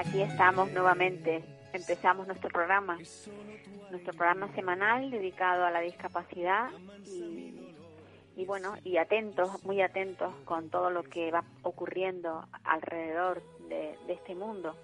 Aquí 0.00 0.22
estamos 0.22 0.72
nuevamente. 0.72 1.44
Empezamos 1.74 2.26
nuestro 2.26 2.48
programa, 2.48 2.96
nuestro 3.90 4.14
programa 4.14 4.50
semanal 4.54 5.10
dedicado 5.10 5.66
a 5.66 5.70
la 5.70 5.80
discapacidad 5.80 6.70
y, 8.34 8.46
bueno, 8.46 8.76
y 8.82 8.96
atentos, 8.96 9.62
muy 9.62 9.82
atentos 9.82 10.32
con 10.46 10.70
todo 10.70 10.88
lo 10.88 11.02
que 11.02 11.30
va 11.30 11.44
ocurriendo 11.64 12.46
alrededor 12.64 13.42
de, 13.68 13.94
de 14.06 14.12
este 14.14 14.34
mundo, 14.34 14.74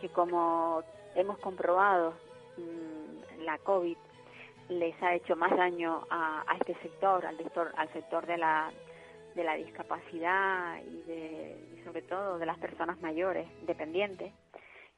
que 0.00 0.10
como 0.10 0.84
hemos 1.16 1.38
comprobado, 1.38 2.14
mm, 2.56 3.42
la 3.42 3.58
COVID 3.58 3.96
les 4.68 5.02
ha 5.02 5.12
hecho 5.16 5.34
más 5.34 5.56
daño 5.56 6.06
a, 6.08 6.44
a 6.46 6.56
este 6.58 6.76
sector, 6.82 7.26
al 7.26 7.36
sector, 7.36 7.72
al 7.76 7.92
sector 7.92 8.24
de 8.26 8.36
la 8.36 8.70
de 9.36 9.44
la 9.44 9.54
discapacidad 9.54 10.80
y, 10.82 11.02
de, 11.08 11.56
y 11.76 11.84
sobre 11.84 12.02
todo 12.02 12.38
de 12.38 12.46
las 12.46 12.58
personas 12.58 13.00
mayores 13.00 13.46
dependientes 13.66 14.32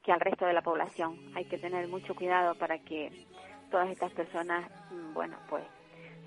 que 0.02 0.12
al 0.12 0.20
resto 0.20 0.46
de 0.46 0.52
la 0.54 0.62
población. 0.62 1.18
Hay 1.34 1.44
que 1.44 1.58
tener 1.58 1.86
mucho 1.88 2.14
cuidado 2.14 2.54
para 2.54 2.78
que 2.78 3.10
todas 3.70 3.90
estas 3.90 4.12
personas, 4.12 4.70
mm, 4.90 5.12
bueno, 5.12 5.36
pues 5.50 5.64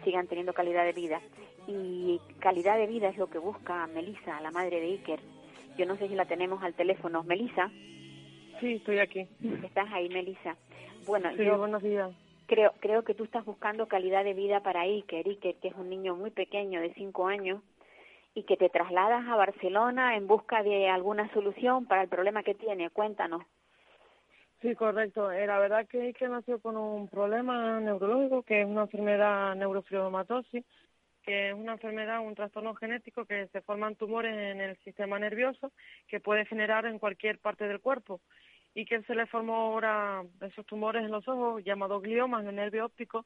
sigan 0.04 0.28
teniendo 0.28 0.54
calidad 0.54 0.84
de 0.86 0.94
vida. 0.94 1.20
Y 1.68 2.20
calidad 2.40 2.78
de 2.78 2.88
vida 2.88 3.08
es 3.10 3.18
lo 3.18 3.28
que 3.30 3.38
busca 3.38 3.88
Melisa, 3.88 4.40
la 4.42 4.52
madre 4.52 4.80
de 4.80 4.88
Iker. 4.88 5.20
Yo 5.78 5.86
no 5.86 5.96
sé 5.96 6.08
si 6.10 6.16
la 6.16 6.26
tenemos 6.26 6.62
al 6.64 6.74
teléfono. 6.76 7.24
Melisa, 7.24 7.72
Sí, 8.60 8.74
estoy 8.74 9.00
aquí. 9.00 9.28
¿estás 9.64 9.88
ahí, 9.92 10.08
Melisa? 10.10 10.56
Bueno, 11.08 11.32
Sí, 11.36 11.44
yo 11.46 11.58
buenos 11.58 11.82
días. 11.82 12.12
creo, 12.46 12.74
creo 12.80 13.04
que 13.04 13.16
tú 13.16 13.24
estás 13.24 13.44
buscando 13.46 13.88
calidad 13.88 14.24
de 14.24 14.34
vida 14.36 14.60
para 14.62 14.82
Iker. 14.82 15.26
Iker, 15.28 15.56
que 15.56 15.70
es 15.70 15.74
un 15.76 15.90
niño 15.90 16.16
muy 16.16 16.30
pequeño 16.30 16.80
de 16.82 16.94
cinco 16.94 17.26
años 17.28 17.62
y 18.34 18.44
que 18.44 18.58
te 18.58 18.70
trasladas 18.70 19.28
a 19.28 19.36
Barcelona 19.36 20.16
en 20.16 20.28
busca 20.28 20.64
de 20.64 20.90
alguna 20.90 21.32
solución 21.34 21.86
para 21.86 22.04
el 22.04 22.10
problema 22.10 22.44
que 22.44 22.56
tiene. 22.56 22.90
Cuéntanos. 22.90 23.44
Sí, 24.62 24.76
correcto. 24.76 25.32
Eh, 25.32 25.48
la 25.48 25.58
verdad 25.58 25.88
que 25.88 26.14
nació 26.30 26.60
con 26.60 26.78
un 26.78 27.08
problema 27.08 27.80
neurológico, 27.80 28.44
que 28.44 28.62
es 28.62 28.68
una 28.68 28.84
enfermedad 28.84 29.56
neurofibromatosis, 29.56 30.64
que 31.24 31.50
es 31.50 31.54
una 31.56 31.74
enfermedad, 31.74 32.20
un 32.20 32.36
trastorno 32.36 32.76
genético 32.76 33.26
que 33.26 33.48
se 33.48 33.62
forman 33.62 33.96
tumores 33.96 34.34
en 34.34 34.62
el 34.62 34.78
sistema 34.84 35.18
nervioso 35.18 35.72
que 36.08 36.20
puede 36.20 36.46
generar 36.46 36.86
en 36.86 37.00
cualquier 37.00 37.40
parte 37.40 37.68
del 37.68 37.80
cuerpo. 37.80 38.22
Y 38.74 38.86
que 38.86 39.02
se 39.02 39.16
le 39.16 39.26
formó 39.26 39.56
ahora 39.56 40.24
esos 40.40 40.66
tumores 40.66 41.04
en 41.04 41.12
los 41.12 41.28
ojos, 41.28 41.64
llamados 41.64 42.02
gliomas 42.02 42.44
en 42.44 42.50
el 42.50 42.56
nervio 42.56 42.86
óptico. 42.86 43.26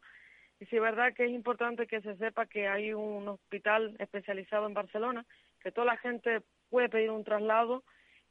Y 0.59 0.66
sí 0.67 0.75
es 0.77 0.81
verdad 0.81 1.13
que 1.13 1.25
es 1.25 1.31
importante 1.31 1.85
que 1.88 2.01
se 2.01 2.16
sepa 2.16 2.45
que 2.45 2.67
hay 2.67 2.93
un 2.93 3.27
hospital 3.27 3.95
especializado 3.99 4.67
en 4.67 4.73
Barcelona, 4.73 5.25
que 5.61 5.71
toda 5.71 5.85
la 5.85 5.97
gente 5.97 6.41
puede 6.69 6.89
pedir 6.89 7.11
un 7.11 7.23
traslado 7.23 7.83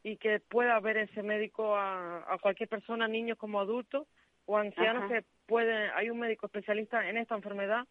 y 0.03 0.17
que 0.17 0.41
pueda 0.41 0.79
ver 0.81 0.97
ese 0.97 1.23
médico 1.23 1.77
a, 1.77 2.19
a 2.33 2.39
cualquier 2.39 2.69
persona, 2.69 3.09
niños 3.09 3.39
como 3.39 3.61
adultos 3.61 4.07
o 4.47 4.57
ancianos, 4.59 5.05
Ajá. 5.05 5.15
que 5.15 5.25
puede, 5.47 5.91
hay 5.91 6.11
un 6.11 6.19
médico 6.19 6.47
especialista 6.47 7.09
en 7.09 7.17
esta 7.17 7.35
enfermedad 7.35 7.87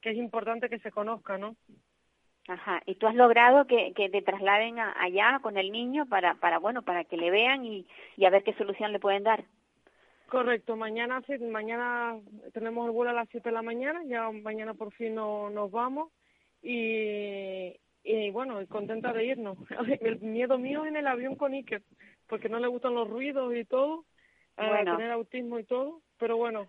que 0.00 0.10
es 0.10 0.16
importante 0.16 0.68
que 0.68 0.78
se 0.78 0.92
conozca, 0.92 1.38
¿no? 1.38 1.56
Ajá. 2.48 2.80
¿Y 2.86 2.94
tú 2.94 3.06
has 3.06 3.14
logrado 3.14 3.66
que, 3.66 3.92
que 3.94 4.08
te 4.08 4.22
trasladen 4.22 4.78
a- 4.78 4.94
allá 5.00 5.38
con 5.42 5.56
el 5.58 5.70
niño 5.70 6.06
para, 6.06 6.34
para 6.34 6.58
bueno, 6.58 6.82
para 6.82 7.04
que 7.04 7.16
le 7.16 7.30
vean 7.30 7.64
y, 7.64 7.86
y 8.16 8.24
a 8.24 8.30
ver 8.30 8.42
qué 8.42 8.54
solución 8.54 8.92
le 8.92 9.00
pueden 9.00 9.24
dar? 9.24 9.44
Correcto, 10.28 10.76
mañana 10.76 11.22
mañana 11.50 12.18
tenemos 12.52 12.84
el 12.86 12.92
vuelo 12.92 13.10
a 13.10 13.14
las 13.14 13.28
7 13.30 13.48
de 13.48 13.54
la 13.54 13.62
mañana, 13.62 14.02
ya 14.04 14.30
mañana 14.30 14.74
por 14.74 14.92
fin 14.92 15.14
no, 15.14 15.48
nos 15.48 15.70
vamos 15.70 16.10
y, 16.62 17.74
y 18.04 18.30
bueno, 18.30 18.58
contenta 18.68 19.12
de 19.12 19.24
irnos. 19.24 19.56
El 20.00 20.20
miedo 20.20 20.58
mío 20.58 20.84
es 20.84 20.88
en 20.90 20.96
el 20.96 21.06
avión 21.06 21.36
con 21.36 21.54
Iker, 21.54 21.82
porque 22.26 22.48
no 22.50 22.58
le 22.58 22.66
gustan 22.68 22.94
los 22.94 23.08
ruidos 23.08 23.54
y 23.56 23.64
todo, 23.64 24.04
a 24.56 24.68
Bueno. 24.68 24.96
tener 24.96 25.12
autismo 25.12 25.58
y 25.58 25.64
todo, 25.64 26.02
pero 26.18 26.36
bueno, 26.36 26.66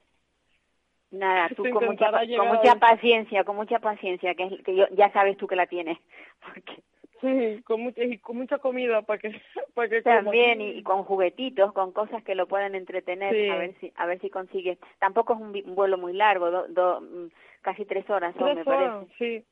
Nada, 1.11 1.49
tú 1.55 1.63
con 1.69 1.85
mucha, 1.85 2.11
con 2.11 2.47
mucha 2.47 2.75
paciencia, 2.75 3.43
con 3.43 3.55
mucha 3.55 3.79
paciencia, 3.79 4.35
que, 4.35 4.43
es- 4.43 4.63
que 4.63 4.75
yo, 4.75 4.87
ya 4.91 5.11
sabes 5.11 5.37
tú 5.37 5.47
que 5.47 5.55
la 5.55 5.67
tienes. 5.67 5.97
Porque 6.45 6.81
sí, 7.21 7.61
con 7.65 7.81
mucha, 7.81 8.03
y 8.03 8.17
con 8.19 8.37
mucha 8.37 8.57
comida 8.59 9.01
para 9.03 9.19
que, 9.19 9.29
para 9.73 9.89
que 9.89 10.01
también, 10.01 10.61
y, 10.61 10.69
y 10.71 10.83
con 10.83 11.03
juguetitos, 11.03 11.73
con 11.73 11.91
cosas 11.91 12.23
que 12.23 12.35
lo 12.35 12.47
puedan 12.47 12.75
entretener, 12.75 13.35
Sí. 13.35 13.49
a 13.49 13.55
ver 13.57 13.75
si 13.79 13.91
a 13.95 14.05
ver 14.05 14.19
si 14.21 14.29
consigue. 14.29 14.77
Tampoco 14.99 15.33
es 15.33 15.39
un, 15.39 15.75
vuelo 15.75 15.97
muy 15.97 16.13
largo, 16.13 16.51
do- 16.51 16.67
do- 16.67 17.01
mm, 17.01 17.29
casi 17.61 17.85
tres 17.85 18.09
horas 18.09 18.33
son, 18.35 18.45
Tres 18.45 18.57
me 18.57 18.65
parece. 18.65 19.13
sí, 19.17 19.45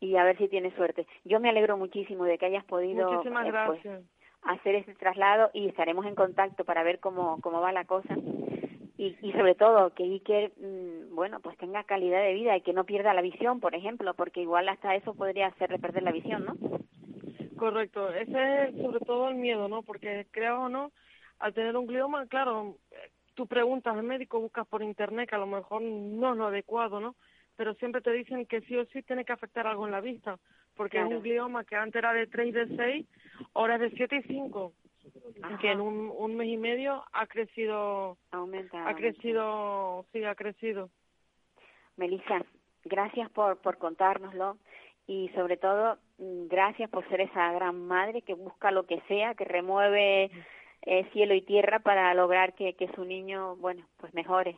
Y 0.00 0.16
a 0.16 0.24
ver 0.24 0.36
si 0.38 0.48
tienes 0.48 0.74
suerte. 0.74 1.06
Yo 1.24 1.40
me 1.40 1.48
alegro 1.48 1.76
muchísimo 1.76 2.24
de 2.24 2.36
que 2.38 2.46
hayas 2.46 2.64
podido 2.64 3.08
muchísimas 3.10 3.46
eh, 3.46 3.50
pues, 3.66 3.82
gracias. 3.82 4.02
hacer 4.42 4.74
ese 4.76 4.94
traslado 4.94 5.50
y 5.54 5.68
estaremos 5.68 6.04
en 6.06 6.14
contacto 6.14 6.64
para 6.64 6.82
ver 6.82 7.00
cómo, 7.00 7.40
cómo 7.40 7.60
va 7.60 7.72
la 7.72 7.84
cosa. 7.86 8.14
Y, 8.98 9.16
y 9.20 9.32
sobre 9.32 9.54
todo 9.54 9.90
que 9.90 10.04
Iker, 10.04 10.52
mm, 10.58 11.14
bueno, 11.14 11.40
pues 11.40 11.56
tenga 11.58 11.84
calidad 11.84 12.22
de 12.22 12.34
vida 12.34 12.56
y 12.56 12.62
que 12.62 12.72
no 12.72 12.84
pierda 12.84 13.12
la 13.14 13.20
visión, 13.22 13.60
por 13.60 13.74
ejemplo, 13.74 14.14
porque 14.14 14.40
igual 14.40 14.68
hasta 14.68 14.94
eso 14.94 15.14
podría 15.14 15.48
hacerle 15.48 15.78
perder 15.78 16.02
la 16.02 16.12
visión, 16.12 16.44
¿no? 16.46 16.54
Correcto, 17.56 18.10
ese 18.10 18.64
es 18.64 18.76
sobre 18.76 19.00
todo 19.00 19.28
el 19.28 19.36
miedo, 19.36 19.68
¿no? 19.68 19.82
Porque 19.82 20.26
creas 20.30 20.58
o 20.58 20.68
no, 20.68 20.92
al 21.38 21.52
tener 21.54 21.76
un 21.76 21.86
glioma, 21.86 22.26
claro, 22.26 22.76
tú 23.34 23.46
preguntas 23.46 23.94
al 23.94 24.02
médico, 24.02 24.40
buscas 24.40 24.66
por 24.66 24.82
internet, 24.82 25.28
que 25.28 25.36
a 25.36 25.38
lo 25.38 25.46
mejor 25.46 25.82
no 25.82 26.32
es 26.32 26.36
lo 26.38 26.46
adecuado, 26.46 27.00
¿no? 27.00 27.16
Pero 27.56 27.74
siempre 27.74 28.00
te 28.02 28.12
dicen 28.12 28.46
que 28.46 28.60
sí 28.62 28.76
o 28.76 28.84
sí 28.86 29.02
tiene 29.02 29.24
que 29.24 29.32
afectar 29.32 29.66
algo 29.66 29.86
en 29.86 29.92
la 29.92 30.00
vista, 30.00 30.38
porque 30.74 30.98
Claro. 30.98 31.08
es 31.08 31.16
un 31.16 31.22
glioma 31.22 31.64
que 31.64 31.76
antes 31.76 31.96
era 31.96 32.12
de 32.12 32.26
3 32.26 32.48
y 32.48 32.52
de 32.52 32.76
6, 32.76 33.06
ahora 33.54 33.76
es 33.76 33.80
de 33.82 33.90
7 33.90 34.16
y 34.16 34.22
5, 34.22 34.72
que 35.60 35.70
en 35.70 35.80
Ajá. 35.80 35.82
un, 35.82 36.12
un 36.16 36.36
mes 36.36 36.48
y 36.48 36.56
medio 36.56 37.04
ha 37.12 37.26
crecido, 37.26 38.18
Aumenta. 38.32 38.78
ha 38.78 38.92
aumenta. 38.92 38.94
crecido, 38.94 40.06
sí, 40.12 40.24
ha 40.24 40.34
crecido. 40.34 40.90
Melissa, 41.96 42.44
gracias 42.84 43.30
por, 43.30 43.58
por 43.58 43.78
contárnoslo 43.78 44.58
y 45.06 45.28
sobre 45.34 45.56
todo 45.56 45.98
mm, 46.18 46.48
gracias 46.48 46.90
por 46.90 47.08
ser 47.08 47.20
esa 47.22 47.52
gran 47.52 47.86
madre 47.86 48.22
que 48.22 48.34
busca 48.34 48.70
lo 48.70 48.86
que 48.86 49.00
sea, 49.08 49.34
que 49.34 49.44
remueve 49.44 50.30
eh, 50.82 51.08
cielo 51.12 51.34
y 51.34 51.42
tierra 51.42 51.78
para 51.80 52.12
lograr 52.14 52.54
que, 52.54 52.74
que 52.74 52.88
su 52.94 53.04
niño, 53.04 53.56
bueno, 53.56 53.86
pues 53.98 54.12
mejore. 54.14 54.56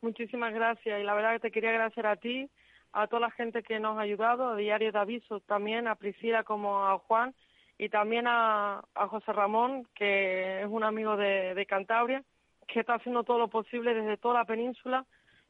Muchísimas 0.00 0.52
gracias 0.52 1.00
y 1.00 1.04
la 1.04 1.14
verdad 1.14 1.32
que 1.34 1.40
te 1.40 1.50
quería 1.50 1.70
agradecer 1.70 2.06
a 2.06 2.16
ti, 2.16 2.48
a 2.92 3.06
toda 3.06 3.20
la 3.20 3.30
gente 3.30 3.62
que 3.62 3.78
nos 3.80 3.96
ha 3.98 4.02
ayudado, 4.02 4.48
a 4.48 4.56
Diario 4.56 4.92
de 4.92 4.98
Aviso 4.98 5.40
también, 5.40 5.86
a 5.86 5.94
Priscila 5.94 6.42
como 6.44 6.86
a 6.86 6.98
Juan 6.98 7.34
y 7.82 7.88
también 7.88 8.28
a, 8.28 8.80
a 8.94 9.08
José 9.08 9.32
Ramón, 9.32 9.88
que 9.96 10.60
es 10.62 10.68
un 10.68 10.84
amigo 10.84 11.16
de, 11.16 11.52
de 11.54 11.66
Cantabria, 11.66 12.22
que 12.68 12.78
está 12.78 12.94
haciendo 12.94 13.24
todo 13.24 13.40
lo 13.40 13.48
posible 13.48 13.92
desde 13.92 14.16
toda 14.18 14.34
la 14.34 14.44
península 14.44 15.04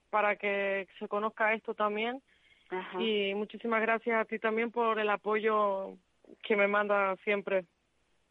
para 0.08 0.36
que 0.36 0.88
se 0.98 1.08
conozca 1.08 1.52
esto 1.52 1.74
también. 1.74 2.22
Ajá. 2.70 3.02
Y 3.02 3.34
muchísimas 3.34 3.82
gracias 3.82 4.18
a 4.18 4.24
ti 4.24 4.38
también 4.38 4.70
por 4.70 4.98
el 4.98 5.10
apoyo 5.10 5.98
que 6.42 6.56
me 6.56 6.68
manda 6.68 7.16
siempre. 7.16 7.66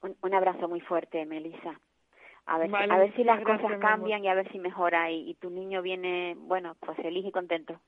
Un, 0.02 0.18
un 0.24 0.34
abrazo 0.34 0.68
muy 0.68 0.82
fuerte, 0.82 1.24
Melissa. 1.28 1.80
A 2.48 2.58
ver, 2.58 2.70
si- 2.72 2.92
a 2.92 2.98
ver 2.98 3.14
si 3.16 3.24
las 3.24 3.44
cosas 3.44 3.80
cambian 3.80 4.24
y 4.26 4.30
a 4.30 4.34
ver 4.34 4.52
si 4.52 4.58
mejora 4.58 5.12
y, 5.12 5.30
y 5.30 5.36
tu 5.36 5.52
niño 5.52 5.84
viene, 5.84 6.34
bueno, 6.40 6.76
pues 6.80 6.98
feliz 6.98 7.24
y 7.24 7.32
contento. 7.32 7.80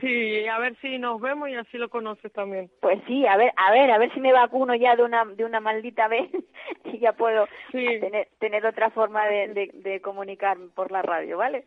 Sí, 0.00 0.46
a 0.46 0.58
ver 0.58 0.76
si 0.80 0.98
nos 0.98 1.20
vemos 1.20 1.48
y 1.48 1.54
así 1.54 1.78
lo 1.78 1.88
conoces 1.88 2.32
también. 2.32 2.70
Pues 2.80 3.00
sí, 3.06 3.26
a 3.26 3.36
ver, 3.36 3.52
a 3.56 3.70
ver, 3.72 3.90
a 3.90 3.98
ver 3.98 4.12
si 4.14 4.20
me 4.20 4.32
vacuno 4.32 4.74
ya 4.74 4.96
de 4.96 5.02
una 5.02 5.24
de 5.24 5.44
una 5.44 5.60
maldita 5.60 6.08
vez 6.08 6.30
y 6.84 6.98
ya 6.98 7.12
puedo 7.12 7.46
tener 7.72 8.28
tener 8.38 8.66
otra 8.66 8.90
forma 8.90 9.26
de, 9.26 9.48
de, 9.48 9.70
de 9.74 10.00
comunicarme 10.00 10.68
por 10.68 10.92
la 10.92 11.02
radio, 11.02 11.38
¿vale? 11.38 11.64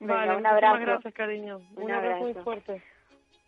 vale, 0.00 0.36
un 0.36 0.46
abrazo. 0.46 0.80
gracias, 0.80 1.14
cariño. 1.14 1.60
Un, 1.76 1.90
abrazo 1.90 2.22
muy 2.22 2.34
fuerte. 2.34 2.82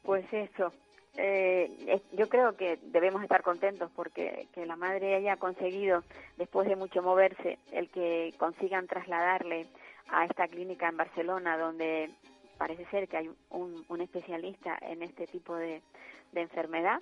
Pues 0.02 0.24
eso. 0.32 0.72
Eh, 1.16 2.00
yo 2.12 2.28
creo 2.28 2.56
que 2.56 2.78
debemos 2.84 3.22
estar 3.22 3.42
contentos 3.42 3.90
porque 3.94 4.46
que 4.54 4.64
la 4.64 4.76
madre 4.76 5.14
haya 5.14 5.36
conseguido, 5.36 6.04
después 6.38 6.66
de 6.66 6.76
mucho 6.76 7.02
moverse, 7.02 7.58
el 7.70 7.90
que 7.90 8.32
consigan 8.38 8.86
trasladarle 8.86 9.66
a 10.08 10.24
esta 10.24 10.48
clínica 10.48 10.88
en 10.88 10.96
Barcelona, 10.96 11.58
donde 11.58 12.10
parece 12.62 12.86
ser 12.92 13.08
que 13.08 13.16
hay 13.16 13.28
un, 13.50 13.84
un 13.88 14.00
especialista 14.02 14.78
en 14.82 15.02
este 15.02 15.26
tipo 15.26 15.56
de, 15.56 15.82
enfermedad, 16.32 17.00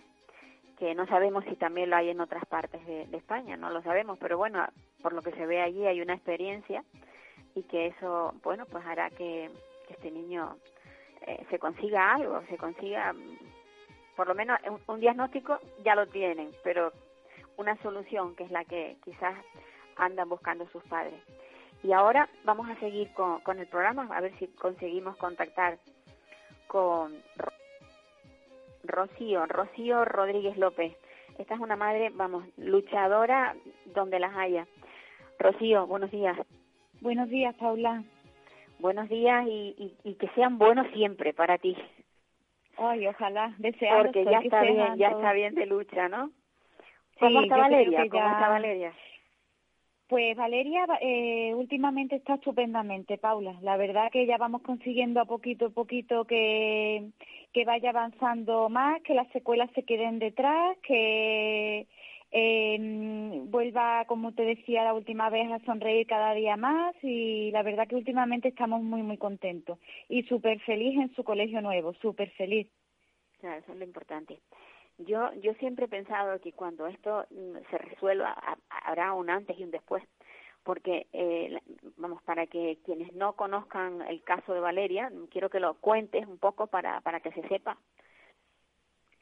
que 0.79 0.95
no 0.95 1.07
sabemos 1.07 1.45
si 1.45 1.55
también 1.57 1.91
lo 1.91 1.97
hay 1.97 2.09
en 2.09 2.21
otras 2.23 2.47
partes 2.47 2.85
de, 2.87 3.03
España, 3.13 3.59
no 3.59 3.69
lo 3.69 3.83
sabemos, 3.83 4.19
pero 4.19 4.39
bueno, 4.39 4.67
por 5.03 5.13
lo 5.13 5.21
que 5.21 5.33
se 5.33 5.45
ve 5.45 5.61
allí 5.61 5.87
hay 5.87 6.01
una 6.01 6.15
experiencia 6.15 6.83
y 7.55 7.65
que 7.65 7.89
eso, 7.89 8.33
bueno, 8.43 8.65
pues 8.65 8.87
hará 8.87 9.11
que, 9.11 9.51
este 9.91 10.11
niño 10.11 10.57
eh, 11.27 11.45
se 11.51 11.59
consiga 11.59 12.15
algo, 12.15 12.41
se 12.49 12.57
consiga, 12.57 13.15
por 14.17 14.27
lo 14.29 14.35
menos 14.35 14.59
un, 14.67 14.81
un 14.87 15.01
diagnóstico 15.01 15.59
ya 15.85 15.95
lo 15.95 16.07
tienen, 16.07 16.53
pero 16.65 16.91
una 17.59 17.77
solución 17.83 18.35
que 18.35 18.45
es 18.45 18.51
la 18.51 18.65
que 18.65 18.97
quizás 19.05 19.35
andan 19.97 20.27
buscando 20.31 20.67
sus 20.69 20.83
padres. 20.85 21.21
Y 21.83 21.93
ahora 21.93 22.29
vamos 22.45 22.69
a 22.69 22.79
seguir 22.81 23.13
con, 23.15 23.41
con 23.41 23.59
el 23.59 23.67
programa, 23.67 24.09
a 24.15 24.21
ver 24.21 24.37
si 24.39 24.49
conseguimos 24.49 25.17
contactar 25.17 25.79
con 26.67 27.15
Rocío, 28.85 29.47
Rocío 29.47 30.05
Rodríguez 30.05 30.57
López. 30.57 30.97
Esta 31.39 31.55
es 31.55 31.61
una 31.61 31.77
madre, 31.77 32.11
vamos, 32.13 32.45
luchadora 32.59 33.57
donde 33.87 34.21
las 34.21 34.37
haya. 34.37 34.67
Rocío, 35.39 35.87
buenos 35.87 36.11
días. 36.11 36.37
Buenos 37.01 37.31
días, 37.31 37.55
Paula. 37.55 38.05
Buenos 38.79 39.09
días 39.09 39.47
y, 39.47 39.95
y, 40.05 40.15
que 40.15 40.29
sean 40.35 40.59
buenos 40.59 40.87
siempre 40.93 41.33
para 41.33 41.59
ti. 41.59 41.77
Ay, 42.77 43.07
ojalá, 43.07 43.55
deseando 43.59 44.05
Porque 44.05 44.25
ya 44.25 44.39
está 44.39 44.63
bien, 44.63 44.97
ya 44.97 45.09
está 45.09 45.33
bien 45.33 45.55
de 45.55 45.67
lucha, 45.67 46.09
¿no? 46.09 46.31
¿Cómo 47.19 47.43
está 47.43 47.57
Valeria? 47.57 48.07
¿Cómo 48.11 48.31
está 48.31 48.49
Valeria? 48.49 48.93
Pues 50.11 50.37
Valeria 50.37 50.89
eh, 51.01 51.55
últimamente 51.55 52.17
está 52.17 52.35
estupendamente, 52.35 53.17
Paula. 53.17 53.57
La 53.63 53.77
verdad 53.77 54.11
que 54.11 54.27
ya 54.27 54.39
vamos 54.39 54.61
consiguiendo 54.63 55.21
a 55.21 55.25
poquito 55.25 55.67
a 55.67 55.71
poquito 55.71 56.25
que, 56.25 57.11
que 57.53 57.65
vaya 57.65 57.91
avanzando 57.91 58.69
más, 58.69 59.01
que 59.03 59.15
las 59.15 59.29
secuelas 59.29 59.71
se 59.73 59.85
queden 59.85 60.19
detrás, 60.19 60.77
que 60.79 61.87
eh, 62.33 63.41
vuelva, 63.45 64.05
como 64.07 64.33
te 64.33 64.43
decía 64.43 64.83
la 64.83 64.95
última 64.95 65.31
vez, 65.31 65.49
a 65.53 65.65
sonreír 65.65 66.09
cada 66.09 66.35
día 66.35 66.57
más 66.57 66.93
y 67.05 67.53
la 67.53 67.63
verdad 67.63 67.87
que 67.87 67.95
últimamente 67.95 68.49
estamos 68.49 68.83
muy, 68.83 69.05
muy 69.05 69.17
contentos 69.17 69.79
y 70.09 70.25
súper 70.25 70.59
feliz 70.63 70.99
en 70.99 71.15
su 71.15 71.23
colegio 71.23 71.63
nuevo, 71.63 71.95
súper 72.03 72.31
feliz. 72.31 72.67
Claro, 73.39 73.61
eso 73.61 73.73
es 73.75 73.79
lo 73.79 73.85
importante. 73.85 74.41
Yo, 75.07 75.33
yo 75.35 75.55
siempre 75.55 75.87
he 75.87 75.89
pensado 75.89 76.41
que 76.41 76.53
cuando 76.53 76.87
esto 76.87 77.25
mm, 77.31 77.57
se 77.71 77.79
resuelva 77.79 78.37
habrá 78.85 79.13
un 79.15 79.31
antes 79.31 79.59
y 79.59 79.65
un 79.65 79.71
después, 79.71 80.03
porque, 80.63 81.07
eh, 81.13 81.59
vamos, 81.97 82.23
para 82.23 82.47
que 82.47 82.79
quienes 82.85 83.13
no 83.15 83.35
conozcan 83.35 84.03
el 84.03 84.23
caso 84.23 84.53
de 84.53 84.61
Valeria, 84.61 85.11
quiero 85.31 85.49
que 85.49 85.61
lo 85.61 85.75
cuentes 85.75 86.27
un 86.27 86.39
poco 86.39 86.67
para, 86.67 87.01
para 87.01 87.21
que 87.21 87.33
se 87.33 87.47
sepa. 87.49 87.79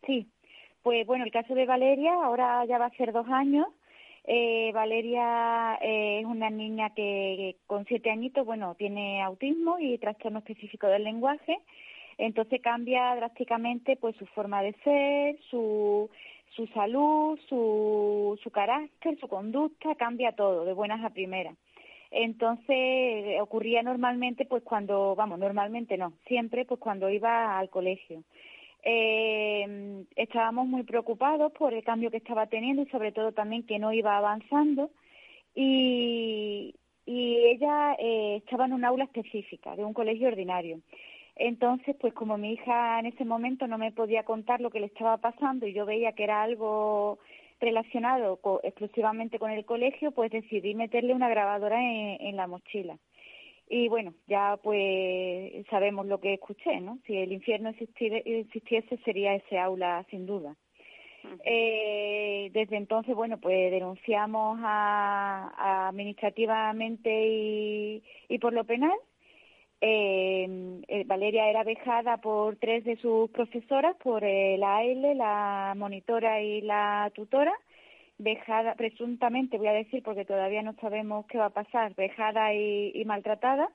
Sí, 0.04 0.26
pues 0.82 1.06
bueno, 1.06 1.24
el 1.24 1.30
caso 1.30 1.54
de 1.54 1.66
Valeria 1.66 2.12
ahora 2.14 2.64
ya 2.64 2.78
va 2.78 2.86
a 2.86 2.96
ser 2.96 3.12
dos 3.12 3.28
años. 3.28 3.68
Eh, 4.24 4.72
Valeria 4.74 5.78
eh, 5.80 6.20
es 6.20 6.26
una 6.26 6.50
niña 6.50 6.90
que 6.90 7.56
con 7.66 7.84
siete 7.86 8.10
añitos, 8.10 8.44
bueno, 8.44 8.74
tiene 8.74 9.22
autismo 9.22 9.78
y 9.78 9.96
trastorno 9.98 10.40
específico 10.40 10.86
del 10.88 11.04
lenguaje 11.04 11.58
entonces 12.18 12.60
cambia 12.60 13.14
drásticamente 13.14 13.96
pues 13.96 14.16
su 14.16 14.26
forma 14.26 14.62
de 14.62 14.74
ser, 14.84 15.38
su, 15.50 16.10
su 16.50 16.66
salud, 16.68 17.38
su, 17.48 18.38
su 18.42 18.50
carácter, 18.50 19.18
su 19.20 19.28
conducta, 19.28 19.94
cambia 19.94 20.32
todo, 20.32 20.64
de 20.64 20.72
buenas 20.72 21.04
a 21.04 21.10
primeras. 21.10 21.56
Entonces 22.10 23.40
ocurría 23.40 23.82
normalmente 23.82 24.46
pues 24.46 24.62
cuando, 24.64 25.14
vamos, 25.14 25.38
normalmente 25.38 25.96
no, 25.96 26.14
siempre 26.26 26.64
pues 26.64 26.80
cuando 26.80 27.08
iba 27.08 27.56
al 27.58 27.70
colegio. 27.70 28.24
Eh, 28.82 30.04
estábamos 30.16 30.66
muy 30.66 30.82
preocupados 30.82 31.52
por 31.52 31.74
el 31.74 31.84
cambio 31.84 32.10
que 32.10 32.16
estaba 32.16 32.46
teniendo 32.46 32.82
y 32.82 32.86
sobre 32.86 33.12
todo 33.12 33.32
también 33.32 33.66
que 33.66 33.78
no 33.78 33.92
iba 33.92 34.16
avanzando 34.16 34.90
y, 35.54 36.74
y 37.04 37.36
ella 37.36 37.94
eh, 37.98 38.36
estaba 38.36 38.66
en 38.66 38.72
un 38.72 38.84
aula 38.84 39.04
específica 39.04 39.76
de 39.76 39.84
un 39.84 39.92
colegio 39.92 40.28
ordinario. 40.28 40.80
Entonces, 41.38 41.96
pues 42.00 42.12
como 42.14 42.36
mi 42.36 42.54
hija 42.54 42.98
en 42.98 43.06
ese 43.06 43.24
momento 43.24 43.68
no 43.68 43.78
me 43.78 43.92
podía 43.92 44.24
contar 44.24 44.60
lo 44.60 44.70
que 44.70 44.80
le 44.80 44.86
estaba 44.86 45.18
pasando 45.18 45.66
y 45.66 45.72
yo 45.72 45.86
veía 45.86 46.12
que 46.12 46.24
era 46.24 46.42
algo 46.42 47.20
relacionado 47.60 48.40
exclusivamente 48.64 49.38
con 49.38 49.52
el 49.52 49.64
colegio, 49.64 50.10
pues 50.10 50.32
decidí 50.32 50.74
meterle 50.74 51.14
una 51.14 51.28
grabadora 51.28 51.80
en, 51.80 52.36
la 52.36 52.48
mochila. 52.48 52.98
Y 53.68 53.88
bueno, 53.88 54.14
ya 54.26 54.58
pues 54.62 55.64
sabemos 55.70 56.06
lo 56.06 56.20
que 56.20 56.34
escuché, 56.34 56.80
¿no? 56.80 56.98
Si 57.06 57.16
el 57.16 57.32
infierno 57.32 57.70
existiese 57.70 58.98
sería 59.04 59.34
ese 59.34 59.58
aula 59.58 60.04
sin 60.10 60.26
duda. 60.26 60.56
Eh, 61.44 62.50
desde 62.52 62.76
entonces, 62.76 63.14
bueno, 63.14 63.38
pues 63.38 63.70
denunciamos 63.70 64.58
administrativamente 64.62 67.28
y, 67.28 68.02
y 68.28 68.38
por 68.38 68.52
lo 68.52 68.64
penal 68.64 68.98
eh, 69.80 70.80
eh, 70.88 71.04
Valeria 71.06 71.48
era 71.48 71.62
vejada 71.64 72.16
por 72.18 72.56
tres 72.56 72.84
de 72.84 72.96
sus 72.96 73.30
profesoras, 73.30 73.96
por 73.96 74.22
la 74.22 74.78
AL, 74.78 75.16
la 75.16 75.74
monitora 75.76 76.40
y 76.42 76.62
la 76.62 77.10
tutora, 77.14 77.54
vejada 78.18 78.74
presuntamente, 78.74 79.58
voy 79.58 79.68
a 79.68 79.72
decir 79.72 80.02
porque 80.02 80.24
todavía 80.24 80.62
no 80.62 80.74
sabemos 80.80 81.26
qué 81.26 81.38
va 81.38 81.46
a 81.46 81.50
pasar, 81.50 81.94
vejada 81.94 82.52
y, 82.54 83.02
maltratada. 83.06 83.70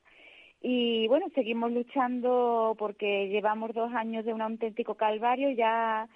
Y 0.61 1.07
bueno, 1.07 1.27
seguimos 1.35 1.71
luchando 1.71 2.75
porque 2.77 3.27
llevamos 3.29 3.73
dos 3.73 3.93
años 3.93 4.25
de 4.25 4.33
un 4.33 4.41
auténtico 4.41 4.95
calvario 4.95 5.49
ya 5.51 6.07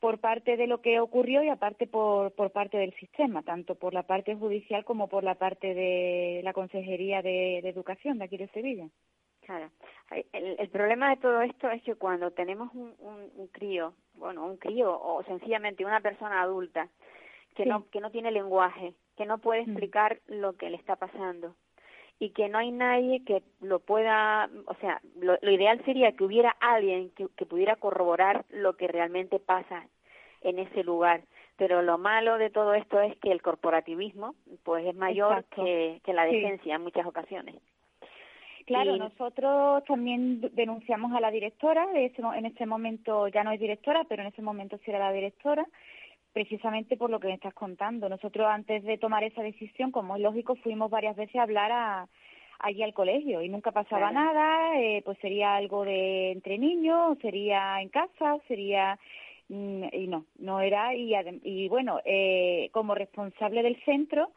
por 0.00 0.18
parte 0.20 0.56
de 0.56 0.68
lo 0.68 0.80
que 0.80 1.00
ocurrió 1.00 1.42
y 1.42 1.48
aparte 1.48 1.86
por, 1.88 2.32
por 2.32 2.50
parte 2.52 2.78
del 2.78 2.94
sistema, 2.94 3.42
tanto 3.42 3.74
por 3.74 3.94
la 3.94 4.04
parte 4.04 4.36
judicial 4.36 4.84
como 4.84 5.08
por 5.08 5.24
la 5.24 5.34
parte 5.34 5.74
de 5.74 6.40
la 6.44 6.52
Consejería 6.52 7.22
de 7.22 7.58
Educación 7.58 8.18
de 8.18 8.24
aquí 8.24 8.36
de 8.36 8.48
Sevilla. 8.48 8.88
Claro. 9.48 9.70
El, 10.34 10.68
problema 10.68 11.08
de 11.08 11.16
todo 11.16 11.40
esto 11.40 11.70
es 11.70 11.82
que 11.82 11.94
cuando 11.94 12.30
tenemos 12.32 12.68
un, 12.74 12.94
un, 12.98 13.46
crío, 13.46 13.94
bueno, 14.12 14.44
un 14.44 14.58
crío 14.58 14.92
o 14.92 15.22
sencillamente 15.22 15.86
una 15.86 16.00
persona 16.00 16.42
adulta 16.42 16.88
que 17.54 17.64
no 17.64 17.88
que 17.88 18.00
no 18.00 18.10
tiene 18.10 18.30
lenguaje, 18.30 18.92
que 19.16 19.24
no 19.24 19.38
puede 19.38 19.62
mm. 19.64 19.70
explicar 19.70 20.20
lo 20.26 20.54
que 20.58 20.68
le 20.68 20.76
está 20.76 20.96
pasando 20.96 21.54
y 22.18 22.30
que 22.30 22.50
no 22.50 22.58
hay 22.58 22.72
nadie 22.72 23.24
que 23.24 23.42
lo 23.62 23.78
pueda, 23.78 24.50
o 24.66 24.74
sea, 24.82 25.00
lo, 25.18 25.38
ideal 25.50 25.82
sería 25.86 26.12
que 26.12 26.24
hubiera 26.24 26.50
alguien 26.60 27.08
que, 27.16 27.28
que, 27.34 27.46
pudiera 27.46 27.76
corroborar 27.76 28.44
lo 28.50 28.76
que 28.76 28.86
realmente 28.86 29.38
pasa 29.38 29.88
en 30.42 30.58
ese 30.58 30.84
lugar. 30.84 31.22
Pero 31.56 31.80
lo 31.80 31.96
malo 31.96 32.36
de 32.36 32.50
todo 32.50 32.74
esto 32.74 33.00
es 33.00 33.16
que 33.20 33.32
el 33.32 33.40
corporativismo, 33.40 34.34
pues, 34.62 34.84
es 34.84 34.94
mayor 34.94 35.44
que, 35.44 36.02
que 36.04 36.12
la 36.12 36.26
decencia 36.26 36.74
en 36.74 36.82
muchas 36.82 37.06
ocasiones. 37.06 37.54
Claro, 38.68 38.98
nosotros 38.98 39.82
también 39.86 40.42
denunciamos 40.52 41.12
a 41.14 41.20
la 41.20 41.30
directora, 41.30 41.86
en 41.94 42.44
ese 42.44 42.66
momento 42.66 43.26
ya 43.28 43.42
no 43.42 43.50
es 43.50 43.58
directora, 43.58 44.04
pero 44.06 44.20
en 44.20 44.28
ese 44.28 44.42
momento 44.42 44.76
sí 44.84 44.90
era 44.90 44.98
la 44.98 45.10
directora, 45.10 45.66
precisamente 46.34 46.98
por 46.98 47.08
lo 47.08 47.18
que 47.18 47.28
me 47.28 47.34
estás 47.34 47.54
contando. 47.54 48.10
Nosotros 48.10 48.46
antes 48.46 48.84
de 48.84 48.98
tomar 48.98 49.24
esa 49.24 49.42
decisión, 49.42 49.90
como 49.90 50.16
es 50.16 50.22
lógico, 50.22 50.54
fuimos 50.56 50.90
varias 50.90 51.16
veces 51.16 51.36
a 51.36 51.44
hablar 51.44 51.72
a, 51.72 52.08
allí 52.58 52.82
al 52.82 52.92
colegio 52.92 53.40
y 53.40 53.48
nunca 53.48 53.72
pasaba 53.72 54.12
nada, 54.12 54.78
eh, 54.78 55.00
pues 55.02 55.16
sería 55.20 55.54
algo 55.54 55.86
de 55.86 56.32
entre 56.32 56.58
niños, 56.58 57.16
sería 57.22 57.80
en 57.80 57.88
casa, 57.88 58.36
sería 58.48 58.98
mm, 59.48 59.84
y 59.92 60.08
no, 60.08 60.26
no 60.38 60.60
era 60.60 60.94
y, 60.94 61.14
y 61.42 61.68
bueno, 61.68 62.00
eh, 62.04 62.68
como 62.72 62.94
responsable 62.94 63.62
del 63.62 63.82
centro 63.86 64.32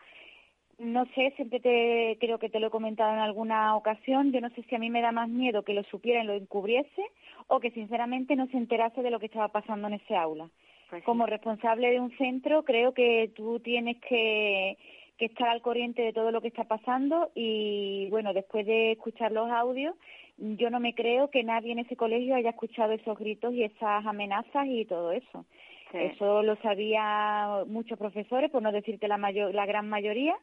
no 0.81 1.05
sé, 1.13 1.31
siempre 1.35 1.59
te, 1.59 2.17
creo 2.19 2.39
que 2.39 2.49
te 2.49 2.59
lo 2.59 2.67
he 2.67 2.71
comentado 2.71 3.13
en 3.13 3.19
alguna 3.19 3.75
ocasión, 3.75 4.31
yo 4.31 4.41
no 4.41 4.49
sé 4.49 4.63
si 4.63 4.75
a 4.75 4.79
mí 4.79 4.89
me 4.89 5.01
da 5.01 5.11
más 5.11 5.29
miedo 5.29 5.63
que 5.63 5.73
lo 5.73 5.83
supiera 5.83 6.23
y 6.23 6.25
lo 6.25 6.33
encubriese 6.33 7.03
o 7.47 7.59
que 7.59 7.71
sinceramente 7.71 8.35
no 8.35 8.47
se 8.47 8.57
enterase 8.57 9.01
de 9.01 9.11
lo 9.11 9.19
que 9.19 9.27
estaba 9.27 9.49
pasando 9.49 9.87
en 9.87 9.95
ese 9.95 10.15
aula. 10.15 10.49
Pues 10.89 11.03
Como 11.03 11.25
responsable 11.25 11.91
de 11.91 11.99
un 11.99 12.15
centro, 12.17 12.63
creo 12.63 12.93
que 12.93 13.31
tú 13.35 13.59
tienes 13.59 13.97
que, 14.01 14.77
estar 15.19 15.49
al 15.49 15.61
corriente 15.61 16.01
de 16.01 16.13
todo 16.13 16.31
lo 16.31 16.41
que 16.41 16.47
está 16.47 16.63
pasando 16.63 17.29
y, 17.35 18.07
bueno, 18.09 18.33
después 18.33 18.65
de 18.65 18.93
escuchar 18.93 19.31
los 19.31 19.51
audios, 19.51 19.95
yo 20.37 20.71
no 20.71 20.79
me 20.79 20.95
creo 20.95 21.29
que 21.29 21.43
nadie 21.43 21.73
en 21.73 21.79
ese 21.79 21.95
colegio 21.95 22.33
haya 22.33 22.49
escuchado 22.49 22.93
esos 22.93 23.19
gritos 23.19 23.53
y 23.53 23.63
esas 23.63 24.03
amenazas 24.03 24.65
y 24.65 24.85
todo 24.85 25.11
eso. 25.11 25.45
Eso 25.93 26.41
lo 26.41 26.55
sabía 26.57 27.63
muchos 27.67 27.99
profesores, 27.99 28.49
por 28.49 28.63
no 28.63 28.71
decirte 28.71 29.07
la, 29.07 29.17
mayor, 29.17 29.53
la 29.53 29.65
gran 29.65 29.89
mayoría, 29.89 30.35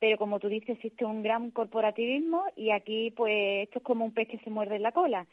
pero 0.00 0.16
como 0.16 0.40
tú 0.40 0.48
dices, 0.48 0.70
existe 0.70 1.04
un 1.04 1.22
gran 1.22 1.50
corporativismo 1.50 2.44
y 2.56 2.70
aquí 2.70 3.12
pues 3.12 3.64
esto 3.64 3.78
es 3.78 3.84
como 3.84 4.04
un 4.04 4.12
pez 4.12 4.28
que 4.28 4.38
se 4.38 4.50
muerde 4.50 4.76
en 4.76 4.82
la 4.82 4.92
cola. 4.92 5.26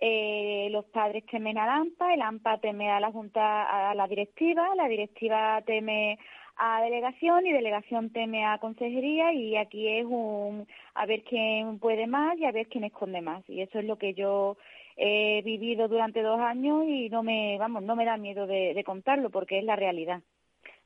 Eh, 0.00 0.68
los 0.70 0.84
padres 0.86 1.24
temen 1.26 1.58
al 1.58 1.68
AMPA, 1.68 2.14
el 2.14 2.22
AMPA 2.22 2.58
teme 2.58 2.90
a 2.90 3.00
la 3.00 3.10
Junta, 3.10 3.90
a 3.90 3.94
la 3.94 4.06
directiva, 4.06 4.74
la 4.76 4.88
directiva 4.88 5.60
teme 5.66 6.18
a 6.56 6.82
delegación 6.82 7.46
y 7.46 7.52
delegación 7.52 8.10
teme 8.10 8.44
a 8.44 8.58
consejería 8.58 9.32
y 9.32 9.56
aquí 9.56 9.88
es 9.88 10.04
un 10.04 10.66
a 10.94 11.06
ver 11.06 11.22
quién 11.22 11.78
puede 11.78 12.06
más 12.06 12.36
y 12.38 12.44
a 12.44 12.52
ver 12.52 12.66
quién 12.68 12.84
esconde 12.84 13.20
más. 13.20 13.48
Y 13.48 13.60
eso 13.62 13.78
es 13.78 13.84
lo 13.84 13.96
que 13.96 14.14
yo 14.14 14.56
he 14.96 15.42
vivido 15.42 15.86
durante 15.86 16.22
dos 16.22 16.40
años 16.40 16.84
y 16.86 17.08
no 17.08 17.22
me 17.22 17.56
vamos 17.58 17.84
no 17.84 17.94
me 17.94 18.04
da 18.04 18.16
miedo 18.16 18.46
de, 18.48 18.82
contarlo 18.84 19.30
porque 19.30 19.58
es 19.58 19.64
la 19.64 19.76
realidad. 19.76 20.22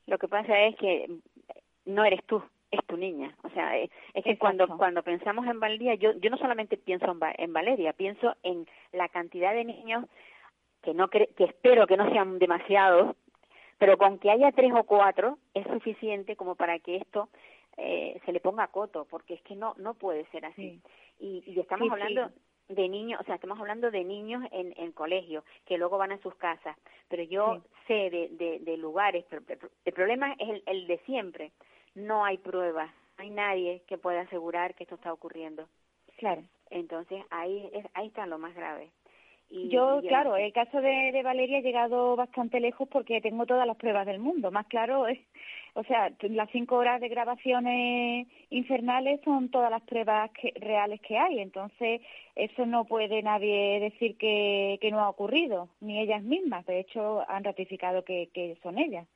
Lo 0.05 0.19
que 0.19 0.27
pasa 0.27 0.59
es 0.61 0.75
que 0.75 1.07
no 1.85 2.05
eres 2.05 2.23
tú 2.25 2.43
es 2.73 2.85
tu 2.85 2.97
niña. 2.97 3.35
O 3.43 3.49
sea 3.49 3.77
es, 3.77 3.89
que 4.23 4.37
cuando 4.37 4.67
cuando 4.77 5.03
pensamos 5.03 5.45
en 5.47 5.59
Valdía 5.59 5.95
yo 5.95 6.13
yo 6.13 6.29
no 6.29 6.37
solamente 6.37 6.77
pienso 6.77 7.05
en, 7.11 7.19
en 7.37 7.53
Valeria 7.53 7.93
pienso 7.93 8.35
en 8.43 8.67
la 8.91 9.09
cantidad 9.09 9.53
de 9.53 9.65
niños 9.65 10.05
que 10.81 10.93
no 10.93 11.07
que 11.09 11.29
espero 11.37 11.87
que 11.87 11.97
no 11.97 12.09
sean 12.11 12.39
demasiados 12.39 13.15
pero 13.77 13.97
con 13.97 14.19
que 14.19 14.31
haya 14.31 14.51
tres 14.51 14.71
o 14.73 14.83
cuatro 14.83 15.37
es 15.53 15.65
suficiente 15.67 16.35
como 16.35 16.55
para 16.55 16.79
que 16.79 16.97
esto 16.97 17.29
eh, 17.77 18.19
se 18.25 18.31
le 18.31 18.39
ponga 18.39 18.67
coto, 18.67 19.05
porque 19.09 19.33
es 19.33 19.41
que 19.41 19.55
no 19.55 19.73
no 19.77 19.95
puede 19.95 20.25
ser 20.25 20.45
así. 20.45 20.79
Y, 21.19 21.43
y, 21.45 21.59
estamos 21.59 21.91
hablando 21.91 22.29
de 22.69 22.87
niños, 22.87 23.19
o 23.19 23.23
sea, 23.23 23.35
estamos 23.35 23.59
hablando 23.59 23.91
de 23.91 24.03
niños 24.03 24.43
en, 24.51 24.73
en 24.77 24.91
colegio, 24.91 25.43
que 25.65 25.77
luego 25.77 25.97
van 25.97 26.11
a 26.11 26.21
sus 26.21 26.35
casas, 26.35 26.77
pero 27.07 27.23
yo 27.23 27.61
sé 27.87 28.09
de, 28.09 28.29
de, 28.31 28.59
de 28.59 28.77
lugares, 28.77 29.25
pero 29.29 29.41
el 29.85 29.93
problema 29.93 30.33
es 30.33 30.49
el, 30.49 30.63
el 30.65 30.87
de 30.87 30.97
siempre, 30.99 31.51
no 31.95 32.25
hay 32.25 32.37
pruebas, 32.37 32.91
no 33.17 33.23
hay 33.23 33.29
nadie 33.29 33.83
que 33.87 33.97
pueda 33.97 34.21
asegurar 34.21 34.75
que 34.75 34.83
esto 34.83 34.95
está 34.95 35.13
ocurriendo. 35.13 35.67
Claro. 36.17 36.43
Entonces 36.69 37.23
ahí 37.29 37.69
es, 37.73 37.85
ahí 37.93 38.07
está 38.07 38.25
lo 38.25 38.39
más 38.39 38.55
grave 38.55 38.91
yo, 39.53 40.01
claro, 40.07 40.35
el 40.35 40.51
caso 40.51 40.81
de, 40.81 41.11
de, 41.11 41.21
Valeria 41.21 41.59
ha 41.59 41.61
llegado 41.61 42.15
bastante 42.15 42.59
lejos 42.59 42.87
porque 42.89 43.21
tengo 43.21 43.45
todas 43.45 43.67
las 43.67 43.77
pruebas 43.77 44.05
del 44.07 44.19
mundo. 44.19 44.49
Más 44.51 44.65
claro, 44.65 45.07
es, 45.07 45.19
o 45.75 45.83
sea, 45.83 46.11
las 46.21 46.49
cinco 46.51 46.77
horas 46.77 46.99
de 46.99 47.09
grabaciones 47.09 48.27
infernales 48.49 49.21
son 49.23 49.49
todas 49.49 49.69
las 49.69 49.83
pruebas 49.83 50.31
reales 50.55 50.99
que 51.01 51.17
hay. 51.17 51.39
Entonces, 51.39 52.01
eso 52.35 52.65
no 52.65 52.85
puede 52.85 53.21
nadie 53.21 53.79
decir 53.79 54.17
que, 54.17 54.79
que 54.81 54.89
no 54.89 55.01
ha 55.01 55.09
ocurrido, 55.09 55.69
ni 55.81 55.99
ellas 55.99 56.23
mismas. 56.23 56.65
De 56.65 56.79
hecho, 56.79 57.23
han 57.29 57.43
ratificado 57.43 58.03
que, 58.03 58.29
que 58.33 58.57
son 58.63 58.79
ellas. 58.79 59.07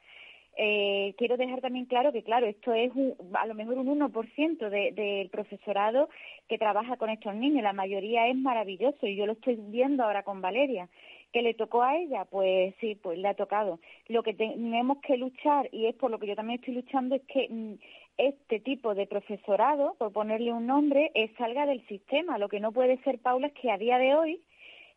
Eh, 0.60 1.14
quiero 1.20 1.38
dejar 1.38 1.62
también 1.62 1.86
claro 1.86 2.12
que, 2.12 2.24
claro, 2.24 2.48
esto 2.48 2.74
es 2.74 2.92
a 3.34 3.46
lo 3.46 3.54
mejor 3.54 3.78
un 3.78 4.00
1% 4.00 4.70
de, 4.70 4.92
del 4.92 5.30
profesorado 5.30 6.10
que 6.50 6.58
trabaja 6.58 6.98
con 6.98 7.12
estos 7.12 7.36
niños. 7.36 7.62
La 7.62 7.74
mayoría 7.74 8.28
es 8.28 8.36
maravilloso 8.36 9.06
y 9.06 9.16
yo 9.16 9.28
lo 9.28 9.34
estoy 9.34 9.56
viendo 9.56 10.04
ahora 10.04 10.24
con 10.24 10.42
Valeria. 10.42 10.90
¿Que 11.32 11.44
le 11.44 11.54
tocó 11.54 11.84
a 11.84 11.96
ella? 11.96 12.26
Pues 12.26 12.74
sí, 12.80 12.96
pues 12.96 13.20
le 13.20 13.28
ha 13.28 13.36
tocado. 13.36 13.80
Lo 14.08 14.24
que 14.24 14.34
tenemos 14.34 14.98
que 15.00 15.18
luchar, 15.18 15.70
y 15.72 15.86
es 15.86 15.96
por 15.96 16.10
lo 16.10 16.18
que 16.18 16.28
yo 16.28 16.36
también 16.36 16.60
estoy 16.60 16.74
luchando, 16.74 17.16
es 17.16 17.22
que 17.28 17.48
mm, 17.50 17.74
este 18.18 18.60
tipo 18.60 18.96
de 18.96 19.06
profesorado, 19.06 19.96
por 20.00 20.12
ponerle 20.12 20.54
un 20.54 20.66
nombre, 20.66 21.12
salga 21.38 21.68
del 21.68 21.86
sistema. 21.88 22.40
Lo 22.40 22.50
que 22.50 22.60
no 22.60 22.72
puede 22.72 22.98
ser, 23.04 23.20
Paula, 23.20 23.48
es 23.48 23.54
que 23.54 23.70
a 23.70 23.78
día 23.78 24.00
de 24.00 24.16
hoy 24.16 24.42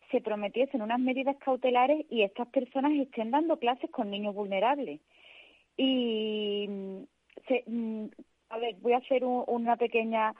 se 0.09 0.21
prometiesen 0.21 0.81
unas 0.81 0.99
medidas 0.99 1.37
cautelares 1.37 2.05
y 2.09 2.23
estas 2.23 2.47
personas 2.47 2.93
estén 2.93 3.29
dando 3.29 3.57
clases 3.57 3.91
con 3.91 4.09
niños 4.09 4.33
vulnerables. 4.33 4.99
Y, 5.77 6.67
se, 7.47 7.63
mm, 7.67 8.05
a 8.49 8.57
ver, 8.57 8.75
voy 8.81 8.93
a 8.93 8.97
hacer 8.97 9.23
una 9.25 9.75
pequeña... 9.77 10.33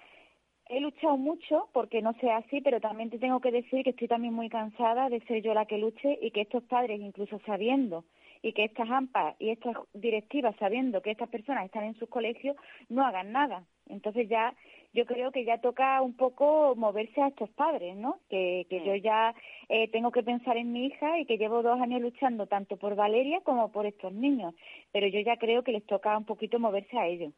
He 0.70 0.80
luchado 0.80 1.18
mucho 1.18 1.68
porque 1.74 2.02
no 2.02 2.14
sea 2.14 2.38
así, 2.38 2.62
pero 2.62 2.80
también 2.80 3.10
te 3.10 3.20
tengo 3.20 3.42
que 3.42 3.52
decir 3.52 3.84
que 3.84 3.90
estoy 3.90 4.08
también 4.08 4.34
muy 4.34 4.48
cansada 4.48 5.10
de 5.10 5.20
ser 5.22 5.42
yo 5.42 5.54
la 5.54 5.66
que 5.66 5.78
luche 5.78 6.18
y 6.22 6.32
que 6.32 6.42
estos 6.42 6.64
padres, 6.64 7.02
incluso 7.02 7.40
sabiendo 7.46 8.06
y 8.41 8.53
que 8.53 8.65
estas 8.65 8.89
AMPAs 8.89 9.36
y 9.39 9.50
estas 9.50 9.77
directivas, 9.93 10.55
sabiendo 10.57 11.01
que 11.01 11.12
estas 11.12 11.29
personas 11.29 11.65
están 11.65 11.83
en 11.83 11.95
sus 11.95 12.10
colegios, 12.10 12.55
no 12.89 13.05
hagan 13.05 13.31
nada. 13.31 13.63
Entonces 13.88 14.27
ya 14.29 14.55
yo 14.93 15.05
creo 15.05 15.31
que 15.31 15.45
ya 15.45 15.60
toca 15.60 16.01
un 16.01 16.15
poco 16.15 16.75
moverse 16.75 17.21
a 17.21 17.27
estos 17.27 17.50
padres, 17.51 17.95
¿no? 17.95 18.19
Que, 18.29 18.65
que 18.69 18.83
yo 18.83 18.95
ya 18.95 19.33
eh, 19.69 19.88
tengo 19.89 20.12
que 20.12 20.24
pensar 20.24 20.57
en 20.57 20.74
mi 20.74 20.88
hija 20.88 21.19
y 21.19 21.25
que 21.25 21.38
llevo 21.38 21.62
dos 21.62 21.79
años 21.79 22.01
luchando 22.01 22.48
tanto 22.48 22.77
por 22.77 22.95
Valeria 22.95 23.41
como 23.41 23.71
por 23.71 23.86
estos 23.86 24.12
niños, 24.12 24.53
pero 24.91 25.07
yo 25.07 25.19
ya 25.21 25.38
creo 25.38 25.63
que 25.63 25.71
les 25.71 25.86
toca 25.86 26.17
un 26.17 26.25
poquito 26.25 26.60
moverse 26.60 26.98
a 26.98 27.07
ellos. 27.07 27.33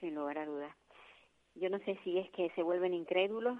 Sin 0.00 0.14
lugar 0.14 0.38
a 0.38 0.46
dudas. 0.46 0.74
Yo 1.54 1.68
no 1.68 1.78
sé 1.80 1.98
si 2.04 2.18
es 2.18 2.30
que 2.30 2.48
se 2.50 2.62
vuelven 2.62 2.94
incrédulos 2.94 3.58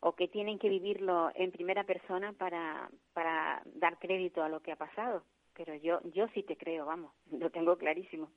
o 0.00 0.12
que 0.12 0.28
tienen 0.28 0.58
que 0.58 0.68
vivirlo 0.68 1.30
en 1.34 1.50
primera 1.50 1.84
persona 1.84 2.32
para, 2.32 2.88
para 3.12 3.62
dar 3.66 3.98
crédito 3.98 4.42
a 4.42 4.48
lo 4.48 4.60
que 4.60 4.72
ha 4.72 4.76
pasado, 4.76 5.22
pero 5.56 5.74
yo, 5.76 6.00
yo 6.14 6.28
sí 6.34 6.42
te 6.42 6.56
creo, 6.56 6.86
vamos, 6.86 7.12
lo 7.30 7.50
tengo 7.50 7.76
clarísimo. 7.76 8.28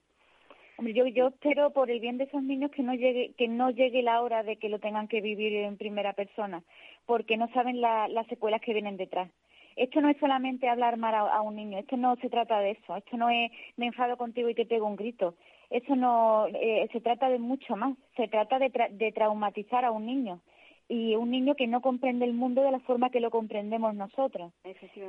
Yo, 0.80 1.08
yo 1.08 1.30
espero 1.30 1.72
por 1.72 1.90
el 1.90 2.00
bien 2.00 2.20
de 2.20 2.26
esos 2.26 2.44
niños 2.44 2.70
que 2.70 2.84
no 2.84 2.94
llegue 2.94 3.34
que 3.36 3.48
no 3.48 3.72
llegue 3.72 4.04
la 4.04 4.22
hora 4.22 4.44
de 4.44 4.58
que 4.58 4.70
lo 4.70 4.78
tengan 4.78 5.08
que 5.08 5.22
vivir 5.22 5.52
en 5.56 5.76
primera 5.76 6.14
persona, 6.14 6.62
porque 7.08 7.36
no 7.36 7.48
saben 7.50 7.82
las 7.82 8.28
secuelas 8.28 8.62
que 8.62 8.74
vienen 8.74 8.96
detrás. 8.96 9.32
Esto 9.76 10.02
no 10.02 10.10
es 10.10 10.18
solamente 10.18 10.70
hablar 10.70 10.98
mal 10.98 11.16
a, 11.16 11.42
un 11.42 11.56
niño, 11.56 11.80
esto 11.80 11.98
no 11.98 12.16
se 12.18 12.30
trata 12.30 12.60
de 12.60 12.72
eso, 12.72 12.96
esto 12.96 13.18
no 13.18 13.30
es 13.30 13.52
me 13.76 13.88
enfado 13.88 14.18
contigo 14.18 14.50
y 14.50 14.56
te 14.56 14.68
pego 14.68 14.86
un 14.86 14.96
grito, 14.96 15.34
eso 15.72 15.96
no 15.96 16.46
eh, 16.48 16.88
se 16.92 17.02
trata 17.02 17.28
de 17.30 17.40
mucho 17.40 17.76
más, 17.76 17.98
se 18.16 18.28
trata 18.28 18.60
de, 18.60 18.70
de 18.92 19.12
traumatizar 19.12 19.84
a 19.84 19.92
un 19.92 20.06
niño 20.06 20.42
y 20.90 21.16
un 21.16 21.32
niño 21.32 21.56
que 21.56 21.68
no 21.68 21.82
comprende 21.82 22.26
el 22.26 22.34
mundo 22.34 22.62
de 22.62 22.72
la 22.72 22.80
forma 22.80 23.10
que 23.10 23.20
lo 23.20 23.30
comprendemos 23.30 23.94
nosotros. 23.96 24.54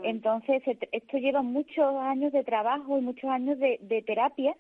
Entonces, 0.02 0.62
esto 0.92 1.18
lleva 1.18 1.42
muchos 1.42 1.94
años 1.96 2.32
de 2.32 2.44
trabajo 2.44 2.98
y 2.98 3.02
muchos 3.02 3.30
años 3.30 3.58
de, 3.58 3.78
de 3.82 4.02
terapia 4.02 4.56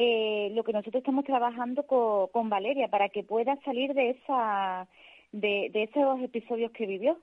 eh, 0.00 0.50
lo 0.54 0.62
que 0.62 0.72
nosotros 0.72 1.00
estamos 1.00 1.24
trabajando 1.24 1.82
con, 1.82 2.48
Valeria 2.48 2.86
para 2.86 3.08
que 3.08 3.24
pueda 3.24 3.56
salir 3.64 3.94
de 3.94 4.10
esa 4.10 4.86
de, 5.32 5.70
de 5.72 5.82
esos 5.82 6.20
episodios 6.22 6.70
que 6.70 6.86
vivió. 6.86 7.18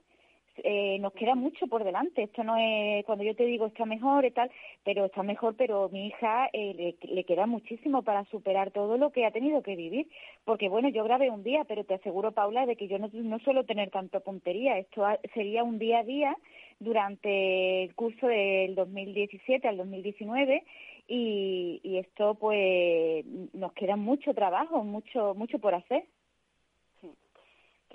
Eh, 0.64 0.98
nos 1.00 1.12
queda 1.12 1.34
mucho 1.34 1.66
por 1.66 1.84
delante. 1.84 2.22
Esto 2.22 2.44
no 2.44 2.56
es 2.56 3.04
cuando 3.04 3.24
yo 3.24 3.34
te 3.34 3.44
digo 3.44 3.66
está 3.66 3.84
mejor 3.84 4.24
y 4.24 4.30
tal, 4.30 4.50
pero 4.84 5.04
está 5.04 5.22
mejor, 5.22 5.54
pero 5.56 5.88
mi 5.90 6.08
hija 6.08 6.48
eh, 6.52 6.94
le, 7.02 7.24
queda 7.24 7.46
muchísimo 7.46 8.02
para 8.02 8.24
superar 8.26 8.70
todo 8.70 8.96
lo 8.96 9.10
que 9.10 9.26
ha 9.26 9.30
tenido 9.30 9.62
que 9.62 9.76
vivir. 9.76 10.08
Porque 10.44 10.68
bueno, 10.68 10.88
yo 10.88 11.04
grabé 11.04 11.30
un 11.30 11.42
día, 11.42 11.64
pero 11.64 11.84
te 11.84 11.94
aseguro, 11.94 12.32
Paula, 12.32 12.66
de 12.66 12.76
que 12.76 12.88
yo 12.88 12.98
no, 12.98 13.08
no 13.12 13.38
suelo 13.40 13.64
tener 13.64 13.90
tanta 13.90 14.20
puntería. 14.20 14.78
Esto 14.78 15.04
sería 15.34 15.64
un 15.64 15.78
día 15.78 16.00
a 16.00 16.04
día 16.04 16.36
durante 16.78 17.84
el 17.84 17.94
curso 17.94 18.26
del 18.26 18.74
2017 18.74 19.66
al 19.68 19.78
2019 19.78 20.64
y, 21.08 21.80
y 21.82 21.98
esto 21.98 22.34
pues 22.34 23.24
nos 23.54 23.72
queda 23.72 23.96
mucho 23.96 24.34
trabajo, 24.34 24.82
mucho 24.84 25.34
mucho 25.34 25.58
por 25.58 25.74
hacer. 25.74 26.04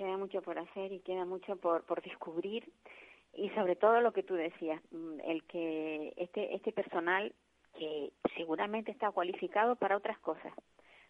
Queda 0.02 0.16
mucho 0.16 0.42
por 0.42 0.58
hacer 0.58 0.92
y 0.92 0.98
queda 0.98 1.24
mucho 1.24 1.54
por, 1.54 1.84
por 1.84 2.02
descubrir. 2.02 2.68
Y 3.34 3.50
sobre 3.50 3.76
todo 3.76 4.00
lo 4.00 4.12
que 4.12 4.24
tú 4.24 4.34
decías, 4.34 4.82
mm, 4.90 5.20
el 5.24 5.44
que 5.44 6.12
este 6.16 6.56
este 6.56 6.72
personal 6.72 7.32
que 7.78 8.10
seguramente 8.36 8.90
está 8.90 9.12
cualificado 9.12 9.76
para 9.76 9.96
otras 9.96 10.18
cosas, 10.18 10.52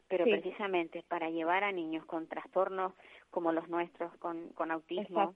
pero 0.08 0.25
precisamente 0.25 1.02
para 1.08 1.30
llevar 1.30 1.64
a 1.64 1.72
niños 1.72 2.04
con 2.04 2.26
trastornos 2.26 2.92
como 3.30 3.50
los 3.50 3.66
nuestros, 3.70 4.14
con, 4.18 4.50
con 4.50 4.70
autismo, 4.70 5.32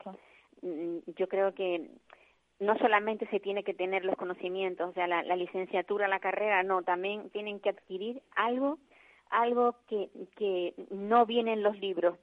mm, 0.60 0.98
yo 1.16 1.26
creo 1.26 1.54
que 1.54 1.88
no 2.60 2.76
solamente 2.76 3.26
se 3.28 3.40
tiene 3.40 3.64
que 3.64 3.72
tener 3.72 4.04
los 4.04 4.16
conocimientos, 4.16 4.90
o 4.90 4.92
sea, 4.92 5.06
la, 5.06 5.22
licenciatura, 5.34 6.08
la 6.08 6.20
carrera, 6.20 6.62
no, 6.62 6.82
también 6.82 7.30
tienen 7.30 7.58
que 7.58 7.70
adquirir 7.70 8.20
algo, 8.34 8.78
algo 9.30 9.76
que, 9.88 10.10
que 10.36 10.74
no 10.90 11.24
viene 11.24 11.54
en 11.54 11.62
los 11.62 11.78
libros, 11.78 12.18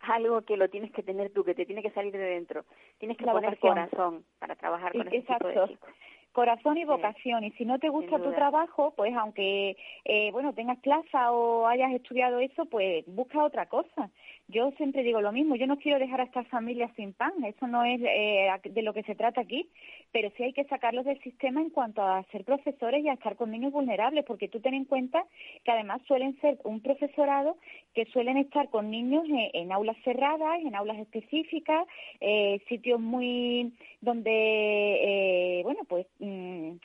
algo 0.00 0.42
que 0.42 0.56
lo 0.56 0.68
tienes 0.68 0.92
que 0.92 1.02
tener 1.02 1.30
tú, 1.30 1.44
que 1.44 1.54
te 1.54 1.66
tiene 1.66 1.82
que 1.82 1.90
salir 1.90 2.12
de 2.12 2.18
dentro. 2.18 2.64
Tienes 2.98 3.16
que 3.16 3.24
poner 3.24 3.58
corazón 3.58 4.24
para 4.38 4.56
trabajar 4.56 4.92
con 4.92 5.08
ese 5.08 5.20
tipo 5.20 5.48
de 5.48 5.66
chicos. 5.68 5.90
Corazón 6.32 6.78
y 6.78 6.84
vocación. 6.84 7.44
Y 7.44 7.50
si 7.52 7.64
no 7.64 7.78
te 7.78 7.88
gusta 7.88 8.18
tu 8.18 8.32
trabajo, 8.32 8.92
pues 8.96 9.14
aunque, 9.14 9.76
eh, 10.04 10.30
bueno, 10.32 10.52
tengas 10.52 10.78
plaza 10.78 11.32
o 11.32 11.66
hayas 11.66 11.92
estudiado 11.92 12.38
eso, 12.38 12.66
pues 12.66 13.04
busca 13.06 13.42
otra 13.42 13.66
cosa. 13.66 14.10
Yo 14.50 14.70
siempre 14.78 15.02
digo 15.02 15.20
lo 15.20 15.30
mismo, 15.30 15.56
yo 15.56 15.66
no 15.66 15.76
quiero 15.76 15.98
dejar 15.98 16.22
a 16.22 16.24
estas 16.24 16.48
familias 16.48 16.90
sin 16.96 17.12
pan, 17.12 17.32
eso 17.44 17.66
no 17.66 17.84
es 17.84 18.00
eh, 18.02 18.48
de 18.64 18.80
lo 18.80 18.94
que 18.94 19.02
se 19.02 19.14
trata 19.14 19.42
aquí, 19.42 19.68
pero 20.10 20.30
sí 20.36 20.42
hay 20.42 20.54
que 20.54 20.64
sacarlos 20.64 21.04
del 21.04 21.20
sistema 21.20 21.60
en 21.60 21.68
cuanto 21.68 22.00
a 22.00 22.22
ser 22.32 22.44
profesores 22.44 23.04
y 23.04 23.10
a 23.10 23.12
estar 23.12 23.36
con 23.36 23.50
niños 23.50 23.72
vulnerables, 23.72 24.24
porque 24.24 24.48
tú 24.48 24.60
ten 24.60 24.72
en 24.72 24.86
cuenta 24.86 25.22
que 25.64 25.70
además 25.70 26.00
suelen 26.06 26.40
ser 26.40 26.58
un 26.64 26.80
profesorado 26.80 27.58
que 27.94 28.06
suelen 28.06 28.38
estar 28.38 28.70
con 28.70 28.90
niños 28.90 29.24
en, 29.28 29.70
aulas 29.70 29.96
cerradas, 30.02 30.60
en 30.60 30.74
aulas 30.74 30.98
específicas, 30.98 31.86
eh, 32.20 32.62
sitios 32.68 33.00
muy 33.00 33.74
donde, 34.00 34.30
eh, 34.30 35.62
bueno, 35.62 35.80
pues 35.86 36.06
mm, 36.18 36.76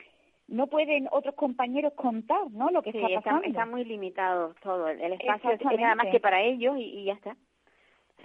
no 0.48 0.66
pueden 0.66 1.08
otros 1.10 1.34
compañeros 1.34 1.94
contar, 1.94 2.50
¿no? 2.50 2.70
Lo 2.70 2.82
que 2.82 2.90
está 2.90 3.02
pasando. 3.02 3.38
Está, 3.38 3.48
está 3.48 3.66
muy 3.66 3.84
limitado 3.84 4.54
todo. 4.62 4.88
El 4.88 5.14
espacio 5.14 5.52
es 5.52 5.60
nada 5.80 5.94
más 5.94 6.08
que 6.08 6.20
para 6.20 6.42
ellos 6.42 6.76
y, 6.78 7.04
ya 7.04 7.14
está. 7.14 7.36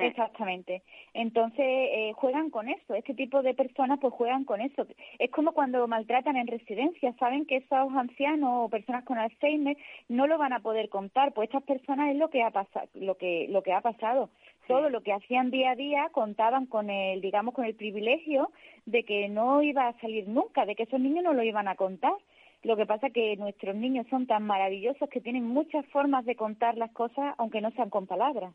Exactamente. 0.05 0.83
Entonces 1.13 1.65
eh, 1.65 2.11
juegan 2.15 2.49
con 2.49 2.69
eso. 2.69 2.93
Este 2.93 3.13
tipo 3.13 3.41
de 3.41 3.53
personas 3.53 3.99
pues 3.99 4.13
juegan 4.13 4.45
con 4.45 4.61
eso. 4.61 4.85
Es 5.17 5.31
como 5.31 5.53
cuando 5.53 5.87
maltratan 5.87 6.37
en 6.37 6.47
residencia. 6.47 7.13
Saben 7.19 7.45
que 7.45 7.57
esos 7.57 7.93
ancianos 7.93 8.49
o 8.53 8.69
personas 8.69 9.03
con 9.03 9.17
Alzheimer 9.17 9.77
no 10.07 10.27
lo 10.27 10.37
van 10.37 10.53
a 10.53 10.59
poder 10.59 10.89
contar. 10.89 11.33
Pues 11.33 11.49
estas 11.49 11.63
personas 11.63 12.11
es 12.11 12.17
lo 12.17 12.29
que 12.29 12.43
ha 12.43 12.51
pasado, 12.51 12.87
lo 12.93 13.15
que 13.15 13.47
lo 13.49 13.61
que 13.63 13.73
ha 13.73 13.81
pasado 13.81 14.29
todo 14.69 14.91
lo 14.91 15.01
que 15.01 15.13
hacían 15.13 15.49
día 15.49 15.71
a 15.71 15.75
día 15.75 16.09
contaban 16.11 16.67
con 16.67 16.91
el, 16.91 17.21
digamos, 17.21 17.55
con 17.55 17.65
el 17.65 17.73
privilegio 17.73 18.51
de 18.85 19.03
que 19.03 19.27
no 19.27 19.63
iba 19.63 19.87
a 19.87 19.99
salir 19.99 20.27
nunca, 20.27 20.67
de 20.67 20.75
que 20.75 20.83
esos 20.83 20.99
niños 20.99 21.23
no 21.23 21.33
lo 21.33 21.41
iban 21.41 21.67
a 21.67 21.75
contar. 21.75 22.13
Lo 22.61 22.77
que 22.77 22.85
pasa 22.85 23.07
es 23.07 23.13
que 23.13 23.35
nuestros 23.37 23.75
niños 23.75 24.05
son 24.11 24.27
tan 24.27 24.43
maravillosos 24.45 25.09
que 25.09 25.21
tienen 25.21 25.47
muchas 25.47 25.85
formas 25.87 26.23
de 26.25 26.35
contar 26.35 26.77
las 26.77 26.91
cosas, 26.91 27.33
aunque 27.39 27.61
no 27.61 27.71
sean 27.71 27.89
con 27.89 28.05
palabras. 28.05 28.53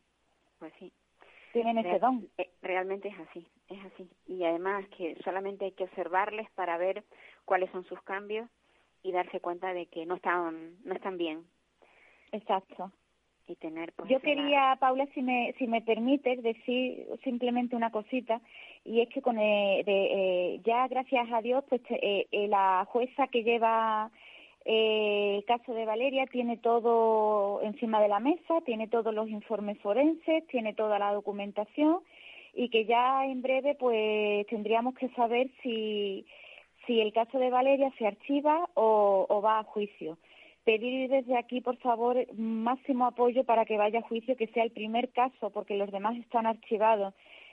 Pues 0.60 0.72
sí. 0.78 0.92
Tienen 1.54 1.78
ese 1.78 1.98
don. 2.00 2.28
Eh, 2.36 2.50
realmente 2.60 3.08
es 3.08 3.18
así, 3.18 3.46
es 3.68 3.78
así. 3.86 4.10
Y 4.26 4.44
además 4.44 4.84
que 4.88 5.16
solamente 5.24 5.64
hay 5.64 5.72
que 5.72 5.84
observarles 5.84 6.50
para 6.50 6.76
ver 6.76 7.04
cuáles 7.46 7.70
son 7.70 7.84
sus 7.84 8.02
cambios 8.02 8.50
y 9.02 9.12
darse 9.12 9.40
cuenta 9.40 9.72
de 9.72 9.86
que 9.86 10.04
no 10.04 10.16
están, 10.16 10.76
no 10.84 10.94
están 10.94 11.16
bien. 11.16 11.46
Exacto 12.32 12.92
y 13.46 13.56
tener 13.56 13.92
pues, 13.92 14.08
yo 14.08 14.20
quería 14.20 14.76
Paula 14.80 15.06
si 15.14 15.22
me 15.22 15.54
si 15.58 15.66
me 15.66 15.82
permites 15.82 16.42
decir 16.42 17.06
simplemente 17.22 17.76
una 17.76 17.90
cosita 17.90 18.40
y 18.84 19.00
es 19.00 19.08
que 19.10 19.20
con 19.20 19.38
eh, 19.38 19.82
de, 19.84 20.54
eh, 20.54 20.60
ya 20.64 20.88
gracias 20.88 21.30
a 21.30 21.42
Dios 21.42 21.62
pues 21.68 21.82
eh, 21.90 22.26
la 22.48 22.86
jueza 22.88 23.26
que 23.28 23.42
lleva 23.42 24.10
el 24.64 25.44
caso 25.44 25.74
de 25.74 25.84
Valeria 25.84 26.26
tiene 26.26 26.56
todo 26.56 27.60
encima 27.62 28.00
de 28.00 28.08
la 28.08 28.20
mesa 28.20 28.60
tiene 28.64 28.88
todos 28.88 29.14
los 29.14 29.28
informes 29.28 29.78
forenses 29.80 30.46
tiene 30.46 30.72
toda 30.72 30.98
la 30.98 31.12
documentación 31.12 31.98
y 32.54 32.70
que 32.70 32.86
ya 32.86 33.26
en 33.26 33.42
breve 33.42 33.74
pues 33.74 34.46
tendríamos 34.46 34.94
que 34.94 35.08
saber 35.10 35.50
si 35.62 36.24
si 36.86 37.00
el 37.00 37.12
caso 37.12 37.38
de 37.38 37.50
Valeria 37.50 37.90
se 37.98 38.06
archiva 38.06 38.68
o 38.74 39.40
va 39.42 39.58
a 39.58 39.64
juicio. 39.64 40.18
Pedir 40.64 41.10
desde 41.10 41.36
aquí, 41.36 41.60
por 41.60 41.76
favor, 41.76 42.16
máximo 42.34 43.06
apoyo 43.06 43.44
para 43.44 43.66
que 43.66 43.76
vaya 43.76 43.98
a 43.98 44.08
juicio, 44.08 44.36
que 44.36 44.46
sea 44.48 44.64
el 44.64 44.70
primer 44.70 45.10
caso, 45.10 45.50
porque 45.50 45.76
los 45.76 45.90
demás 45.92 46.16
están 46.16 46.46
archivados, 46.46 47.12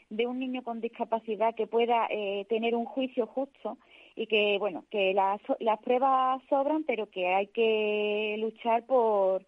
de 0.10 0.28
un 0.28 0.40
niño 0.40 0.64
con 0.64 0.80
discapacidad 0.80 1.54
que 1.56 1.68
pueda 1.68 2.08
eh, 2.10 2.46
tener 2.50 2.76
un 2.76 2.86
juicio 2.86 3.28
justo 3.28 3.78
y 4.16 4.28
que, 4.28 4.58
bueno, 4.60 4.86
que 4.90 5.14
las, 5.14 5.42
las 5.60 5.80
pruebas 5.80 6.42
sobran, 6.50 6.84
pero 6.84 7.10
que 7.10 7.28
hay 7.28 7.48
que 7.48 8.36
luchar 8.40 8.86
por, 8.86 9.44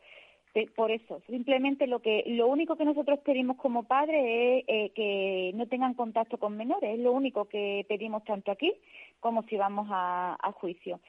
por 0.76 0.92
eso. 0.92 1.22
Simplemente 1.28 1.88
lo 1.88 2.00
que 2.00 2.24
lo 2.28 2.48
único 2.48 2.76
que 2.76 2.86
nosotros 2.86 3.20
pedimos 3.20 3.58
como 3.58 3.84
padres 3.84 4.24
es 4.24 4.64
eh, 4.68 4.92
que 4.96 5.52
no 5.56 5.68
tengan 5.68 5.94
contacto 5.94 6.38
con 6.38 6.58
menores. 6.58 6.94
Es 6.94 7.00
lo 7.00 7.12
único 7.12 7.46
que 7.46 7.86
pedimos 7.88 8.24
tanto 8.24 8.52
aquí 8.52 8.74
como 9.20 9.44
si 9.44 9.58
vamos 9.58 9.88
a 9.92 10.52
juicio 10.60 11.00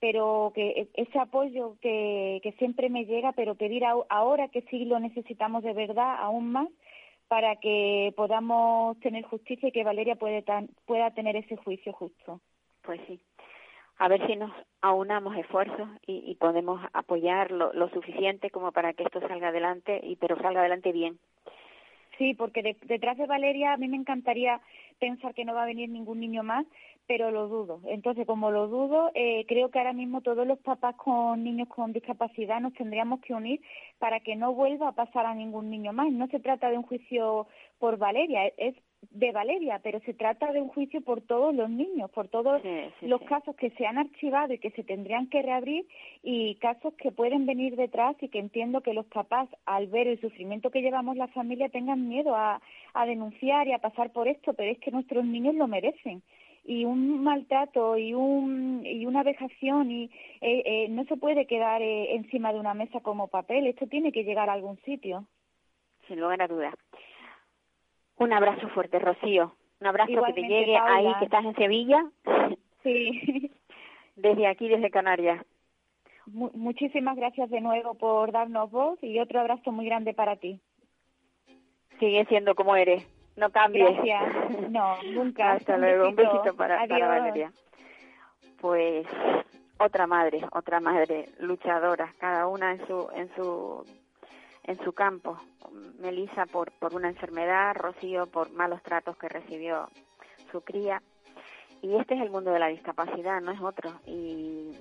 pero 0.00 0.50
que 0.54 0.70
e, 0.70 0.88
ese 0.94 1.18
apoyo 1.18 1.76
que, 1.80 2.40
que 2.42 2.52
siempre 2.52 2.88
me 2.88 3.04
llega, 3.04 3.32
pero 3.32 3.54
pedir 3.54 3.84
ahora 3.84 4.48
que 4.48 4.62
sí 4.62 4.86
lo 4.86 4.98
necesitamos 4.98 5.62
de 5.62 5.74
verdad 5.74 6.16
aún 6.18 6.50
más 6.50 6.68
para 7.28 7.56
que 7.56 8.12
podamos 8.16 8.98
tener 9.00 9.22
justicia 9.24 9.68
y 9.68 9.72
que 9.72 9.84
Valeria 9.84 10.16
puede 10.16 10.42
pueda 10.86 11.12
tener 11.12 11.36
ese 11.36 11.56
juicio 11.56 11.92
justo. 11.92 12.40
Pues 12.82 13.00
sí. 13.06 13.20
A 13.98 14.08
ver 14.08 14.26
si 14.26 14.36
nos 14.36 14.50
aunamos 14.80 15.36
esfuerzos 15.36 15.88
y, 16.06 16.22
y 16.30 16.34
podemos 16.36 16.80
apoyar 16.94 17.50
lo, 17.50 17.72
lo, 17.74 17.90
suficiente 17.90 18.50
como 18.50 18.72
para 18.72 18.94
que 18.94 19.02
esto 19.02 19.20
salga 19.20 19.48
adelante, 19.48 20.00
y 20.02 20.16
pero 20.16 20.36
salga 20.40 20.60
adelante 20.60 20.90
bien. 20.90 21.18
Sí, 22.16 22.34
porque 22.34 22.76
detrás 22.82 23.16
de 23.16 23.26
Valeria 23.26 23.72
a 23.72 23.76
mí 23.76 23.88
me 23.88 23.96
encantaría 23.96 24.60
pensar 24.98 25.34
que 25.34 25.44
no 25.44 25.54
va 25.54 25.62
a 25.62 25.66
venir 25.66 25.88
ningún 25.88 26.20
niño 26.20 26.42
más, 26.42 26.66
pero 27.06 27.30
lo 27.30 27.48
dudo. 27.48 27.80
Entonces, 27.86 28.26
como 28.26 28.50
lo 28.50 28.68
dudo, 28.68 29.10
eh, 29.14 29.44
creo 29.48 29.70
que 29.70 29.78
ahora 29.78 29.92
mismo 29.92 30.20
todos 30.20 30.46
los 30.46 30.58
papás 30.58 30.96
con 30.96 31.42
niños 31.42 31.68
con 31.68 31.92
discapacidad 31.92 32.60
nos 32.60 32.74
tendríamos 32.74 33.20
que 33.20 33.34
unir 33.34 33.60
para 33.98 34.20
que 34.20 34.36
no 34.36 34.54
vuelva 34.54 34.88
a 34.88 34.92
pasar 34.94 35.26
a 35.26 35.34
ningún 35.34 35.70
niño 35.70 35.92
más. 35.92 36.12
No 36.12 36.26
se 36.28 36.40
trata 36.40 36.70
de 36.70 36.76
un 36.76 36.84
juicio 36.84 37.48
por 37.78 37.96
Valeria, 37.96 38.46
es 38.56 38.76
de 39.10 39.32
Valeria, 39.32 39.80
pero 39.82 40.00
se 40.00 40.12
trata 40.12 40.52
de 40.52 40.60
un 40.60 40.68
juicio 40.68 41.00
por 41.00 41.22
todos 41.22 41.54
los 41.54 41.70
niños, 41.70 42.10
por 42.10 42.28
todos 42.28 42.62
los 43.00 43.22
casos 43.22 43.56
que 43.56 43.70
se 43.70 43.86
han 43.86 43.98
archivado 43.98 44.52
y 44.52 44.58
que 44.58 44.70
se 44.72 44.84
tendrían 44.84 45.28
que 45.28 45.42
reabrir 45.42 45.86
y 46.22 46.56
casos 46.56 46.94
que 46.94 47.10
pueden 47.10 47.46
venir 47.46 47.76
detrás 47.76 48.14
y 48.20 48.28
que 48.28 48.38
entiendo 48.38 48.82
que 48.82 48.92
los 48.92 49.06
papás, 49.06 49.48
al 49.64 49.86
ver 49.86 50.06
el 50.06 50.20
sufrimiento 50.20 50.70
que 50.70 50.82
llevamos 50.82 51.16
la 51.16 51.28
familia, 51.28 51.70
tengan 51.70 52.08
miedo 52.08 52.36
a, 52.36 52.60
a 52.92 53.06
denunciar 53.06 53.66
y 53.68 53.72
a 53.72 53.78
pasar 53.78 54.12
por 54.12 54.28
esto, 54.28 54.52
pero 54.52 54.70
es 54.70 54.78
que 54.78 54.90
nuestros 54.90 55.24
niños 55.24 55.54
lo 55.54 55.66
merecen. 55.66 56.22
Y 56.62 56.84
un 56.84 57.24
maltrato 57.24 57.96
y 57.96 58.12
un 58.12 58.82
y 58.84 59.06
una 59.06 59.22
vejación 59.22 59.90
y 59.90 60.04
eh, 60.42 60.62
eh, 60.66 60.88
no 60.90 61.04
se 61.06 61.16
puede 61.16 61.46
quedar 61.46 61.80
eh, 61.80 62.14
encima 62.14 62.52
de 62.52 62.60
una 62.60 62.74
mesa 62.74 63.00
como 63.00 63.28
papel. 63.28 63.66
Esto 63.66 63.86
tiene 63.86 64.12
que 64.12 64.24
llegar 64.24 64.50
a 64.50 64.52
algún 64.52 64.76
sitio. 64.82 65.24
Sin 66.06 66.20
lugar 66.20 66.42
a 66.42 66.48
dudas 66.48 66.74
un 68.20 68.32
abrazo 68.32 68.68
fuerte 68.68 68.98
Rocío 68.98 69.54
un 69.80 69.86
abrazo 69.86 70.22
que 70.26 70.32
te 70.32 70.42
llegue 70.42 70.76
ahí 70.76 71.12
que 71.18 71.24
estás 71.24 71.44
en 71.44 71.54
Sevilla 71.56 72.04
sí 72.82 73.50
desde 74.16 74.46
aquí 74.46 74.68
desde 74.68 74.90
Canarias 74.90 75.44
muchísimas 76.26 77.16
gracias 77.16 77.50
de 77.50 77.60
nuevo 77.60 77.94
por 77.94 78.30
darnos 78.30 78.70
voz 78.70 79.02
y 79.02 79.18
otro 79.18 79.40
abrazo 79.40 79.72
muy 79.72 79.86
grande 79.86 80.14
para 80.14 80.36
ti 80.36 80.60
sigue 81.98 82.24
siendo 82.26 82.54
como 82.54 82.76
eres 82.76 83.04
no 83.40 83.50
cambies. 83.50 83.96
Gracias. 83.96 84.22
No, 84.70 85.02
nunca. 85.02 85.52
Hasta 85.52 85.76
luego. 85.76 86.08
Un 86.08 86.16
besito 86.16 86.54
para, 86.54 86.86
para 86.86 87.08
Valeria. 87.08 87.52
Pues 88.60 89.06
otra 89.78 90.06
madre, 90.06 90.42
otra 90.52 90.80
madre 90.80 91.30
luchadora, 91.38 92.14
cada 92.18 92.46
una 92.46 92.72
en 92.72 92.86
su 92.86 93.08
en 93.14 93.34
su 93.34 93.84
en 94.64 94.82
su 94.84 94.92
campo. 94.92 95.38
Melissa 95.98 96.46
por 96.46 96.72
por 96.72 96.94
una 96.94 97.08
enfermedad, 97.08 97.74
Rocío 97.74 98.26
por 98.26 98.50
malos 98.50 98.82
tratos 98.82 99.16
que 99.16 99.28
recibió 99.28 99.88
su 100.50 100.60
cría. 100.62 101.02
Y 101.82 101.94
este 101.96 102.14
es 102.14 102.20
el 102.20 102.30
mundo 102.30 102.50
de 102.50 102.58
la 102.58 102.68
discapacidad, 102.68 103.40
no 103.40 103.52
es 103.52 103.60
otro. 103.60 103.92
Y 104.06 104.74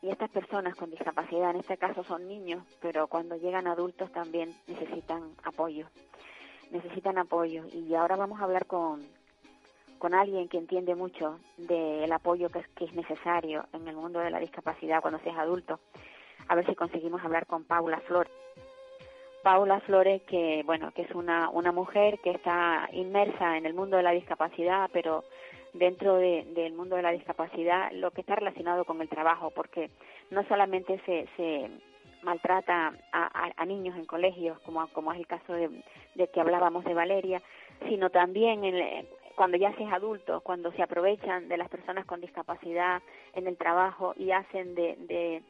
y 0.00 0.10
estas 0.10 0.30
personas 0.30 0.76
con 0.76 0.90
discapacidad, 0.90 1.50
en 1.50 1.56
este 1.56 1.76
caso 1.76 2.04
son 2.04 2.28
niños, 2.28 2.62
pero 2.80 3.08
cuando 3.08 3.34
llegan 3.34 3.66
adultos 3.66 4.12
también 4.12 4.54
necesitan 4.68 5.34
apoyo 5.42 5.88
necesitan 6.70 7.18
apoyo. 7.18 7.64
Y 7.72 7.94
ahora 7.94 8.16
vamos 8.16 8.40
a 8.40 8.44
hablar 8.44 8.66
con, 8.66 9.06
con 9.98 10.14
alguien 10.14 10.48
que 10.48 10.58
entiende 10.58 10.94
mucho 10.94 11.38
del 11.56 12.10
apoyo 12.12 12.48
que 12.50 12.60
es, 12.60 12.68
que 12.68 12.84
es 12.86 12.94
necesario 12.94 13.66
en 13.72 13.86
el 13.88 13.96
mundo 13.96 14.20
de 14.20 14.30
la 14.30 14.40
discapacidad 14.40 15.00
cuando 15.00 15.20
seas 15.20 15.38
adulto. 15.38 15.80
A 16.48 16.54
ver 16.54 16.66
si 16.66 16.74
conseguimos 16.74 17.22
hablar 17.22 17.46
con 17.46 17.64
Paula 17.64 18.00
Flores. 18.00 18.32
Paula 19.42 19.80
Flores, 19.80 20.22
que 20.22 20.62
bueno, 20.64 20.92
que 20.92 21.02
es 21.02 21.10
una, 21.12 21.50
una 21.50 21.72
mujer 21.72 22.18
que 22.20 22.30
está 22.30 22.88
inmersa 22.92 23.56
en 23.56 23.66
el 23.66 23.74
mundo 23.74 23.96
de 23.96 24.02
la 24.02 24.12
discapacidad, 24.12 24.90
pero 24.92 25.24
dentro 25.72 26.16
del 26.16 26.72
mundo 26.72 26.96
de 26.96 27.02
la 27.02 27.12
discapacidad, 27.12 27.90
lo 27.92 28.10
que 28.10 28.22
está 28.22 28.34
relacionado 28.34 28.84
con 28.84 29.00
el 29.00 29.08
trabajo, 29.08 29.50
porque 29.50 29.90
no 30.30 30.42
solamente 30.44 31.00
se, 31.06 31.28
se 31.36 31.70
maltrata 32.22 32.94
a, 33.12 33.64
niños 33.66 33.96
en 33.96 34.06
colegios, 34.06 34.58
como, 34.60 34.86
como 34.88 35.12
es 35.12 35.18
el 35.18 35.26
caso 35.26 35.52
de, 35.52 35.82
que 36.28 36.40
hablábamos 36.40 36.84
de 36.84 36.94
Valeria, 36.94 37.42
sino 37.88 38.10
también 38.10 38.64
en, 38.64 39.06
cuando 39.36 39.56
ya 39.56 39.72
se 39.76 39.84
es 39.84 39.92
adulto, 39.92 40.40
cuando 40.40 40.72
se 40.72 40.82
aprovechan 40.82 41.48
de 41.48 41.56
las 41.56 41.68
personas 41.68 42.06
con 42.06 42.20
discapacidad 42.20 43.02
en 43.34 43.46
el 43.46 43.56
trabajo 43.56 44.14
y 44.16 44.32
hacen 44.32 44.74
de, 44.74 44.96
de 44.96 45.42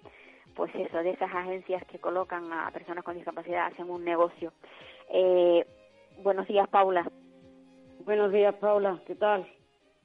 pues 0.59 0.75
eso, 0.75 0.99
de 1.05 1.11
esas 1.11 1.33
agencias 1.33 1.85
que 1.87 2.01
colocan 2.01 2.53
a 2.53 2.69
personas 2.73 3.05
con 3.05 3.15
discapacidad, 3.15 3.67
hacen 3.67 3.89
un 3.89 4.05
negocio. 4.05 4.53
Eh, 5.09 5.65
buenos 6.25 6.49
días, 6.49 6.69
Paula. 6.69 7.09
Buenos 8.05 8.33
días, 8.33 8.53
Paula, 8.57 9.01
¿qué 9.07 9.15
tal? 9.15 9.47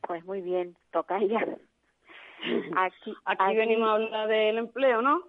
Pues 0.07 0.23
muy 0.25 0.41
bien, 0.41 0.75
toca 0.91 1.19
ya. 1.23 1.39
Aquí, 2.77 3.15
aquí, 3.25 3.55
venimos 3.55 3.89
a 3.89 3.93
hablar 3.93 4.27
del 4.27 4.59
empleo, 4.59 5.01
¿no? 5.01 5.23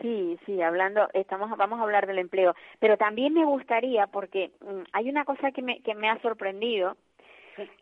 Sí, 0.00 0.36
sí, 0.46 0.60
hablando, 0.60 1.06
estamos, 1.12 1.56
vamos 1.56 1.78
a 1.78 1.82
hablar 1.84 2.08
del 2.08 2.18
empleo, 2.18 2.56
pero 2.80 2.96
también 2.96 3.34
me 3.34 3.44
gustaría, 3.44 4.08
porque 4.08 4.50
mm, 4.62 4.82
hay 4.94 5.08
una 5.08 5.24
cosa 5.24 5.52
que 5.52 5.62
me, 5.62 5.80
que 5.82 5.94
me 5.94 6.08
ha 6.08 6.20
sorprendido, 6.22 6.96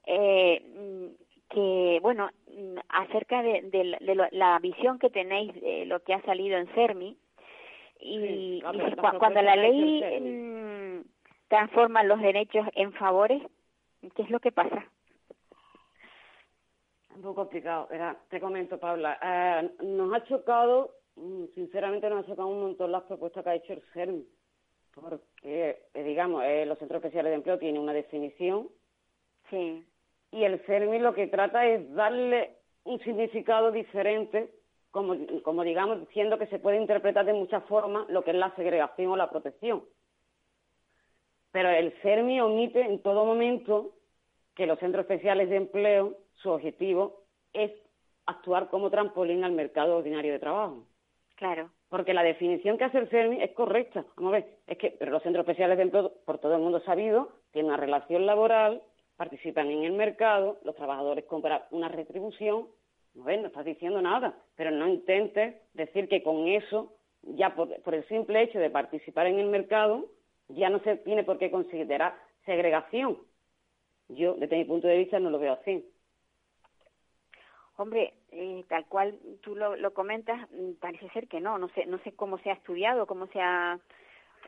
eh, 0.04 0.60
mm, 0.76 1.23
que, 1.54 1.98
bueno, 2.02 2.30
mm, 2.48 2.78
acerca 2.88 3.42
de, 3.42 3.62
de, 3.62 4.28
la 4.32 4.58
visión 4.58 4.98
que 4.98 5.10
tenéis 5.10 5.54
de 5.60 5.86
lo 5.86 6.00
que 6.02 6.14
ha 6.14 6.22
salido 6.22 6.58
en 6.58 6.66
CERMI, 6.68 7.16
y, 8.00 8.60
cuando 8.60 9.40
la 9.40 9.56
ley 9.56 11.02
transforma 11.48 12.02
los 12.02 12.20
derechos 12.20 12.66
en 12.74 12.92
favores, 12.92 13.42
¿qué 14.14 14.22
es 14.22 14.30
lo 14.30 14.40
que 14.40 14.52
pasa? 14.52 14.84
Un 17.14 17.22
poco 17.22 17.42
complicado. 17.42 17.88
te 18.28 18.40
comento, 18.40 18.78
Paula. 18.78 19.18
Eh, 19.22 19.70
nos 19.84 20.12
ha 20.12 20.24
chocado, 20.24 20.90
mm, 21.14 21.44
sinceramente 21.54 22.10
nos 22.10 22.24
ha 22.24 22.28
chocado 22.28 22.48
un 22.48 22.60
montón 22.60 22.90
las 22.90 23.04
propuestas 23.04 23.44
que 23.44 23.50
ha 23.50 23.54
hecho 23.54 23.72
el 23.72 23.82
CERN. 23.92 24.24
Porque, 24.94 25.82
eh, 25.94 26.02
digamos, 26.02 26.42
eh, 26.44 26.66
los 26.66 26.78
centros 26.78 26.98
especiales 26.98 27.30
de 27.30 27.36
empleo 27.36 27.58
tienen 27.58 27.80
una 27.80 27.92
definición. 27.92 28.68
Sí. 29.50 29.84
Y 30.34 30.42
el 30.42 30.58
CERMI 30.66 30.98
lo 30.98 31.14
que 31.14 31.28
trata 31.28 31.64
es 31.64 31.94
darle 31.94 32.56
un 32.82 32.98
significado 33.04 33.70
diferente, 33.70 34.50
como, 34.90 35.14
como 35.44 35.62
digamos, 35.62 36.00
diciendo 36.00 36.38
que 36.38 36.48
se 36.48 36.58
puede 36.58 36.80
interpretar 36.80 37.24
de 37.24 37.32
muchas 37.32 37.62
formas 37.66 38.08
lo 38.08 38.24
que 38.24 38.32
es 38.32 38.36
la 38.36 38.52
segregación 38.56 39.12
o 39.12 39.16
la 39.16 39.30
protección. 39.30 39.84
Pero 41.52 41.70
el 41.70 41.92
CERMI 42.02 42.40
omite 42.40 42.80
en 42.80 43.00
todo 43.00 43.24
momento 43.24 43.92
que 44.56 44.66
los 44.66 44.76
centros 44.80 45.04
especiales 45.04 45.48
de 45.50 45.56
empleo 45.56 46.18
su 46.42 46.50
objetivo 46.50 47.22
es 47.52 47.70
actuar 48.26 48.70
como 48.70 48.90
trampolín 48.90 49.44
al 49.44 49.52
mercado 49.52 49.98
ordinario 49.98 50.32
de 50.32 50.40
trabajo. 50.40 50.84
Claro. 51.36 51.70
Porque 51.88 52.12
la 52.12 52.24
definición 52.24 52.76
que 52.76 52.84
hace 52.84 52.98
el 52.98 53.08
CERMI 53.08 53.40
es 53.40 53.52
correcta. 53.52 54.04
Vamos 54.16 54.32
a 54.32 54.38
ver, 54.38 54.58
es 54.66 54.78
que 54.78 54.90
pero 54.98 55.12
los 55.12 55.22
centros 55.22 55.44
especiales 55.44 55.76
de 55.76 55.84
empleo, 55.84 56.12
por 56.24 56.38
todo 56.38 56.56
el 56.56 56.60
mundo 56.60 56.80
sabido, 56.80 57.28
tienen 57.52 57.70
una 57.70 57.80
relación 57.80 58.26
laboral, 58.26 58.82
participan 59.16 59.70
en 59.70 59.84
el 59.84 59.92
mercado, 59.92 60.58
los 60.64 60.74
trabajadores 60.74 61.24
compran 61.24 61.62
una 61.70 61.88
retribución. 61.88 62.68
No 63.14 63.24
ves, 63.24 63.40
no 63.40 63.46
estás 63.46 63.64
diciendo 63.64 64.02
nada, 64.02 64.36
pero 64.56 64.70
no 64.70 64.88
intentes 64.88 65.54
decir 65.72 66.08
que 66.08 66.22
con 66.22 66.48
eso, 66.48 66.94
ya 67.22 67.54
por, 67.54 67.70
el 67.94 68.08
simple 68.08 68.42
hecho 68.42 68.58
de 68.58 68.70
participar 68.70 69.26
en 69.26 69.38
el 69.38 69.46
mercado, 69.46 70.06
ya 70.48 70.68
no 70.68 70.80
se 70.80 70.96
tiene 70.96 71.22
por 71.22 71.38
qué 71.38 71.50
considerar 71.50 72.14
segregación. 72.44 73.18
Yo, 74.08 74.34
desde 74.34 74.56
mi 74.56 74.64
punto 74.64 74.88
de 74.88 74.98
vista, 74.98 75.18
no 75.20 75.30
lo 75.30 75.38
veo 75.38 75.52
así. 75.54 75.88
Hombre, 77.76 78.14
eh, 78.30 78.64
tal 78.68 78.86
cual 78.86 79.18
tú 79.42 79.56
lo, 79.56 79.76
lo, 79.76 79.94
comentas, 79.94 80.48
mm, 80.50 80.72
parece 80.80 81.08
ser 81.10 81.28
que 81.28 81.40
no. 81.40 81.58
No 81.58 81.68
sé, 81.70 81.86
no 81.86 81.98
sé 81.98 82.12
cómo 82.12 82.38
se 82.38 82.50
ha 82.50 82.54
estudiado, 82.54 83.06
cómo 83.06 83.26
se 83.28 83.40
ha, 83.40 83.78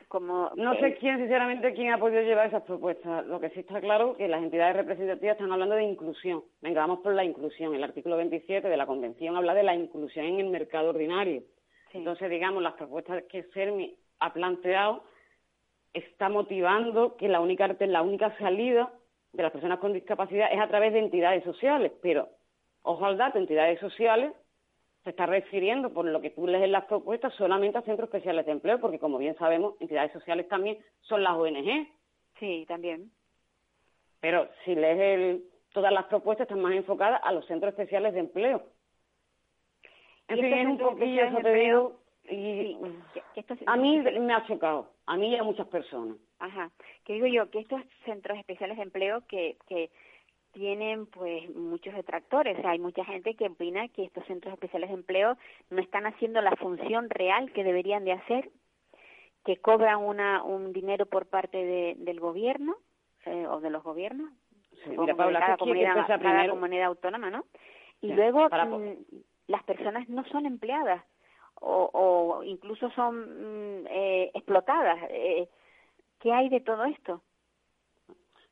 como. 0.07 0.51
No 0.55 0.75
sé 0.75 0.95
quién, 0.95 1.17
sinceramente, 1.17 1.73
quién 1.73 1.91
ha 1.91 1.97
podido 1.97 2.21
llevar 2.21 2.47
esas 2.47 2.63
propuestas. 2.63 3.25
Lo 3.25 3.39
que 3.39 3.49
sí 3.49 3.61
está 3.61 3.79
claro 3.81 4.15
que 4.15 4.27
las 4.27 4.41
entidades 4.41 4.75
representativas 4.75 5.35
están 5.35 5.51
hablando 5.51 5.75
de 5.75 5.83
inclusión. 5.83 6.43
Venga, 6.61 6.81
vamos 6.81 6.99
por 6.99 7.13
la 7.13 7.23
inclusión. 7.23 7.75
El 7.75 7.83
artículo 7.83 8.17
27 8.17 8.67
de 8.67 8.77
la 8.77 8.85
Convención 8.85 9.35
habla 9.35 9.53
de 9.53 9.63
la 9.63 9.75
inclusión 9.75 10.25
en 10.25 10.39
el 10.39 10.49
mercado 10.49 10.89
ordinario. 10.89 11.43
Entonces, 11.93 12.29
digamos, 12.29 12.63
las 12.63 12.73
propuestas 12.73 13.23
que 13.29 13.43
CERMI 13.53 13.95
ha 14.19 14.33
planteado 14.33 15.03
está 15.93 16.29
motivando 16.29 17.15
que 17.17 17.27
la 17.27 17.39
única, 17.39 17.67
la 17.79 18.01
única 18.01 18.37
salida 18.37 18.91
de 19.33 19.43
las 19.43 19.51
personas 19.51 19.79
con 19.79 19.93
discapacidad 19.93 20.51
es 20.51 20.59
a 20.59 20.67
través 20.67 20.93
de 20.93 20.99
entidades 20.99 21.43
sociales, 21.43 21.91
pero 22.01 22.29
Ojo 22.89 23.05
al 23.05 23.17
dato, 23.17 23.37
entidades 23.37 23.81
sociales 23.81 24.31
se 25.07 25.11
está 25.11 25.25
refiriendo, 25.25 25.93
por 25.93 26.03
lo 26.03 26.19
que 26.19 26.31
tú 26.31 26.45
lees 26.47 26.65
en 26.65 26.73
las 26.73 26.83
propuestas, 26.83 27.33
solamente 27.35 27.77
a 27.77 27.81
centros 27.83 28.09
especiales 28.09 28.45
de 28.45 28.51
empleo, 28.51 28.81
porque 28.81 28.99
como 28.99 29.17
bien 29.17 29.37
sabemos, 29.37 29.75
entidades 29.79 30.11
sociales 30.11 30.49
también 30.49 30.79
son 30.99 31.23
las 31.23 31.31
ONG. 31.31 31.87
Sí, 32.37 32.65
también. 32.67 33.09
Pero 34.19 34.49
si 34.65 34.75
lees 34.75 34.99
el, 34.99 35.43
todas 35.71 35.93
las 35.93 36.07
propuestas 36.07 36.43
están 36.43 36.61
más 36.61 36.73
enfocadas 36.73 37.21
a 37.23 37.31
los 37.31 37.45
centros 37.45 37.71
especiales 37.71 38.15
de 38.15 38.19
empleo. 38.19 38.63
En 40.27 40.39
fin, 40.39 40.53
es 40.53 40.67
un 40.67 40.77
poquillo, 40.77 41.23
eso 41.23 41.37
te 41.37 41.53
digo, 41.53 42.01
y 42.29 42.77
a 43.65 43.77
mí 43.77 43.99
me 43.99 44.33
ha 44.33 44.45
chocado, 44.45 44.91
a 45.05 45.15
mí 45.15 45.29
y 45.29 45.37
a 45.37 45.43
muchas 45.43 45.67
personas. 45.67 46.17
Ajá, 46.39 46.69
que 47.05 47.13
digo 47.13 47.27
yo, 47.27 47.49
que 47.49 47.59
estos 47.59 47.81
centros 48.03 48.37
especiales 48.37 48.75
de 48.75 48.83
empleo 48.83 49.25
que, 49.25 49.55
que 49.69 49.89
tienen 50.57 51.05
pues 51.05 51.53
muchos 51.55 51.93
detractores. 51.93 52.57
O 52.57 52.61
sea, 52.61 52.71
hay 52.71 52.79
mucha 52.79 53.05
gente 53.05 53.35
que 53.35 53.45
opina 53.45 53.87
que 53.89 54.05
estos 54.05 54.25
centros 54.25 54.51
especiales 54.53 54.89
de 54.89 54.95
empleo 54.95 55.37
no 55.69 55.79
están 55.79 56.07
haciendo 56.07 56.41
la 56.41 56.55
función 56.55 57.11
real 57.11 57.53
que 57.53 57.63
deberían 57.63 58.05
de 58.05 58.13
hacer, 58.13 58.49
que 59.45 59.57
cobran 59.57 60.03
una, 60.03 60.41
un 60.43 60.73
dinero 60.73 61.05
por 61.05 61.27
parte 61.27 61.57
de, 61.57 61.95
del 61.99 62.19
gobierno 62.19 62.75
eh, 63.25 63.45
o 63.47 63.59
de 63.59 63.69
los 63.69 63.83
gobiernos, 63.83 64.31
sí, 64.83 64.89
mira, 64.97 65.15
Paula, 65.15 65.39
cada, 65.39 65.57
comunidad, 65.57 66.07
cada 66.07 66.49
comunidad 66.49 66.87
autónoma, 66.87 67.29
¿no? 67.29 67.45
Y 68.01 68.13
luego 68.13 68.49
mm, 68.49 68.93
las 69.47 69.63
personas 69.63 70.09
no 70.09 70.25
son 70.25 70.47
empleadas 70.47 71.03
o, 71.61 71.89
o 71.93 72.43
incluso 72.43 72.89
son 72.91 73.83
mm, 73.83 73.87
eh, 73.89 74.31
explotadas. 74.33 74.97
Eh, 75.09 75.47
¿Qué 76.19 76.33
hay 76.33 76.49
de 76.49 76.61
todo 76.61 76.83
esto? 76.85 77.21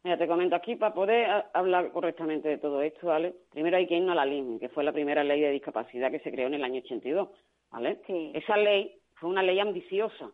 Mira, 0.05 0.19
te 0.19 0.27
comento 0.27 0.55
aquí, 0.55 0.75
para 0.75 0.93
poder 0.93 1.45
hablar 1.51 1.91
correctamente 1.91 2.47
de 2.47 2.59
todo 2.59 2.83
esto, 2.83 3.07
¿vale? 3.07 3.33
Primero 3.51 3.77
hay 3.77 3.87
que 3.87 3.95
irnos 3.95 4.11
a 4.11 4.15
la 4.15 4.25
LIM, 4.27 4.59
que 4.59 4.69
fue 4.69 4.83
la 4.83 4.91
primera 4.91 5.23
ley 5.23 5.41
de 5.41 5.49
discapacidad 5.49 6.11
que 6.11 6.19
se 6.19 6.31
creó 6.31 6.45
en 6.45 6.53
el 6.53 6.63
año 6.63 6.79
82, 6.81 7.27
¿vale? 7.71 7.99
Sí. 8.05 8.31
Esa 8.35 8.55
ley 8.55 8.99
fue 9.15 9.31
una 9.31 9.41
ley 9.41 9.59
ambiciosa, 9.59 10.29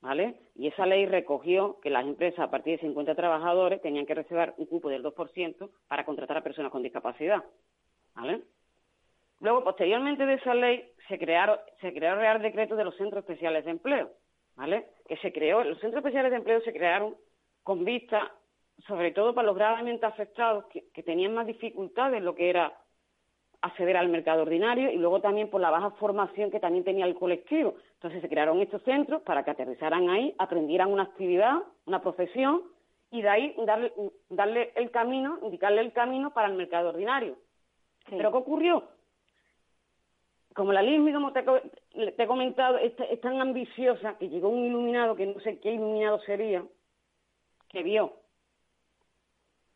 ¿vale? 0.00 0.40
Y 0.56 0.66
esa 0.66 0.86
ley 0.86 1.06
recogió 1.06 1.78
que 1.80 1.88
las 1.88 2.04
empresas 2.04 2.40
a 2.40 2.50
partir 2.50 2.72
de 2.72 2.88
50 2.88 3.14
trabajadores 3.14 3.80
tenían 3.80 4.06
que 4.06 4.16
reservar 4.16 4.54
un 4.56 4.66
cupo 4.66 4.88
del 4.88 5.04
2% 5.04 5.70
para 5.86 6.04
contratar 6.04 6.38
a 6.38 6.42
personas 6.42 6.72
con 6.72 6.82
discapacidad, 6.82 7.44
¿vale? 8.16 8.42
Luego, 9.38 9.62
posteriormente 9.62 10.26
de 10.26 10.34
esa 10.34 10.52
ley, 10.52 10.84
se 11.06 11.16
crearon, 11.16 11.60
se 11.80 11.94
creó 11.94 12.14
el 12.14 12.18
Real 12.18 12.42
Decreto 12.42 12.74
de 12.74 12.82
los 12.82 12.96
Centros 12.96 13.22
Especiales 13.22 13.64
de 13.66 13.70
Empleo, 13.70 14.10
¿vale? 14.56 14.86
Que 15.06 15.16
se 15.18 15.32
creó, 15.32 15.62
los 15.62 15.78
Centros 15.78 16.00
Especiales 16.00 16.32
de 16.32 16.38
Empleo 16.38 16.60
se 16.62 16.72
crearon 16.72 17.14
con 17.62 17.84
vista 17.84 18.32
sobre 18.86 19.12
todo 19.12 19.34
para 19.34 19.46
los 19.46 19.56
gravemente 19.56 20.06
afectados 20.06 20.64
que, 20.66 21.02
tenían 21.02 21.34
más 21.34 21.46
dificultades 21.46 22.18
en 22.18 22.24
lo 22.24 22.34
que 22.34 22.50
era 22.50 22.72
acceder 23.60 23.96
al 23.96 24.08
mercado 24.08 24.42
ordinario 24.42 24.90
y 24.90 24.96
luego 24.96 25.20
también 25.20 25.48
por 25.48 25.60
la 25.60 25.70
baja 25.70 25.90
formación 25.92 26.50
que 26.50 26.58
también 26.58 26.84
tenía 26.84 27.06
el 27.06 27.14
colectivo. 27.14 27.76
Entonces 27.94 28.20
se 28.20 28.28
crearon 28.28 28.60
estos 28.60 28.82
centros 28.82 29.22
para 29.22 29.44
que 29.44 29.52
aterrizaran 29.52 30.10
ahí, 30.10 30.34
aprendieran 30.38 30.90
una 30.90 31.04
actividad, 31.04 31.58
una 31.86 32.02
profesión 32.02 32.62
y 33.12 33.22
de 33.22 33.28
ahí 33.28 33.54
darle, 33.64 33.92
darle 34.30 34.72
el 34.74 34.90
camino, 34.90 35.38
indicarle 35.42 35.80
el 35.80 35.92
camino 35.92 36.32
para 36.32 36.48
el 36.48 36.54
mercado 36.54 36.88
ordinario. 36.88 37.36
Pero 38.10 38.32
¿qué 38.32 38.38
ocurrió? 38.38 38.88
Como 40.54 40.72
la 40.72 40.82
LISMI, 40.82 41.12
como 41.12 41.32
te, 41.32 41.44
he 41.94 42.26
comentado, 42.26 42.78
es, 42.78 42.92
es 43.10 43.20
tan 43.20 43.40
ambiciosa 43.40 44.18
que 44.18 44.28
llegó 44.28 44.48
un 44.48 44.64
iluminado, 44.66 45.14
que 45.14 45.26
no 45.26 45.40
sé 45.40 45.60
qué 45.60 45.72
iluminado 45.72 46.18
sería, 46.20 46.64
que 47.68 47.82
vio 47.82 48.21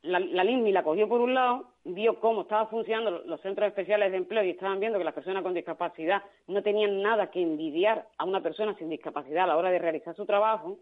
la, 0.07 0.21
la 0.21 0.45
LINMI 0.45 0.73
la 0.73 0.83
cogió 0.83 1.09
por 1.09 1.21
un 1.21 1.35
lado, 1.35 1.73
vio 1.85 2.19
cómo 2.21 2.43
estaban 2.43 2.69
funcionando 2.69 3.23
los 3.27 3.41
centros 3.41 3.69
especiales 3.69 4.11
de 4.11 4.19
empleo 4.19 4.45
y 4.45 4.51
estaban 4.51 4.81
viendo 4.81 4.99
que 4.99 5.05
las 5.05 5.15
personas 5.15 5.43
con 5.43 5.55
discapacidad 5.55 6.23
no 6.47 6.63
tenían 6.63 7.03
nada 7.03 7.31
que 7.31 7.43
envidiar 7.43 8.07
a 8.19 8.25
una 8.25 8.41
persona 8.41 8.75
sin 8.79 8.89
discapacidad 8.89 9.45
a 9.45 9.49
la 9.49 9.57
hora 9.57 9.71
de 9.71 9.79
realizar 9.79 10.15
su 10.15 10.25
trabajo. 10.27 10.79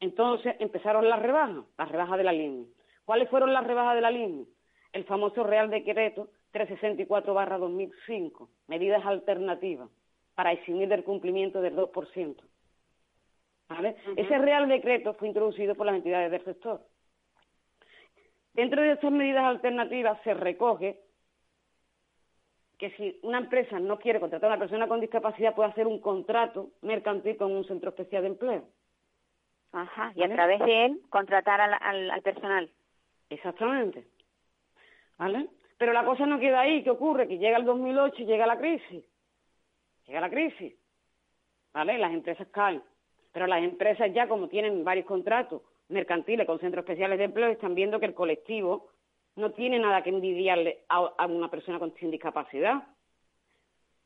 Entonces 0.00 0.54
empezaron 0.58 1.08
las 1.08 1.20
rebajas, 1.20 1.64
las 1.78 1.88
rebajas 1.90 2.18
de 2.18 2.24
la 2.24 2.32
LINMI. 2.32 2.66
¿Cuáles 3.04 3.28
fueron 3.28 3.52
las 3.52 3.66
rebajas 3.66 3.94
de 3.94 4.00
la 4.00 4.10
LINMI? 4.10 4.46
El 4.92 5.04
famoso 5.04 5.44
Real 5.44 5.70
Decreto 5.70 6.28
364-2005, 6.52 8.48
medidas 8.68 9.04
alternativas 9.04 9.88
para 10.34 10.52
eximir 10.52 10.88
del 10.88 11.04
cumplimiento 11.04 11.60
del 11.60 11.76
2%. 11.76 12.36
¿Vale? 13.68 13.96
Ese 14.16 14.38
Real 14.38 14.68
Decreto 14.68 15.14
fue 15.14 15.28
introducido 15.28 15.74
por 15.74 15.86
las 15.86 15.96
entidades 15.96 16.30
del 16.30 16.44
sector 16.44 16.80
Dentro 18.56 18.80
de 18.80 18.92
estas 18.92 19.12
medidas 19.12 19.44
alternativas 19.44 20.18
se 20.24 20.32
recoge 20.32 20.98
que 22.78 22.90
si 22.92 23.20
una 23.22 23.36
empresa 23.36 23.78
no 23.78 23.98
quiere 23.98 24.18
contratar 24.18 24.50
a 24.50 24.54
una 24.54 24.58
persona 24.58 24.88
con 24.88 24.98
discapacidad 24.98 25.54
puede 25.54 25.68
hacer 25.68 25.86
un 25.86 26.00
contrato 26.00 26.70
mercantil 26.80 27.36
con 27.36 27.52
un 27.52 27.66
centro 27.66 27.90
especial 27.90 28.22
de 28.22 28.28
empleo. 28.28 28.64
Ajá, 29.72 30.12
y 30.14 30.22
a 30.22 30.28
través 30.28 30.60
de 30.60 30.86
él 30.86 31.02
contratar 31.10 31.60
al, 31.60 32.10
al, 32.10 32.22
personal. 32.22 32.70
Exactamente. 33.28 34.06
¿Vale? 35.18 35.48
Pero 35.76 35.92
la 35.92 36.06
cosa 36.06 36.24
no 36.24 36.40
queda 36.40 36.60
ahí. 36.60 36.82
¿Qué 36.82 36.88
ocurre? 36.88 37.28
Que 37.28 37.36
llega 37.36 37.58
el 37.58 37.66
2008 37.66 38.22
y 38.22 38.24
llega 38.24 38.46
la 38.46 38.56
crisis. 38.56 39.04
Llega 40.06 40.20
la 40.22 40.30
crisis. 40.30 40.74
¿Vale? 41.74 41.98
Las 41.98 42.14
empresas 42.14 42.48
caen. 42.48 42.82
Pero 43.32 43.46
las 43.46 43.62
empresas 43.62 44.10
ya 44.14 44.26
como 44.26 44.48
tienen 44.48 44.82
varios 44.82 45.04
contratos 45.04 45.60
mercantiles 45.88 46.46
con 46.46 46.58
centros 46.58 46.84
especiales 46.84 47.18
de 47.18 47.24
empleo 47.24 47.48
están 47.48 47.74
viendo 47.74 48.00
que 48.00 48.06
el 48.06 48.14
colectivo 48.14 48.90
no 49.36 49.52
tiene 49.52 49.78
nada 49.78 50.02
que 50.02 50.10
envidiarle 50.10 50.84
a, 50.88 51.26
una 51.26 51.50
persona 51.50 51.78
con, 51.78 51.94
sin 51.94 52.10
discapacidad. 52.10 52.82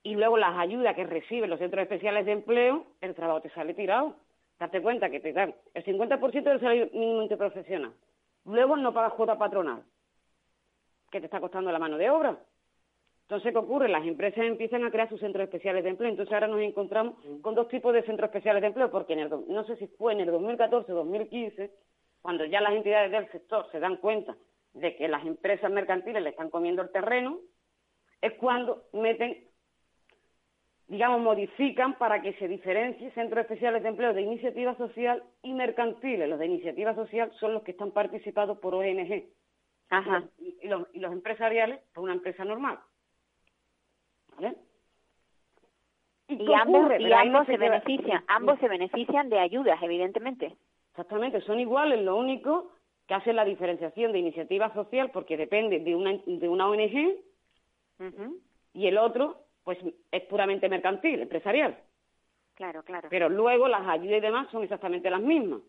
y 0.02 0.14
luego 0.14 0.36
las 0.36 0.56
ayudas 0.58 0.96
que 0.96 1.04
reciben 1.04 1.50
los 1.50 1.58
centros 1.58 1.82
especiales 1.82 2.24
de 2.26 2.32
empleo, 2.32 2.86
el 3.00 3.14
trabajo 3.14 3.42
te 3.42 3.50
sale 3.50 3.74
tirado. 3.74 4.16
Date 4.58 4.82
cuenta 4.82 5.10
que 5.10 5.20
te 5.20 5.32
dan 5.32 5.54
el 5.74 5.84
50% 5.84 6.42
del 6.42 6.60
salario 6.60 6.88
mínimo 6.92 7.22
interprofesional. 7.22 7.92
Luego 8.44 8.76
no 8.76 8.92
pagas 8.92 9.12
cuota 9.14 9.38
patronal, 9.38 9.82
que 11.10 11.20
te 11.20 11.26
está 11.26 11.40
costando 11.40 11.70
la 11.70 11.78
mano 11.78 11.96
de 11.98 12.10
obra. 12.10 12.38
Entonces, 13.30 13.52
¿qué 13.52 13.58
ocurre? 13.58 13.88
Las 13.88 14.04
empresas 14.04 14.44
empiezan 14.44 14.82
a 14.82 14.90
crear 14.90 15.08
sus 15.08 15.20
centros 15.20 15.44
especiales 15.44 15.84
de 15.84 15.90
empleo. 15.90 16.10
Entonces, 16.10 16.34
ahora 16.34 16.48
nos 16.48 16.60
encontramos 16.62 17.14
con 17.42 17.54
dos 17.54 17.68
tipos 17.68 17.94
de 17.94 18.02
centros 18.02 18.26
especiales 18.26 18.60
de 18.60 18.66
empleo, 18.66 18.90
porque 18.90 19.12
en 19.12 19.20
el, 19.20 19.30
no 19.46 19.62
sé 19.66 19.76
si 19.76 19.86
fue 19.86 20.14
en 20.14 20.20
el 20.22 20.32
2014 20.32 20.90
o 20.90 20.96
2015, 20.96 21.70
cuando 22.22 22.44
ya 22.44 22.60
las 22.60 22.72
entidades 22.72 23.12
del 23.12 23.30
sector 23.30 23.70
se 23.70 23.78
dan 23.78 23.98
cuenta 23.98 24.36
de 24.72 24.96
que 24.96 25.06
las 25.06 25.24
empresas 25.24 25.70
mercantiles 25.70 26.20
le 26.24 26.30
están 26.30 26.50
comiendo 26.50 26.82
el 26.82 26.90
terreno, 26.90 27.38
es 28.20 28.32
cuando 28.32 28.88
meten, 28.94 29.46
digamos, 30.88 31.20
modifican 31.20 31.98
para 31.98 32.22
que 32.22 32.32
se 32.32 32.48
diferencie 32.48 33.12
centros 33.12 33.42
especiales 33.42 33.84
de 33.84 33.90
empleo 33.90 34.12
de 34.12 34.22
iniciativa 34.22 34.76
social 34.76 35.22
y 35.44 35.52
mercantiles. 35.52 36.28
Los 36.28 36.40
de 36.40 36.46
iniciativa 36.46 36.96
social 36.96 37.30
son 37.38 37.54
los 37.54 37.62
que 37.62 37.70
están 37.70 37.92
participados 37.92 38.58
por 38.58 38.74
ONG. 38.74 39.22
Ajá. 39.88 40.24
Y, 40.36 40.66
los, 40.66 40.88
y 40.92 40.98
los 40.98 41.12
empresariales 41.12 41.78
por 41.94 42.02
una 42.02 42.14
empresa 42.14 42.44
normal. 42.44 42.80
Y, 46.28 46.52
ambos, 46.54 46.92
y 47.00 47.12
ambos 47.12 47.46
se 47.46 47.56
benefician, 47.56 48.22
ambos 48.28 48.58
se 48.60 48.68
benefician 48.68 49.28
de 49.28 49.38
ayudas, 49.40 49.82
evidentemente. 49.82 50.56
Exactamente, 50.90 51.40
son 51.40 51.58
iguales, 51.58 52.00
lo 52.02 52.16
único 52.16 52.70
que 53.06 53.14
hace 53.14 53.32
la 53.32 53.44
diferenciación 53.44 54.12
de 54.12 54.20
iniciativa 54.20 54.72
social 54.72 55.10
porque 55.10 55.36
depende 55.36 55.80
de 55.80 55.96
una, 55.96 56.12
de 56.24 56.48
una 56.48 56.68
ONG 56.68 57.16
y 58.72 58.86
el 58.86 58.98
otro 58.98 59.46
pues 59.64 59.78
es 60.10 60.22
puramente 60.22 60.68
mercantil, 60.68 61.20
empresarial. 61.20 61.76
Claro, 62.54 62.82
claro. 62.84 63.08
Pero 63.10 63.28
luego 63.28 63.66
las 63.66 63.86
ayudas 63.86 64.18
y 64.18 64.20
demás 64.20 64.48
son 64.50 64.62
exactamente 64.62 65.10
las 65.10 65.20
mismas. 65.20 65.60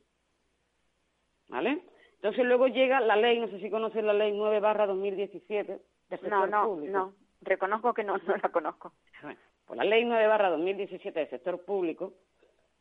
¿Vale? 1.47 1.82
Entonces 2.15 2.45
luego 2.45 2.67
llega 2.67 3.00
la 3.00 3.15
ley, 3.15 3.39
no 3.39 3.47
sé 3.47 3.60
si 3.60 3.69
conoces 3.69 4.04
la 4.04 4.13
ley 4.13 4.32
9 4.32 4.60
barra 4.60 4.86
2017 4.86 5.71
del 5.71 6.19
sector 6.19 6.30
no, 6.30 6.45
no, 6.47 6.67
público. 6.67 6.97
No, 6.97 7.13
reconozco 7.41 7.93
que 7.93 8.04
no, 8.04 8.17
no 8.27 8.38
la 8.38 8.49
conozco. 8.49 8.93
Bueno, 9.21 9.39
pues 9.65 9.77
la 9.77 9.84
ley 9.84 10.06
9 10.06 10.27
barra 10.27 10.49
2017 10.49 11.19
del 11.19 11.30
sector 11.30 11.63
público 11.65 12.13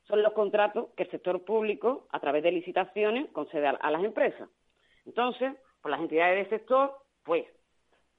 son 0.05 0.23
los 0.23 0.33
contratos 0.33 0.89
que 0.97 1.05
el 1.05 1.11
sector 1.11 1.45
público, 1.45 2.07
a 2.11 2.21
través 2.21 2.43
de 2.43 2.53
licitaciones, 2.53 3.31
concede 3.33 3.67
a, 3.67 3.71
a 3.71 3.91
las 3.91 4.03
empresas. 4.03 4.49
Entonces, 5.07 5.53
pues 5.83 5.91
las 5.91 6.01
entidades 6.01 6.37
del 6.37 6.59
sector, 6.59 6.95
pues, 7.25 7.47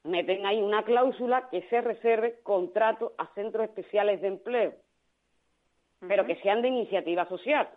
meten 0.03 0.45
ahí 0.45 0.61
una 0.61 0.83
cláusula 0.83 1.49
que 1.49 1.61
se 1.69 1.81
reserve 1.81 2.39
contratos 2.43 3.11
a 3.17 3.27
centros 3.33 3.65
especiales 3.65 4.21
de 4.21 4.27
empleo, 4.27 4.73
pero 5.99 6.25
que 6.25 6.37
sean 6.37 6.61
de 6.61 6.69
iniciativa 6.69 7.27
social. 7.27 7.69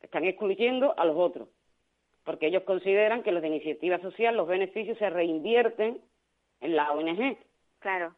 Están 0.00 0.24
excluyendo 0.24 0.98
a 0.98 1.04
los 1.04 1.16
otros, 1.16 1.48
porque 2.24 2.48
ellos 2.48 2.64
consideran 2.64 3.22
que 3.22 3.32
los 3.32 3.42
de 3.42 3.48
iniciativa 3.48 4.00
social, 4.00 4.36
los 4.36 4.48
beneficios 4.48 4.98
se 4.98 5.08
reinvierten 5.08 6.00
en 6.62 6.76
la 6.76 6.92
ONG. 6.92 7.36
Claro. 7.80 8.14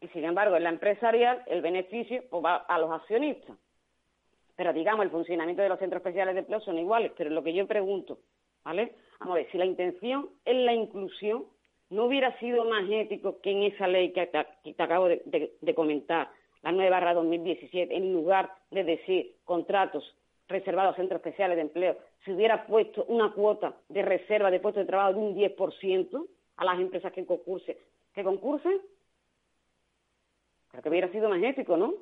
Y 0.00 0.08
sin 0.08 0.24
embargo, 0.24 0.56
en 0.56 0.64
la 0.64 0.70
empresarial, 0.70 1.42
el 1.46 1.60
beneficio 1.60 2.24
pues, 2.30 2.44
va 2.44 2.56
a 2.56 2.78
los 2.78 2.90
accionistas. 2.90 3.56
Pero 4.56 4.72
digamos, 4.72 5.04
el 5.04 5.10
funcionamiento 5.10 5.62
de 5.62 5.68
los 5.68 5.78
centros 5.78 6.00
especiales 6.00 6.34
de 6.34 6.40
empleo 6.40 6.60
son 6.60 6.78
iguales. 6.78 7.12
Pero 7.16 7.30
lo 7.30 7.42
que 7.42 7.52
yo 7.52 7.66
pregunto, 7.66 8.18
¿vale? 8.64 8.94
Vamos 9.20 9.34
a 9.34 9.38
ver, 9.38 9.50
si 9.50 9.58
la 9.58 9.66
intención 9.66 10.30
es 10.44 10.56
la 10.56 10.72
inclusión, 10.72 11.44
¿no 11.90 12.04
hubiera 12.04 12.36
sido 12.38 12.64
más 12.64 12.84
ético 12.90 13.40
que 13.40 13.50
en 13.50 13.62
esa 13.64 13.86
ley 13.86 14.12
que 14.12 14.26
te, 14.26 14.46
que 14.64 14.74
te 14.74 14.82
acabo 14.82 15.08
de, 15.08 15.22
de, 15.26 15.52
de, 15.60 15.74
comentar, 15.74 16.30
la 16.62 16.72
9 16.72 16.90
barra 16.90 17.14
2017, 17.14 17.94
en 17.94 18.12
lugar 18.12 18.52
de 18.70 18.84
decir 18.84 19.36
contratos 19.44 20.16
reservados 20.48 20.94
a 20.94 20.96
centros 20.96 21.20
especiales 21.20 21.56
de 21.56 21.62
empleo, 21.62 21.98
se 22.24 22.32
hubiera 22.32 22.66
puesto 22.66 23.04
una 23.04 23.32
cuota 23.32 23.76
de 23.88 24.02
reserva 24.02 24.50
de 24.50 24.60
puestos 24.60 24.82
de 24.82 24.86
trabajo 24.86 25.12
de 25.12 25.18
un 25.18 25.36
10% 25.36 26.26
a 26.58 26.64
las 26.64 26.78
empresas 26.78 27.12
que 27.12 27.24
concursen? 27.24 27.76
¿Que 28.12 28.24
concursen? 28.24 28.80
Creo 30.70 30.82
que 30.82 30.88
hubiera 30.88 31.10
sido 31.10 31.28
más 31.28 31.42
ético, 31.42 31.76
¿no? 31.76 31.94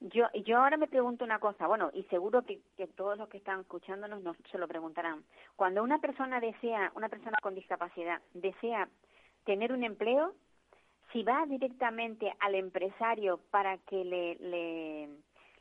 Yo, 0.00 0.26
yo 0.44 0.58
ahora 0.58 0.76
me 0.76 0.86
pregunto 0.86 1.24
una 1.24 1.40
cosa, 1.40 1.66
bueno, 1.66 1.90
y 1.92 2.02
seguro 2.04 2.42
que, 2.42 2.60
que 2.76 2.86
todos 2.86 3.18
los 3.18 3.28
que 3.28 3.38
están 3.38 3.60
escuchándonos 3.60 4.22
nos, 4.22 4.36
se 4.50 4.58
lo 4.58 4.68
preguntarán. 4.68 5.24
Cuando 5.56 5.82
una 5.82 5.98
persona 6.00 6.40
desea, 6.40 6.92
una 6.94 7.08
persona 7.08 7.36
con 7.42 7.54
discapacidad, 7.54 8.20
desea 8.34 8.88
tener 9.44 9.72
un 9.72 9.82
empleo, 9.82 10.34
si 11.12 11.22
va 11.22 11.46
directamente 11.46 12.32
al 12.40 12.54
empresario 12.54 13.40
para 13.50 13.78
que 13.78 14.04
le, 14.04 14.34
le, 14.36 15.08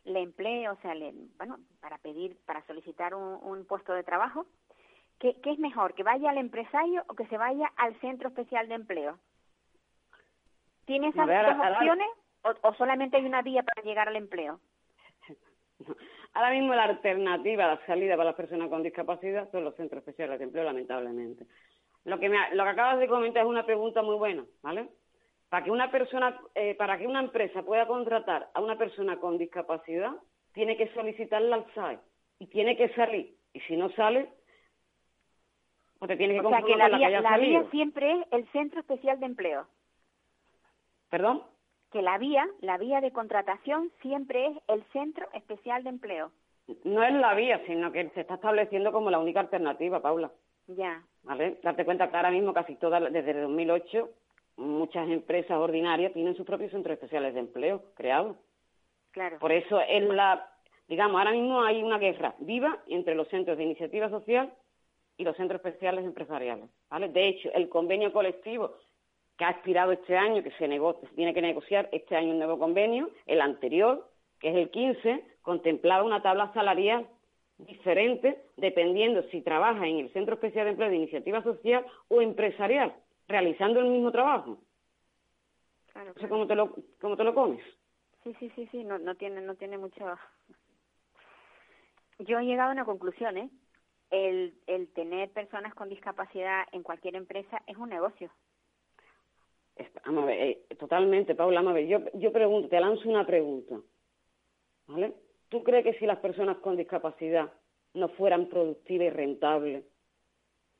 le 0.03 0.21
emplee, 0.21 0.69
o 0.69 0.75
sea, 0.81 0.93
le, 0.93 1.13
bueno, 1.37 1.59
para 1.79 1.97
pedir, 1.99 2.37
para 2.45 2.65
solicitar 2.67 3.15
un 3.15 3.65
puesto 3.65 3.93
de 3.93 4.03
trabajo, 4.03 4.45
¿qué, 5.19 5.39
¿qué 5.41 5.51
es 5.51 5.59
mejor, 5.59 5.93
que 5.93 6.03
vaya 6.03 6.29
al 6.29 6.37
empresario 6.37 7.03
o 7.07 7.15
que 7.15 7.27
se 7.27 7.37
vaya 7.37 7.71
al 7.77 7.99
centro 7.99 8.29
especial 8.29 8.67
de 8.67 8.75
empleo? 8.75 9.17
¿Tiene 10.85 11.09
esas 11.09 11.27
ver, 11.27 11.45
dos 11.45 11.55
opciones 11.55 12.07
o, 12.43 12.67
o 12.67 12.73
solamente 12.75 13.17
hay 13.17 13.25
una 13.25 13.41
vía 13.41 13.63
para 13.63 13.85
llegar 13.85 14.07
al 14.07 14.15
empleo? 14.15 14.59
Ahora 16.33 16.51
mismo 16.51 16.73
la 16.75 16.83
alternativa, 16.83 17.67
la 17.67 17.85
salida 17.85 18.15
para 18.15 18.29
las 18.29 18.35
personas 18.35 18.69
con 18.69 18.83
discapacidad 18.83 19.49
son 19.51 19.63
los 19.63 19.75
centros 19.75 19.99
especiales 19.99 20.37
de 20.37 20.45
empleo, 20.45 20.63
lamentablemente. 20.63 21.45
Lo 22.05 22.19
que, 22.19 22.29
me, 22.29 22.37
lo 22.53 22.63
que 22.63 22.69
acabas 22.69 22.99
de 22.99 23.07
comentar 23.07 23.43
es 23.43 23.49
una 23.49 23.65
pregunta 23.65 24.01
muy 24.01 24.15
buena, 24.15 24.45
¿vale? 24.61 24.87
Para 25.49 25.63
que 25.63 25.71
una 25.71 25.89
persona, 25.91 26.39
eh, 26.55 26.75
para 26.75 26.97
que 26.97 27.07
una 27.07 27.19
empresa 27.19 27.63
pueda 27.63 27.87
contratar 27.87 28.49
a 28.53 28.61
una 28.61 28.77
persona 28.77 29.17
con 29.17 29.37
discapacidad, 29.37 30.11
tiene 30.53 30.77
que 30.77 30.93
solicitarla 30.93 31.55
al 31.55 31.73
SAE 31.73 31.99
y 32.39 32.47
tiene 32.47 32.77
que 32.77 32.89
salir. 32.89 33.35
Y 33.53 33.59
si 33.61 33.75
no 33.75 33.89
sale, 33.91 34.29
pues 35.99 36.09
te 36.09 36.17
tienes 36.17 36.41
que 36.41 36.47
O 36.47 36.49
sea, 36.49 36.61
que 36.61 36.75
la 36.75 36.89
la 36.89 36.97
vía, 36.97 37.07
haya 37.07 37.21
la 37.21 37.37
vía 37.37 37.63
siempre 37.71 38.11
es 38.11 38.27
el 38.31 38.47
centro 38.51 38.79
especial 38.79 39.19
de 39.19 39.25
empleo. 39.25 39.67
¿Perdón? 41.09 41.43
Que 41.91 42.01
la 42.01 42.17
vía, 42.17 42.47
la 42.61 42.77
vía 42.77 43.01
de 43.01 43.11
contratación 43.11 43.91
siempre 44.01 44.47
es 44.47 44.57
el 44.67 44.83
centro 44.91 45.27
especial 45.33 45.83
de 45.83 45.89
empleo. 45.89 46.31
No 46.83 47.01
es 47.03 47.13
la 47.13 47.33
vía, 47.33 47.61
sino 47.65 47.91
que 47.91 48.09
se 48.09 48.21
está 48.21 48.35
estableciendo 48.35 48.91
como 48.91 49.09
la 49.09 49.19
única 49.19 49.39
alternativa, 49.39 50.01
Paula. 50.01 50.31
Ya, 50.67 51.01
¿Vale? 51.23 51.59
Darte 51.63 51.85
cuenta 51.85 52.09
que 52.09 52.17
ahora 52.17 52.31
mismo 52.31 52.53
casi 52.53 52.75
todas, 52.75 53.01
desde 53.11 53.31
el 53.31 53.41
2008, 53.43 54.09
muchas 54.57 55.07
empresas 55.09 55.57
ordinarias 55.57 56.11
tienen 56.11 56.35
sus 56.35 56.45
propios 56.45 56.71
centros 56.71 56.93
especiales 56.93 57.33
de 57.33 57.39
empleo 57.39 57.83
creados. 57.95 58.35
claro. 59.11 59.39
Por 59.39 59.53
eso 59.53 59.79
es 59.79 60.03
la, 60.03 60.49
digamos, 60.89 61.17
ahora 61.17 61.31
mismo 61.31 61.63
hay 61.63 61.81
una 61.81 61.97
guerra 61.97 62.35
viva 62.39 62.79
entre 62.87 63.15
los 63.15 63.29
centros 63.29 63.57
de 63.57 63.63
iniciativa 63.63 64.09
social 64.09 64.51
y 65.17 65.23
los 65.23 65.35
centros 65.37 65.59
especiales 65.63 66.05
empresariales, 66.05 66.69
¿vale? 66.89 67.09
De 67.09 67.27
hecho, 67.27 67.49
el 67.53 67.69
convenio 67.69 68.13
colectivo 68.13 68.75
que 69.37 69.45
ha 69.45 69.51
expirado 69.51 69.91
este 69.91 70.17
año, 70.17 70.43
que 70.43 70.51
se, 70.51 70.67
nego- 70.67 70.99
se 71.01 71.15
tiene 71.15 71.33
que 71.33 71.41
negociar 71.41 71.89
este 71.91 72.15
año 72.15 72.31
un 72.31 72.39
nuevo 72.39 72.59
convenio, 72.59 73.09
el 73.25 73.41
anterior, 73.41 74.09
que 74.39 74.49
es 74.49 74.55
el 74.55 74.69
15, 74.71 75.23
contemplaba 75.41 76.03
una 76.03 76.21
tabla 76.21 76.51
salarial 76.53 77.07
diferente 77.57 78.43
dependiendo 78.57 79.23
si 79.29 79.41
trabaja 79.41 79.87
en 79.87 79.97
el 79.99 80.13
Centro 80.13 80.35
Especial 80.35 80.65
de 80.65 80.71
Empleo 80.71 80.89
de 80.89 80.95
Iniciativa 80.97 81.43
Social 81.43 81.85
o 82.07 82.21
empresarial, 82.21 82.95
realizando 83.27 83.79
el 83.79 83.87
mismo 83.87 84.11
trabajo. 84.11 84.59
claro, 85.93 86.13
No 86.15 86.21
sé 86.21 86.27
claro. 86.27 86.29
cómo 86.29 86.47
te 86.47 86.55
lo, 86.55 86.75
cómo 87.01 87.17
te 87.17 87.23
lo 87.23 87.33
comes. 87.33 87.63
Sí, 88.23 88.35
sí, 88.39 88.51
sí, 88.55 88.67
sí, 88.71 88.83
no, 88.83 88.99
no 88.99 89.15
tiene, 89.15 89.41
no 89.41 89.55
tiene 89.55 89.77
mucho. 89.77 90.05
Yo 92.19 92.39
he 92.39 92.45
llegado 92.45 92.69
a 92.69 92.73
una 92.73 92.85
conclusión, 92.85 93.37
¿eh? 93.37 93.49
El, 94.09 94.53
el 94.67 94.87
tener 94.93 95.29
personas 95.31 95.73
con 95.73 95.89
discapacidad 95.89 96.65
en 96.71 96.83
cualquier 96.83 97.15
empresa 97.15 97.61
es 97.67 97.75
un 97.77 97.89
negocio. 97.89 98.31
Vamos 100.05 100.29
eh, 100.29 100.65
totalmente, 100.79 101.35
Paula, 101.35 101.59
vamos 101.59 101.71
a 101.71 101.75
ver, 101.75 101.87
yo, 101.87 101.99
yo 102.13 102.31
pregunto, 102.31 102.69
te 102.69 102.79
lanzo 102.79 103.07
una 103.09 103.25
pregunta, 103.25 103.75
¿vale? 104.87 105.13
¿Tú 105.49 105.63
crees 105.63 105.83
que 105.83 105.99
si 105.99 106.05
las 106.05 106.19
personas 106.19 106.57
con 106.57 106.77
discapacidad 106.77 107.51
no 107.93 108.09
fueran 108.09 108.47
productivas 108.47 109.07
y 109.07 109.09
rentables, 109.09 109.85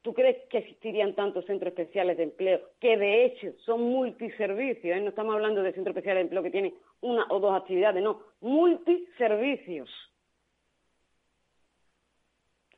¿tú 0.01 0.13
crees 0.13 0.37
que 0.49 0.59
existirían 0.59 1.13
tantos 1.13 1.45
centros 1.45 1.71
especiales 1.71 2.17
de 2.17 2.23
empleo 2.23 2.61
que 2.79 2.97
de 2.97 3.25
hecho 3.25 3.51
son 3.65 3.81
multiservicios? 3.81 4.97
eh? 4.97 5.01
No 5.01 5.09
estamos 5.09 5.35
hablando 5.35 5.61
de 5.61 5.73
centros 5.73 5.95
especiales 5.95 6.21
de 6.21 6.23
empleo 6.23 6.43
que 6.43 6.51
tienen 6.51 6.73
una 7.01 7.25
o 7.29 7.39
dos 7.39 7.55
actividades, 7.55 8.01
no, 8.01 8.21
multiservicios. 8.41 9.89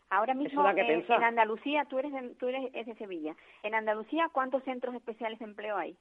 Ahora 0.10 0.34
mismo 0.34 0.64
que 0.74 0.82
en, 0.82 1.06
en 1.08 1.24
Andalucía, 1.24 1.86
tú 1.86 2.00
eres, 2.00 2.12
de, 2.12 2.30
tú 2.36 2.48
eres 2.48 2.72
es 2.74 2.88
de 2.88 2.96
Sevilla. 2.96 3.36
En 3.62 3.76
Andalucía, 3.76 4.30
¿cuántos 4.32 4.64
centros 4.64 4.96
especiales 4.96 5.38
de 5.40 5.46
empleo 5.46 5.78
hay? 5.78 5.96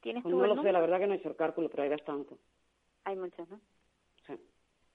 ¿Tienes 0.00 0.22
Pues 0.22 0.32
tú 0.32 0.38
no 0.38 0.44
el 0.44 0.56
lo 0.56 0.62
sé, 0.62 0.72
la 0.72 0.80
verdad 0.80 0.98
que 0.98 1.06
no 1.06 1.14
he 1.14 1.16
hecho 1.16 1.28
el 1.28 1.36
cálculo, 1.36 1.68
pero 1.70 1.84
hay 1.84 1.88
bastante. 1.88 2.34
Hay 3.04 3.16
muchos, 3.16 3.48
¿no? 3.48 3.60
Sí. 4.26 4.34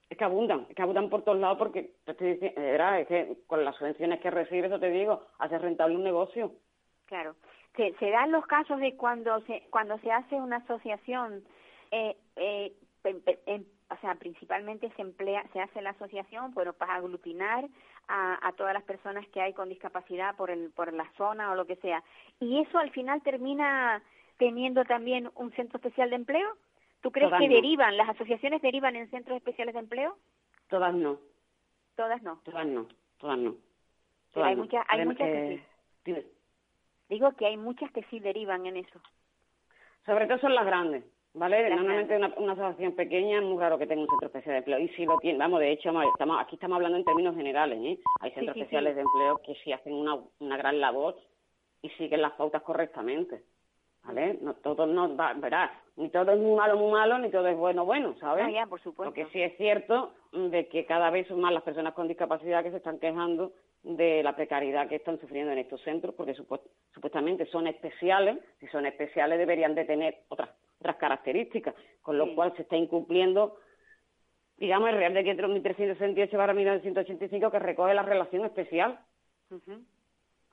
Es 0.09 0.17
que 0.17 0.23
abundan, 0.23 0.65
es 0.69 0.75
que 0.75 0.81
abundan 0.81 1.09
por 1.09 1.23
todos 1.23 1.39
lados 1.39 1.57
porque, 1.57 1.93
te 2.03 2.11
estoy 2.11 2.33
diciendo, 2.33 2.59
de 2.59 2.71
verdad, 2.71 2.99
es 2.99 3.07
que 3.07 3.37
con 3.47 3.63
las 3.63 3.75
subvenciones 3.77 4.19
que 4.19 4.29
recibe, 4.29 4.67
eso 4.67 4.79
te 4.79 4.89
digo, 4.89 5.25
hace 5.37 5.57
rentable 5.57 5.95
un 5.95 6.03
negocio. 6.03 6.51
Claro. 7.05 7.35
Se, 7.75 7.93
se 7.93 8.09
dan 8.09 8.31
los 8.31 8.45
casos 8.45 8.79
de 8.79 8.97
cuando 8.97 9.39
se 9.41 9.63
cuando 9.69 9.97
se 9.99 10.11
hace 10.11 10.35
una 10.35 10.57
asociación, 10.57 11.43
eh, 11.91 12.17
eh, 12.35 12.73
o 13.89 13.97
sea, 14.01 14.15
principalmente 14.15 14.91
se 14.95 15.01
emplea, 15.01 15.45
se 15.53 15.61
hace 15.61 15.81
la 15.81 15.91
asociación, 15.91 16.53
bueno, 16.53 16.73
para 16.73 16.95
aglutinar 16.95 17.67
a, 18.09 18.47
a, 18.47 18.51
todas 18.53 18.73
las 18.73 18.83
personas 18.83 19.25
que 19.29 19.41
hay 19.41 19.53
con 19.53 19.69
discapacidad 19.69 20.35
por 20.35 20.51
el 20.51 20.71
por 20.71 20.91
la 20.91 21.09
zona 21.17 21.51
o 21.51 21.55
lo 21.55 21.65
que 21.65 21.77
sea. 21.77 22.03
Y 22.39 22.59
eso 22.59 22.77
al 22.77 22.91
final 22.91 23.21
termina 23.21 24.01
teniendo 24.37 24.83
también 24.85 25.29
un 25.35 25.51
centro 25.51 25.77
especial 25.77 26.09
de 26.09 26.17
empleo. 26.17 26.57
¿Tú 27.01 27.11
crees 27.11 27.31
que 27.37 27.47
derivan, 27.47 27.95
las 27.95 28.09
asociaciones 28.09 28.61
derivan 28.61 28.95
en 28.95 29.09
centros 29.09 29.37
especiales 29.37 29.73
de 29.73 29.79
empleo? 29.79 30.17
Todas 30.67 30.93
no. 30.93 31.17
Todas 31.95 32.21
no. 32.21 32.41
Todas 32.43 32.67
no, 32.67 32.87
todas 33.19 33.37
no. 33.37 33.55
hay 34.35 34.55
muchas, 34.55 34.85
hay 34.87 35.05
muchas 35.05 35.27
que 35.27 35.63
sí. 36.05 36.11
Eh, 36.11 36.31
Digo 37.09 37.31
que 37.33 37.47
hay 37.47 37.57
muchas 37.57 37.91
que 37.91 38.03
sí 38.03 38.19
derivan 38.19 38.65
en 38.67 38.77
eso. 38.77 39.01
Sobre 40.05 40.27
todo 40.27 40.39
son 40.39 40.55
las 40.55 40.65
grandes, 40.65 41.03
¿vale? 41.33 41.69
Normalmente 41.69 42.15
Una, 42.15 42.33
una, 42.37 42.53
asociación 42.53 42.93
pequeña 42.93 43.37
es 43.37 43.43
muy 43.43 43.59
raro 43.59 43.77
que 43.77 43.87
tenga 43.87 44.01
un 44.01 44.09
centro 44.09 44.27
especial 44.27 44.53
de 44.53 44.57
empleo. 44.59 44.79
Y 44.79 44.89
si 44.89 45.05
lo 45.05 45.17
tiene, 45.17 45.37
vamos, 45.39 45.59
de 45.59 45.71
hecho, 45.71 45.91
estamos, 46.01 46.37
aquí 46.39 46.55
estamos 46.55 46.75
hablando 46.75 46.97
en 46.97 47.05
términos 47.05 47.35
generales, 47.35 47.79
¿eh? 47.81 47.99
Hay 48.21 48.31
centros 48.31 48.57
especiales 48.57 48.95
de 48.95 49.01
empleo 49.01 49.37
que 49.37 49.55
sí 49.63 49.71
hacen 49.71 49.93
una, 49.93 50.17
una 50.39 50.57
gran 50.57 50.79
labor 50.79 51.17
y 51.81 51.89
siguen 51.91 52.21
las 52.21 52.33
pautas 52.33 52.61
correctamente. 52.61 53.43
¿vale? 54.03 54.37
No 54.41 54.55
todo 54.55 54.85
no 54.85 55.15
va, 55.15 55.33
verás, 55.33 55.71
ni 55.95 56.09
todo 56.09 56.31
es 56.31 56.39
muy 56.39 56.55
malo, 56.55 56.77
muy 56.77 56.91
malo, 56.91 57.17
ni 57.19 57.29
todo 57.29 57.47
es 57.47 57.57
bueno, 57.57 57.85
bueno, 57.85 58.15
¿sabes? 58.19 58.45
Ah, 58.47 58.51
ya, 58.51 58.65
por 58.65 58.81
supuesto. 58.81 59.13
Porque 59.13 59.31
sí 59.31 59.41
es 59.41 59.55
cierto 59.57 60.13
de 60.31 60.67
que 60.67 60.85
cada 60.85 61.09
vez 61.09 61.27
son 61.27 61.41
más 61.41 61.53
las 61.53 61.63
personas 61.63 61.93
con 61.93 62.07
discapacidad 62.07 62.63
que 62.63 62.71
se 62.71 62.77
están 62.77 62.99
quejando 62.99 63.53
de 63.83 64.23
la 64.23 64.35
precariedad 64.35 64.87
que 64.87 64.95
están 64.95 65.19
sufriendo 65.19 65.51
en 65.51 65.59
estos 65.59 65.81
centros, 65.81 66.13
porque 66.15 66.33
supuestamente 66.33 67.45
son 67.47 67.67
especiales, 67.67 68.37
si 68.59 68.67
son 68.67 68.85
especiales 68.85 69.37
deberían 69.37 69.75
de 69.75 69.85
tener 69.85 70.17
otras 70.29 70.49
otras 70.79 70.95
características, 70.97 71.75
con 72.01 72.17
lo 72.17 72.33
cual 72.35 72.53
se 72.55 72.61
está 72.63 72.77
incumpliendo, 72.77 73.57
digamos, 74.57 74.89
el 74.89 74.95
Real 74.95 75.13
Decreto 75.13 75.47
1368 75.47 76.53
1985 76.53 77.51
que 77.51 77.59
recoge 77.59 77.93
la 77.93 78.03
relación 78.03 78.45
especial. 78.45 78.99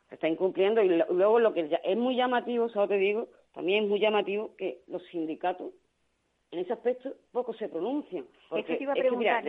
Se 0.08 0.14
está 0.14 0.28
incumpliendo 0.28 0.82
y 0.82 0.88
luego 0.88 1.38
lo 1.38 1.52
que 1.52 1.78
es 1.82 1.96
muy 1.96 2.16
llamativo, 2.16 2.68
solo 2.68 2.88
te 2.88 2.96
digo, 2.96 3.28
también 3.52 3.84
es 3.84 3.90
muy 3.90 4.00
llamativo 4.00 4.54
que 4.56 4.82
los 4.86 5.04
sindicatos 5.06 5.72
en 6.50 6.60
ese 6.60 6.72
aspecto 6.72 7.12
poco 7.32 7.52
se 7.54 7.68
pronuncian. 7.68 8.24
Eso 8.52 8.66
te 8.66 8.82
iba 8.82 8.92
a 8.92 8.96
preguntar 8.96 9.44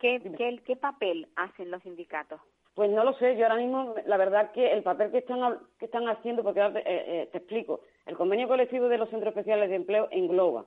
¿qué, 0.00 0.76
papel 0.80 1.28
hacen 1.36 1.70
los 1.70 1.82
sindicatos? 1.82 2.40
Pues 2.74 2.90
no 2.90 3.04
lo 3.04 3.14
sé, 3.14 3.36
yo 3.36 3.44
ahora 3.44 3.56
mismo, 3.56 3.94
la 4.04 4.16
verdad 4.16 4.50
que 4.50 4.72
el 4.72 4.82
papel 4.82 5.12
que 5.12 5.18
están, 5.18 5.58
que 5.78 5.84
están 5.84 6.08
haciendo, 6.08 6.42
porque 6.42 6.60
eh, 6.60 6.82
eh, 6.84 7.28
te 7.30 7.38
explico, 7.38 7.82
el 8.04 8.16
convenio 8.16 8.48
colectivo 8.48 8.88
de 8.88 8.98
los 8.98 9.08
centros 9.10 9.30
especiales 9.30 9.70
de 9.70 9.76
empleo 9.76 10.08
engloba 10.10 10.64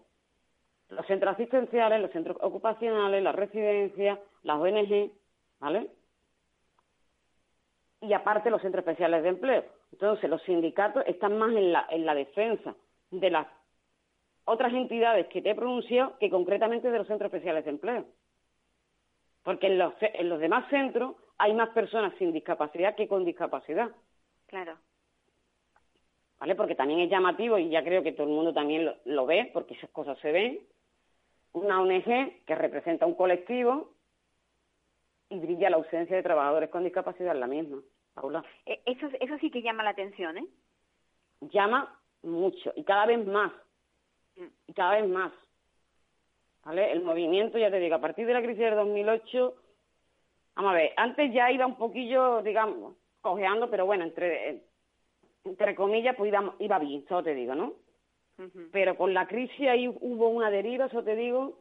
los 0.89 1.05
centros 1.05 1.33
asistenciales, 1.33 2.01
los 2.01 2.11
centros 2.11 2.37
ocupacionales, 2.39 3.21
las 3.21 3.35
residencias, 3.35 4.19
las 4.43 4.57
ONG, 4.57 5.11
¿vale? 5.59 5.89
Y 8.01 8.13
aparte 8.13 8.49
los 8.49 8.61
centros 8.61 8.83
especiales 8.87 9.23
de 9.23 9.29
empleo. 9.29 9.65
Entonces, 9.91 10.29
los 10.29 10.41
sindicatos 10.43 11.03
están 11.07 11.37
más 11.37 11.51
en 11.51 11.73
la, 11.73 11.87
en 11.89 12.05
la 12.05 12.15
defensa 12.15 12.75
de 13.11 13.29
las 13.29 13.47
otras 14.45 14.73
entidades 14.73 15.27
que 15.27 15.41
te 15.41 15.49
he 15.49 15.55
pronunciado 15.55 16.17
que 16.19 16.29
concretamente 16.29 16.89
de 16.89 16.97
los 16.99 17.07
centros 17.07 17.33
especiales 17.33 17.65
de 17.65 17.71
empleo. 17.71 18.05
Porque 19.43 19.67
en 19.67 19.77
los, 19.77 19.93
en 19.99 20.29
los 20.29 20.39
demás 20.39 20.69
centros 20.69 21.15
hay 21.37 21.53
más 21.53 21.69
personas 21.69 22.13
sin 22.17 22.33
discapacidad 22.33 22.95
que 22.95 23.07
con 23.07 23.25
discapacidad. 23.25 23.89
Claro. 24.47 24.77
¿Vale? 26.39 26.55
Porque 26.55 26.75
también 26.75 26.99
es 26.99 27.09
llamativo, 27.09 27.57
y 27.57 27.69
ya 27.69 27.83
creo 27.83 28.03
que 28.03 28.11
todo 28.11 28.27
el 28.27 28.33
mundo 28.33 28.53
también 28.53 28.85
lo, 28.85 28.95
lo 29.05 29.25
ve, 29.25 29.49
porque 29.53 29.73
esas 29.73 29.89
cosas 29.89 30.17
se 30.19 30.31
ven, 30.31 30.59
una 31.53 31.81
ONG 31.81 32.45
que 32.45 32.55
representa 32.55 33.05
un 33.05 33.15
colectivo 33.15 33.91
y 35.29 35.39
brilla 35.39 35.69
la 35.69 35.77
ausencia 35.77 36.15
de 36.15 36.23
trabajadores 36.23 36.69
con 36.69 36.83
discapacidad 36.83 37.33
en 37.33 37.39
la 37.39 37.47
misma. 37.47 37.81
Paula. 38.13 38.43
Eh, 38.65 38.81
eso, 38.85 39.07
eso 39.19 39.37
sí 39.39 39.51
que 39.51 39.61
llama 39.61 39.83
la 39.83 39.91
atención, 39.91 40.37
¿eh? 40.37 40.47
Llama 41.41 41.99
mucho 42.23 42.73
y 42.75 42.83
cada 42.83 43.05
vez 43.05 43.25
más. 43.25 43.51
Mm. 44.35 44.47
Y 44.67 44.73
cada 44.73 44.99
vez 44.99 45.09
más. 45.09 45.31
¿Vale? 46.65 46.91
El 46.91 47.03
movimiento, 47.03 47.57
ya 47.57 47.71
te 47.71 47.79
digo, 47.79 47.95
a 47.95 48.01
partir 48.01 48.25
de 48.25 48.33
la 48.33 48.41
crisis 48.41 48.59
del 48.59 48.75
2008, 48.75 49.55
vamos 50.57 50.71
a 50.71 50.75
ver, 50.75 50.91
antes 50.97 51.31
ya 51.31 51.51
iba 51.51 51.65
un 51.67 51.75
poquillo, 51.75 52.41
digamos, 52.41 52.95
cojeando, 53.21 53.69
pero 53.69 53.85
bueno, 53.85 54.03
entre, 54.03 54.63
entre 55.45 55.75
comillas, 55.75 56.15
pues 56.15 56.29
iba, 56.29 56.55
iba 56.59 56.79
bien, 56.79 57.03
eso 57.05 57.23
te 57.23 57.35
digo, 57.35 57.55
¿no? 57.55 57.73
Pero 58.71 58.95
con 58.97 59.13
la 59.13 59.27
crisis 59.27 59.67
ahí 59.67 59.87
hubo 59.87 60.29
una 60.29 60.51
deriva, 60.51 60.85
eso 60.85 61.03
te 61.03 61.15
digo, 61.15 61.59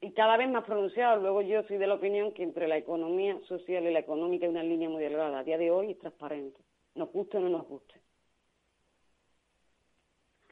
y 0.00 0.12
cada 0.12 0.36
vez 0.36 0.50
más 0.50 0.64
pronunciado. 0.64 1.20
Luego 1.20 1.42
yo 1.42 1.62
soy 1.64 1.78
de 1.78 1.86
la 1.86 1.94
opinión 1.94 2.32
que 2.32 2.42
entre 2.42 2.68
la 2.68 2.76
economía 2.76 3.38
social 3.46 3.84
y 3.84 3.92
la 3.92 4.00
económica 4.00 4.44
hay 4.44 4.50
una 4.50 4.62
línea 4.62 4.88
muy 4.88 5.02
delgada. 5.02 5.38
A 5.38 5.44
día 5.44 5.56
de 5.56 5.70
hoy 5.70 5.92
es 5.92 5.98
transparente. 5.98 6.60
Nos 6.94 7.10
guste 7.12 7.38
o 7.38 7.40
no 7.40 7.48
nos 7.48 7.66
guste. 7.66 7.94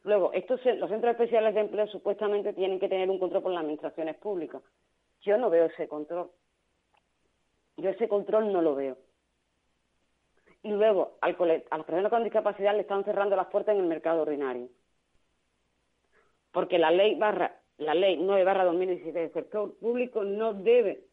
Luego, 0.04 0.32
estos, 0.32 0.64
los 0.64 0.88
centros 0.88 1.12
especiales 1.12 1.54
de 1.54 1.60
empleo 1.60 1.86
supuestamente 1.88 2.54
tienen 2.54 2.80
que 2.80 2.88
tener 2.88 3.10
un 3.10 3.18
control 3.18 3.42
por 3.42 3.52
las 3.52 3.60
administraciones 3.60 4.16
públicas. 4.16 4.62
Yo 5.22 5.36
no 5.36 5.50
veo 5.50 5.66
ese 5.66 5.88
control. 5.88 6.30
Yo 7.78 7.90
ese 7.90 8.08
control 8.08 8.52
no 8.52 8.60
lo 8.60 8.74
veo. 8.74 8.98
Y 10.62 10.70
luego, 10.70 11.16
al, 11.20 11.36
a 11.70 11.76
las 11.78 11.86
personas 11.86 12.10
con 12.10 12.24
discapacidad 12.24 12.74
le 12.74 12.82
están 12.82 13.04
cerrando 13.04 13.36
las 13.36 13.46
puertas 13.46 13.74
en 13.74 13.80
el 13.80 13.88
mercado 13.88 14.22
ordinario. 14.22 14.68
Porque 16.52 16.78
la 16.78 16.90
ley 16.90 17.14
barra 17.14 17.58
la 17.78 17.94
ley 17.94 18.16
9 18.16 18.44
barra 18.44 18.64
2016 18.64 19.14
del 19.14 19.32
sector 19.32 19.74
público 19.78 20.24
no 20.24 20.52
debe, 20.52 21.04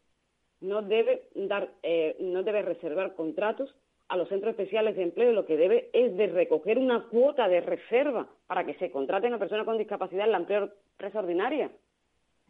no 0.60 0.82
debe 0.82 1.28
dar, 1.34 1.70
eh, 1.82 2.16
no 2.20 2.42
debe 2.42 2.62
reservar 2.62 3.14
contratos 3.14 3.74
a 4.08 4.16
los 4.16 4.28
centros 4.28 4.50
especiales 4.50 4.96
de 4.96 5.04
empleo, 5.04 5.32
lo 5.32 5.46
que 5.46 5.56
debe 5.56 5.90
es 5.92 6.16
de 6.16 6.26
recoger 6.28 6.78
una 6.78 7.04
cuota 7.08 7.48
de 7.48 7.60
reserva 7.60 8.28
para 8.46 8.64
que 8.64 8.74
se 8.74 8.90
contraten 8.90 9.32
a 9.32 9.38
personas 9.38 9.64
con 9.64 9.78
discapacidad 9.78 10.26
en 10.26 10.32
la 10.32 10.38
empresa 10.38 11.18
ordinaria, 11.18 11.70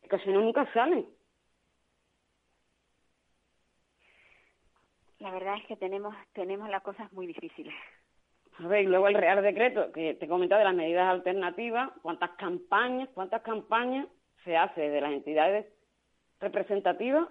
que 0.08 0.18
si 0.18 0.30
no 0.30 0.40
nunca 0.40 0.70
salen. 0.72 1.06
La 5.26 5.32
verdad 5.32 5.56
es 5.56 5.66
que 5.66 5.74
tenemos 5.74 6.14
tenemos 6.34 6.68
las 6.68 6.84
cosas 6.84 7.12
muy 7.12 7.26
difíciles. 7.26 7.74
A 8.60 8.68
ver, 8.68 8.84
y 8.84 8.86
luego 8.86 9.08
el 9.08 9.16
Real 9.16 9.42
Decreto, 9.42 9.90
que 9.90 10.14
te 10.14 10.24
he 10.24 10.28
comentado 10.28 10.60
de 10.60 10.66
las 10.66 10.74
medidas 10.74 11.08
alternativas, 11.08 11.90
cuántas 12.00 12.30
campañas, 12.38 13.08
cuántas 13.12 13.42
campañas 13.42 14.06
se 14.44 14.56
hace 14.56 14.88
de 14.88 15.00
las 15.00 15.10
entidades 15.10 15.66
representativas 16.38 17.28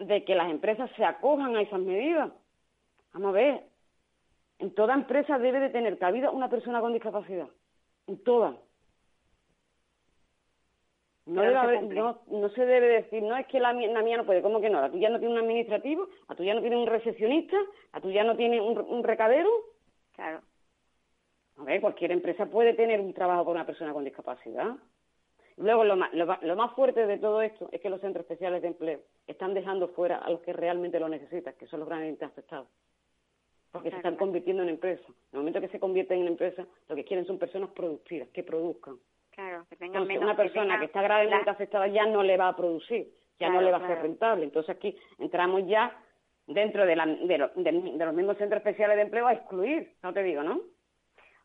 de 0.00 0.24
que 0.24 0.34
las 0.34 0.50
empresas 0.50 0.90
se 0.96 1.04
acojan 1.04 1.54
a 1.54 1.62
esas 1.62 1.78
medidas. 1.78 2.32
Vamos 3.12 3.28
a 3.28 3.32
ver, 3.32 3.64
en 4.58 4.74
toda 4.74 4.94
empresa 4.94 5.38
debe 5.38 5.60
de 5.60 5.70
tener 5.70 5.98
cabida 5.98 6.32
una 6.32 6.50
persona 6.50 6.80
con 6.80 6.92
discapacidad, 6.92 7.46
en 8.08 8.24
todas. 8.24 8.56
No, 11.30 12.20
no, 12.26 12.48
se 12.50 12.66
debe 12.66 12.88
decir, 12.88 13.22
no 13.22 13.36
es 13.36 13.46
que 13.46 13.60
la 13.60 13.72
mía, 13.72 13.90
la 13.92 14.02
mía 14.02 14.16
no 14.16 14.26
puede, 14.26 14.42
¿cómo 14.42 14.60
que 14.60 14.68
no? 14.68 14.80
La 14.80 14.90
tuya 14.90 15.08
no 15.10 15.18
tiene 15.18 15.34
un 15.34 15.40
administrativo, 15.40 16.08
la 16.28 16.34
tuya 16.34 16.54
no 16.54 16.60
tiene 16.60 16.76
un 16.76 16.86
recepcionista, 16.86 17.56
la 17.92 18.00
tuya 18.00 18.24
no 18.24 18.36
tiene 18.36 18.60
un, 18.60 18.78
un 18.78 19.04
recadero. 19.04 19.48
Claro. 20.14 20.40
A 21.56 21.64
ver, 21.64 21.80
cualquier 21.80 22.12
empresa 22.12 22.46
puede 22.46 22.74
tener 22.74 23.00
un 23.00 23.12
trabajo 23.12 23.44
con 23.44 23.54
una 23.54 23.66
persona 23.66 23.92
con 23.92 24.04
discapacidad. 24.04 24.76
Luego, 25.56 25.84
lo 25.84 25.94
más, 25.94 26.10
lo, 26.14 26.56
más 26.56 26.74
fuerte 26.74 27.06
de 27.06 27.18
todo 27.18 27.42
esto 27.42 27.68
es 27.70 27.82
que 27.82 27.90
los 27.90 28.00
centros 28.00 28.24
especiales 28.24 28.62
de 28.62 28.68
empleo 28.68 29.00
están 29.26 29.52
dejando 29.52 29.88
fuera 29.88 30.16
a 30.16 30.30
los 30.30 30.40
que 30.40 30.54
realmente 30.54 30.98
lo 30.98 31.08
necesitan, 31.08 31.52
que 31.54 31.66
son 31.66 31.80
los 31.80 31.88
grandes 31.88 32.22
afectados. 32.22 32.66
Porque 33.70 33.90
se 33.90 33.96
están 33.96 34.16
convirtiendo 34.16 34.62
en 34.62 34.70
empresas. 34.70 35.06
En 35.06 35.14
el 35.34 35.38
momento 35.40 35.60
que 35.60 35.68
se 35.68 35.78
convierten 35.78 36.22
en 36.22 36.28
empresas, 36.28 36.66
lo 36.88 36.96
que 36.96 37.04
quieren 37.04 37.26
son 37.26 37.38
personas 37.38 37.70
productivas, 37.70 38.28
que 38.30 38.42
produzcan. 38.42 38.98
Claro, 39.40 39.64
que 39.70 39.76
tengan 39.76 40.02
Entonces, 40.02 40.22
una 40.22 40.36
persona 40.36 40.78
que, 40.78 40.84
está 40.84 41.00
gravemente 41.00 41.48
afectada 41.48 41.86
ya 41.86 42.04
no 42.04 42.22
le 42.22 42.36
va 42.36 42.48
a 42.48 42.56
producir, 42.56 43.08
ya 43.38 43.48
no 43.48 43.62
le 43.62 43.70
va 43.70 43.78
a 43.78 43.86
ser 43.86 44.02
rentable. 44.02 44.44
Entonces 44.44 44.76
aquí 44.76 44.94
entramos 45.18 45.66
ya 45.66 45.96
dentro 46.46 46.84
de, 46.84 46.94
la, 46.94 47.06
de, 47.06 47.50
de 47.54 48.04
los 48.04 48.14
mismos 48.14 48.36
centros 48.36 48.58
especiales 48.58 48.96
de 48.96 49.02
empleo 49.04 49.26
a 49.26 49.32
excluir, 49.32 49.94
no 50.02 50.12
te 50.12 50.22
digo, 50.22 50.42
¿no? 50.42 50.60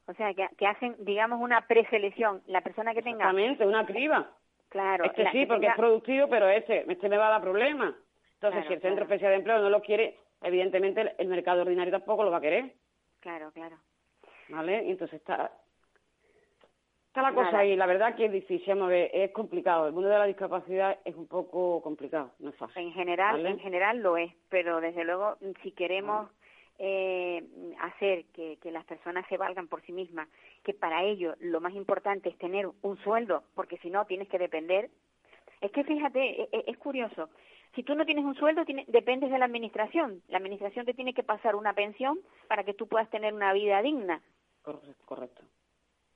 O 0.07 0.13
sea, 0.13 0.33
que, 0.33 0.67
hacen, 0.67 0.97
digamos, 0.99 1.39
una 1.39 1.65
preselección. 1.67 2.43
La 2.47 2.59
persona 2.59 2.93
que 2.93 3.01
tenga... 3.01 3.29
Exactamente, 3.29 3.65
una 3.65 3.85
criba. 3.85 4.29
Claro. 4.67 5.05
Este 5.05 5.31
sí, 5.31 5.45
porque 5.45 5.67
es 5.67 5.75
productivo, 5.75 6.27
pero 6.27 6.49
este, 6.49 6.91
este 6.91 7.07
me 7.07 7.17
va 7.17 7.27
a 7.27 7.31
dar 7.31 7.41
problemas. 7.41 7.95
Entonces, 8.33 8.65
si 8.67 8.73
el 8.73 8.81
Centro 8.81 9.05
Especial 9.05 9.31
de 9.31 9.37
Empleo 9.37 9.59
no 9.59 9.69
lo 9.69 9.81
quiere, 9.81 10.19
evidentemente 10.41 11.15
el, 11.17 11.27
mercado 11.29 11.61
ordinario 11.61 11.93
tampoco 11.93 12.25
lo 12.25 12.31
va 12.31 12.37
a 12.37 12.41
querer. 12.41 12.73
Claro, 13.21 13.51
claro. 13.53 13.77
¿Vale? 14.49 14.83
Y 14.83 14.91
entonces 14.91 15.21
está, 15.21 15.49
está 17.15 17.21
la 17.21 17.33
cosa 17.33 17.59
ahí. 17.59 17.75
La 17.75 17.85
verdad 17.85 18.15
que 18.15 18.25
es 18.25 18.31
difícil, 18.31 18.77
es 18.91 19.31
complicado. 19.31 19.87
El 19.87 19.93
mundo 19.93 20.09
de 20.09 20.19
la 20.19 20.25
discapacidad 20.25 20.99
es 21.05 21.15
un 21.15 21.27
poco 21.27 21.81
complicado, 21.81 22.31
no 22.39 22.49
es 22.49 22.55
fácil. 22.57 22.83
En 22.83 22.91
general, 22.91 23.45
en 23.45 23.59
general 23.59 23.99
lo 23.99 24.17
es, 24.17 24.33
pero 24.49 24.81
desde 24.81 25.05
luego, 25.05 25.37
si 25.63 25.71
queremos 25.71 26.29
eh, 26.77 27.41
hacer 27.79 28.25
que, 28.33 28.57
que 28.61 28.71
las 28.71 28.83
personas 28.83 29.25
se 29.29 29.37
valgan 29.37 29.69
por 29.69 29.81
sí 29.83 29.93
mismas, 29.93 30.27
que 30.63 30.73
para 30.73 31.03
ello 31.03 31.35
lo 31.39 31.61
más 31.61 31.73
importante 31.73 32.27
es 32.27 32.37
tener 32.37 32.67
un 32.81 32.97
sueldo, 32.97 33.43
porque 33.55 33.77
si 33.77 33.89
no 33.89 34.05
tienes 34.05 34.27
que 34.27 34.39
depender. 34.39 34.89
Es 35.61 35.71
que 35.71 35.85
fíjate, 35.85 36.41
e, 36.41 36.49
e, 36.51 36.63
es, 36.67 36.77
curioso. 36.77 37.29
Si 37.75 37.83
tú 37.83 37.95
no 37.95 38.05
tienes 38.05 38.25
un 38.25 38.35
sueldo, 38.35 38.65
tiene, 38.65 38.83
dependes 38.89 39.31
de 39.31 39.39
la 39.39 39.45
administración. 39.45 40.21
La 40.27 40.37
administración 40.37 40.85
te 40.85 40.93
tiene 40.93 41.13
que 41.13 41.23
pasar 41.23 41.55
una 41.55 41.73
pensión 41.73 42.19
para 42.49 42.65
que 42.65 42.73
tú 42.73 42.87
puedas 42.87 43.09
tener 43.09 43.33
una 43.33 43.53
vida 43.53 43.81
digna. 43.81 44.21
Correcto. 45.05 45.43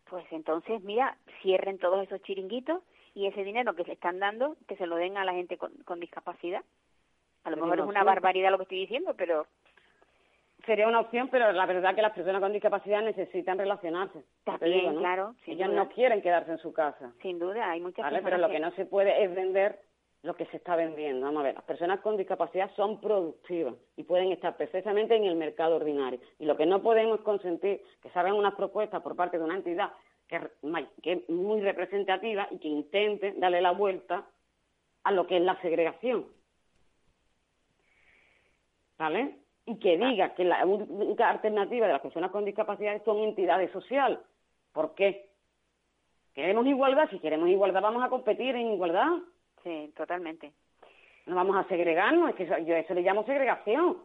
Pues 0.09 0.25
entonces, 0.31 0.81
mira, 0.83 1.17
cierren 1.41 1.77
todos 1.77 2.03
esos 2.03 2.21
chiringuitos 2.23 2.81
y 3.13 3.27
ese 3.27 3.43
dinero 3.43 3.75
que 3.75 3.83
se 3.83 3.93
están 3.93 4.19
dando, 4.19 4.55
que 4.67 4.75
se 4.75 4.87
lo 4.87 4.95
den 4.95 5.17
a 5.17 5.25
la 5.25 5.33
gente 5.33 5.57
con, 5.57 5.71
con 5.85 5.99
discapacidad. 5.99 6.63
A 7.43 7.51
lo 7.51 7.57
mejor 7.57 7.79
es 7.79 7.85
una 7.85 8.03
barbaridad 8.03 8.51
lo 8.51 8.57
que 8.57 8.63
estoy 8.63 8.79
diciendo, 8.79 9.13
pero 9.17 9.45
sería 10.65 10.87
una 10.87 10.99
opción, 10.99 11.29
pero 11.29 11.51
la 11.51 11.65
verdad 11.65 11.95
que 11.95 12.01
las 12.01 12.13
personas 12.13 12.41
con 12.41 12.53
discapacidad 12.53 13.01
necesitan 13.01 13.57
relacionarse. 13.57 14.23
También, 14.43 14.95
claro. 14.97 15.35
Ellos 15.45 15.69
no 15.69 15.89
quieren 15.89 16.21
quedarse 16.21 16.51
en 16.51 16.57
su 16.59 16.73
casa. 16.73 17.11
Sin 17.21 17.39
duda, 17.39 17.71
hay 17.71 17.79
muchas 17.79 18.03
¿vale? 18.03 18.21
Pero 18.21 18.37
lo 18.37 18.49
que... 18.49 18.59
no 18.59 18.71
se 18.71 18.85
puede 18.85 19.23
es 19.23 19.33
vender 19.33 19.79
lo 20.23 20.35
que 20.35 20.45
se 20.47 20.57
está 20.57 20.75
vendiendo. 20.75 21.25
Vamos 21.25 21.41
a 21.41 21.43
ver, 21.43 21.55
las 21.55 21.63
personas 21.63 22.01
con 22.01 22.17
discapacidad 22.17 22.69
son 22.75 22.99
productivas 22.99 23.75
y 23.95 24.03
pueden 24.03 24.31
estar 24.31 24.57
perfectamente 24.57 25.15
en 25.15 25.25
el 25.25 25.35
mercado 25.35 25.77
ordinario. 25.77 26.19
Y 26.39 26.45
lo 26.45 26.57
que 26.57 26.65
no 26.65 26.81
podemos 26.81 27.21
consentir 27.21 27.81
que 28.01 28.09
salgan 28.11 28.33
unas 28.33 28.55
propuestas 28.55 29.01
por 29.01 29.15
parte 29.15 29.37
de 29.37 29.43
una 29.43 29.55
entidad 29.55 29.91
que, 30.27 30.39
que 31.01 31.11
es 31.13 31.29
muy 31.29 31.61
representativa 31.61 32.47
y 32.51 32.59
que 32.59 32.67
intente 32.67 33.33
darle 33.37 33.61
la 33.61 33.71
vuelta 33.71 34.25
a 35.03 35.11
lo 35.11 35.25
que 35.25 35.37
es 35.37 35.43
la 35.43 35.59
segregación. 35.61 36.27
¿Vale? 38.97 39.39
y 39.69 39.77
que 39.77 39.97
diga 39.97 40.33
que 40.33 40.43
la 40.43 40.65
única 40.65 41.29
alternativa 41.29 41.85
de 41.85 41.93
las 41.93 42.01
personas 42.01 42.31
con 42.31 42.43
discapacidad 42.43 43.03
son 43.05 43.19
entidades 43.19 43.71
sociales. 43.71 44.17
¿Por 44.73 44.95
qué? 44.95 45.29
Queremos 46.33 46.65
igualdad, 46.65 47.07
si 47.11 47.19
queremos 47.19 47.49
igualdad 47.49 47.81
vamos 47.81 48.03
a 48.03 48.09
competir 48.09 48.55
en 48.55 48.71
igualdad. 48.71 49.19
Sí, 49.63 49.93
totalmente. 49.95 50.51
No 51.25 51.35
vamos 51.35 51.55
a 51.57 51.67
segregarnos, 51.67 52.29
es 52.31 52.35
que 52.35 52.45
yo 52.65 52.75
eso 52.75 52.93
le 52.93 53.01
llamo 53.01 53.23
segregación. 53.23 53.97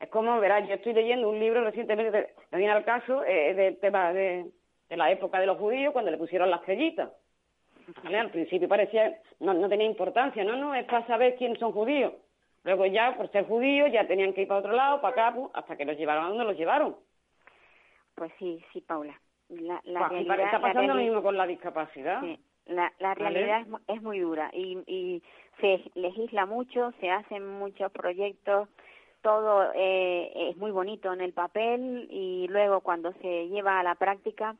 Es 0.00 0.08
como, 0.08 0.40
verás, 0.40 0.66
yo 0.68 0.74
estoy 0.74 0.94
leyendo 0.94 1.28
un 1.28 1.38
libro 1.38 1.62
recientemente, 1.62 2.34
me 2.50 2.58
viene 2.58 2.72
al 2.72 2.84
caso, 2.84 3.24
eh, 3.24 3.54
del 3.54 3.78
tema 3.78 4.12
de, 4.12 4.50
la 4.88 5.10
época 5.10 5.38
de 5.38 5.46
los 5.46 5.58
judíos, 5.58 5.92
cuando 5.92 6.10
le 6.10 6.18
pusieron 6.18 6.50
las 6.50 6.60
estrellitas. 6.60 7.10
Al 8.04 8.30
principio 8.30 8.68
parecía, 8.68 9.16
no, 9.40 9.54
no 9.54 9.68
tenía 9.68 9.86
importancia, 9.86 10.42
no, 10.44 10.56
no, 10.56 10.74
es 10.74 10.84
para 10.86 11.06
saber 11.06 11.36
quiénes 11.36 11.58
son 11.58 11.72
judíos. 11.72 12.12
Luego 12.64 12.86
ya, 12.86 13.16
por 13.16 13.30
ser 13.30 13.46
judíos, 13.46 13.90
ya 13.92 14.06
tenían 14.06 14.32
que 14.32 14.42
ir 14.42 14.48
para 14.48 14.60
otro 14.60 14.72
lado, 14.72 15.00
para 15.00 15.12
acá, 15.12 15.36
pues, 15.36 15.50
hasta 15.54 15.76
que 15.76 15.84
los 15.84 15.96
llevaron 15.96 16.24
a 16.24 16.28
donde 16.28 16.44
los 16.44 16.56
llevaron. 16.56 16.96
Pues 18.14 18.32
sí, 18.38 18.64
sí, 18.72 18.80
Paula. 18.80 19.18
La, 19.48 19.80
la 19.84 20.08
pues 20.08 20.26
realidad, 20.26 20.46
está 20.46 20.60
pasando 20.60 20.94
lo 20.94 21.00
mismo 21.00 21.22
con 21.22 21.36
la 21.36 21.46
discapacidad. 21.46 22.20
Sí. 22.22 22.38
La, 22.66 22.92
la 23.00 23.14
realidad 23.14 23.60
es, 23.60 23.96
es, 23.96 24.02
muy 24.02 24.20
dura 24.20 24.50
y, 24.52 24.78
y 24.86 25.22
se 25.60 25.82
legisla 25.94 26.46
mucho, 26.46 26.92
se 27.00 27.10
hacen 27.10 27.46
muchos 27.58 27.90
proyectos, 27.92 28.68
todo 29.20 29.70
eh, 29.74 30.50
es 30.50 30.56
muy 30.56 30.70
bonito 30.70 31.12
en 31.12 31.20
el 31.20 31.32
papel 31.32 32.06
y 32.10 32.46
luego 32.48 32.80
cuando 32.80 33.12
se 33.14 33.48
lleva 33.48 33.80
a 33.80 33.82
la 33.82 33.94
práctica 33.96 34.56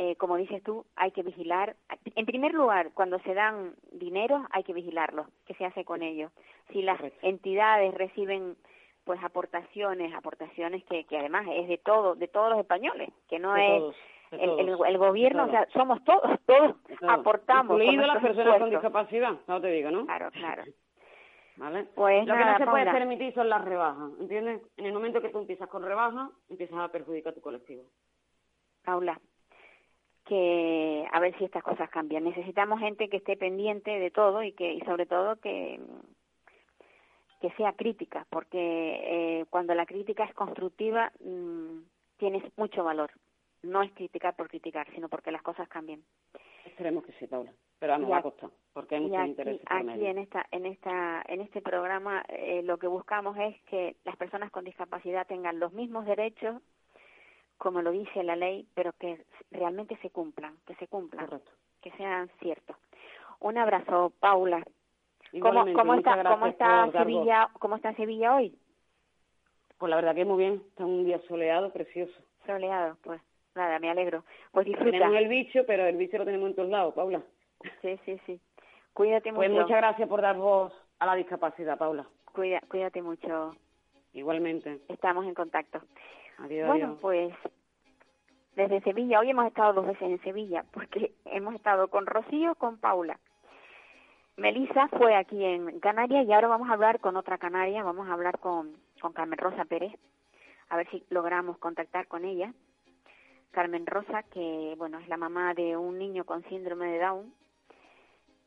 eh, 0.00 0.14
como 0.16 0.36
dices 0.36 0.62
tú, 0.62 0.84
hay 0.94 1.10
que 1.10 1.24
vigilar. 1.24 1.74
En 2.14 2.24
primer 2.24 2.54
lugar, 2.54 2.92
cuando 2.94 3.18
se 3.20 3.34
dan 3.34 3.74
dinero, 3.90 4.46
hay 4.50 4.62
que 4.62 4.72
vigilarlo, 4.72 5.26
qué 5.44 5.54
se 5.54 5.64
hace 5.64 5.84
con 5.84 6.02
ellos. 6.02 6.30
Si 6.72 6.82
las 6.82 7.00
entidades 7.22 7.92
reciben 7.94 8.56
pues 9.02 9.18
aportaciones, 9.24 10.14
aportaciones 10.14 10.84
que, 10.84 11.04
que 11.04 11.18
además 11.18 11.46
es 11.50 11.66
de 11.66 11.78
todo, 11.78 12.14
de 12.14 12.28
todos 12.28 12.50
los 12.50 12.60
españoles, 12.60 13.08
que 13.28 13.38
no 13.38 13.56
es 13.56 13.82
el, 14.32 14.68
el, 14.86 14.98
gobierno, 14.98 15.44
o 15.44 15.50
sea, 15.50 15.66
somos 15.72 16.02
todos, 16.04 16.38
todos, 16.46 16.76
aportamos. 17.08 17.80
Incluido 17.80 18.06
las 18.06 18.22
personas 18.22 18.58
con 18.58 18.70
discapacidad, 18.70 19.32
no 19.46 19.60
te 19.60 19.68
digo, 19.68 19.90
¿no? 19.90 20.06
Claro, 20.06 20.30
claro. 20.30 20.64
¿Vale? 21.56 21.86
Pues 21.94 22.24
Lo 22.24 22.34
que 22.34 22.44
no 22.44 22.58
se 22.58 22.66
puede 22.66 22.92
permitir 22.92 23.34
son 23.34 23.48
las 23.48 23.64
rebajas, 23.64 24.12
¿entiendes? 24.20 24.62
En 24.76 24.86
el 24.86 24.92
momento 24.92 25.20
que 25.20 25.30
tú 25.30 25.38
empiezas 25.38 25.68
con 25.68 25.82
rebajas, 25.82 26.30
empiezas 26.48 26.78
a 26.78 26.88
perjudicar 26.88 27.32
a 27.32 27.34
tu 27.34 27.40
colectivo. 27.40 27.82
Paula, 28.84 29.20
que 30.24 31.04
a 31.10 31.18
ver 31.18 31.36
si 31.36 31.44
estas 31.44 31.64
cosas 31.64 31.90
cambian. 31.90 32.22
Necesitamos 32.22 32.78
gente 32.78 33.08
que 33.08 33.16
esté 33.16 33.36
pendiente 33.36 33.90
de 33.90 34.10
todo 34.12 34.44
y 34.44 34.52
que 34.52 34.72
y 34.72 34.80
sobre 34.82 35.06
todo 35.06 35.36
que 35.36 35.80
que 37.40 37.50
sea 37.52 37.72
crítica, 37.72 38.26
porque 38.30 38.58
eh, 38.58 39.44
cuando 39.50 39.74
la 39.74 39.86
crítica 39.86 40.24
es 40.24 40.34
constructiva 40.34 41.12
mm, 41.20 41.78
tienes 42.18 42.42
mucho 42.56 42.84
valor. 42.84 43.10
No 43.62 43.82
es 43.82 43.92
criticar 43.92 44.36
por 44.36 44.48
criticar, 44.48 44.86
sino 44.94 45.08
porque 45.08 45.32
las 45.32 45.42
cosas 45.42 45.68
cambian. 45.68 46.02
Esperemos 46.64 47.04
que 47.04 47.12
sí, 47.12 47.26
Paula, 47.26 47.52
pero 47.78 47.98
nos 47.98 48.10
va 48.10 48.18
a 48.18 48.22
costar, 48.22 48.50
porque 48.72 48.94
hay 48.96 49.00
mucho 49.02 49.24
interés. 49.24 49.60
Aquí 49.66 50.06
en 50.06 50.18
esta, 50.18 50.46
en 50.52 50.66
esta, 50.66 51.22
en 51.26 51.40
este 51.40 51.60
programa 51.60 52.24
eh, 52.28 52.62
lo 52.62 52.78
que 52.78 52.86
buscamos 52.86 53.36
es 53.36 53.60
que 53.62 53.96
las 54.04 54.16
personas 54.16 54.50
con 54.50 54.64
discapacidad 54.64 55.26
tengan 55.26 55.58
los 55.58 55.72
mismos 55.72 56.06
derechos 56.06 56.62
como 57.58 57.82
lo 57.82 57.90
dice 57.90 58.22
la 58.22 58.36
ley, 58.36 58.66
pero 58.74 58.92
que 58.92 59.24
realmente 59.50 59.96
se 60.00 60.10
cumplan, 60.10 60.56
que 60.64 60.76
se 60.76 60.86
cumplan, 60.86 61.28
que 61.82 61.90
sean 61.92 62.30
ciertos. 62.40 62.76
Un 63.40 63.58
abrazo, 63.58 64.12
Paula. 64.20 64.64
¿Cómo, 65.42 65.64
cómo 65.74 65.94
está, 65.94 66.22
cómo 66.24 66.46
está 66.46 66.90
Sevilla, 66.92 67.50
cómo 67.58 67.76
está 67.76 67.92
Sevilla 67.94 68.36
hoy? 68.36 68.56
Pues 69.76 69.90
la 69.90 69.96
verdad 69.96 70.14
que 70.14 70.24
muy 70.24 70.38
bien, 70.38 70.62
está 70.68 70.86
un 70.86 71.04
día 71.04 71.20
soleado, 71.28 71.70
precioso. 71.72 72.14
Soleado, 72.46 72.96
pues 73.02 73.20
nada, 73.58 73.78
me 73.78 73.90
alegro. 73.90 74.24
Pues 74.52 74.66
disfruta. 74.66 74.92
Tenemos 74.92 75.16
el 75.16 75.28
bicho, 75.28 75.64
pero 75.66 75.86
el 75.86 75.96
bicho 75.96 76.16
lo 76.16 76.24
tenemos 76.24 76.48
en 76.48 76.56
todos 76.56 76.70
lados, 76.70 76.94
Paula. 76.94 77.22
Sí, 77.82 77.98
sí, 78.04 78.18
sí. 78.24 78.40
Cuídate 78.94 79.32
pues 79.32 79.50
mucho. 79.50 79.60
Pues 79.60 79.66
muchas 79.66 79.82
gracias 79.82 80.08
por 80.08 80.22
dar 80.22 80.36
voz 80.36 80.72
a 80.98 81.06
la 81.06 81.14
discapacidad, 81.14 81.76
Paula. 81.76 82.06
Cuida, 82.32 82.60
cuídate 82.68 83.02
mucho. 83.02 83.54
Igualmente. 84.12 84.80
Estamos 84.88 85.26
en 85.26 85.34
contacto. 85.34 85.82
Adiós. 86.38 86.68
Bueno, 86.68 86.96
pues 87.00 87.32
desde 88.58 88.80
Sevilla, 88.80 89.20
hoy 89.20 89.30
hemos 89.30 89.46
estado 89.46 89.72
dos 89.72 89.86
veces 89.86 90.02
en 90.02 90.20
Sevilla, 90.22 90.64
porque 90.72 91.12
hemos 91.26 91.54
estado 91.54 91.88
con 91.88 92.06
Rocío, 92.06 92.56
con 92.56 92.78
Paula. 92.78 93.18
Melissa 94.36 94.88
fue 94.88 95.14
aquí 95.14 95.44
en 95.44 95.78
Canarias 95.80 96.26
y 96.26 96.32
ahora 96.32 96.48
vamos 96.48 96.68
a 96.68 96.72
hablar 96.72 96.98
con 97.00 97.16
otra 97.16 97.38
canaria, 97.38 97.82
vamos 97.82 98.08
a 98.08 98.12
hablar 98.12 98.38
con, 98.38 98.76
con 99.00 99.12
Carmen 99.12 99.38
Rosa 99.38 99.64
Pérez, 99.64 99.92
a 100.68 100.76
ver 100.76 100.88
si 100.90 101.04
logramos 101.10 101.58
contactar 101.58 102.06
con 102.08 102.24
ella. 102.24 102.52
Carmen 103.50 103.86
Rosa, 103.86 104.22
que 104.24 104.74
bueno, 104.78 104.98
es 104.98 105.08
la 105.08 105.16
mamá 105.16 105.54
de 105.54 105.76
un 105.76 105.98
niño 105.98 106.24
con 106.24 106.42
síndrome 106.44 106.92
de 106.92 106.98
Down, 106.98 107.34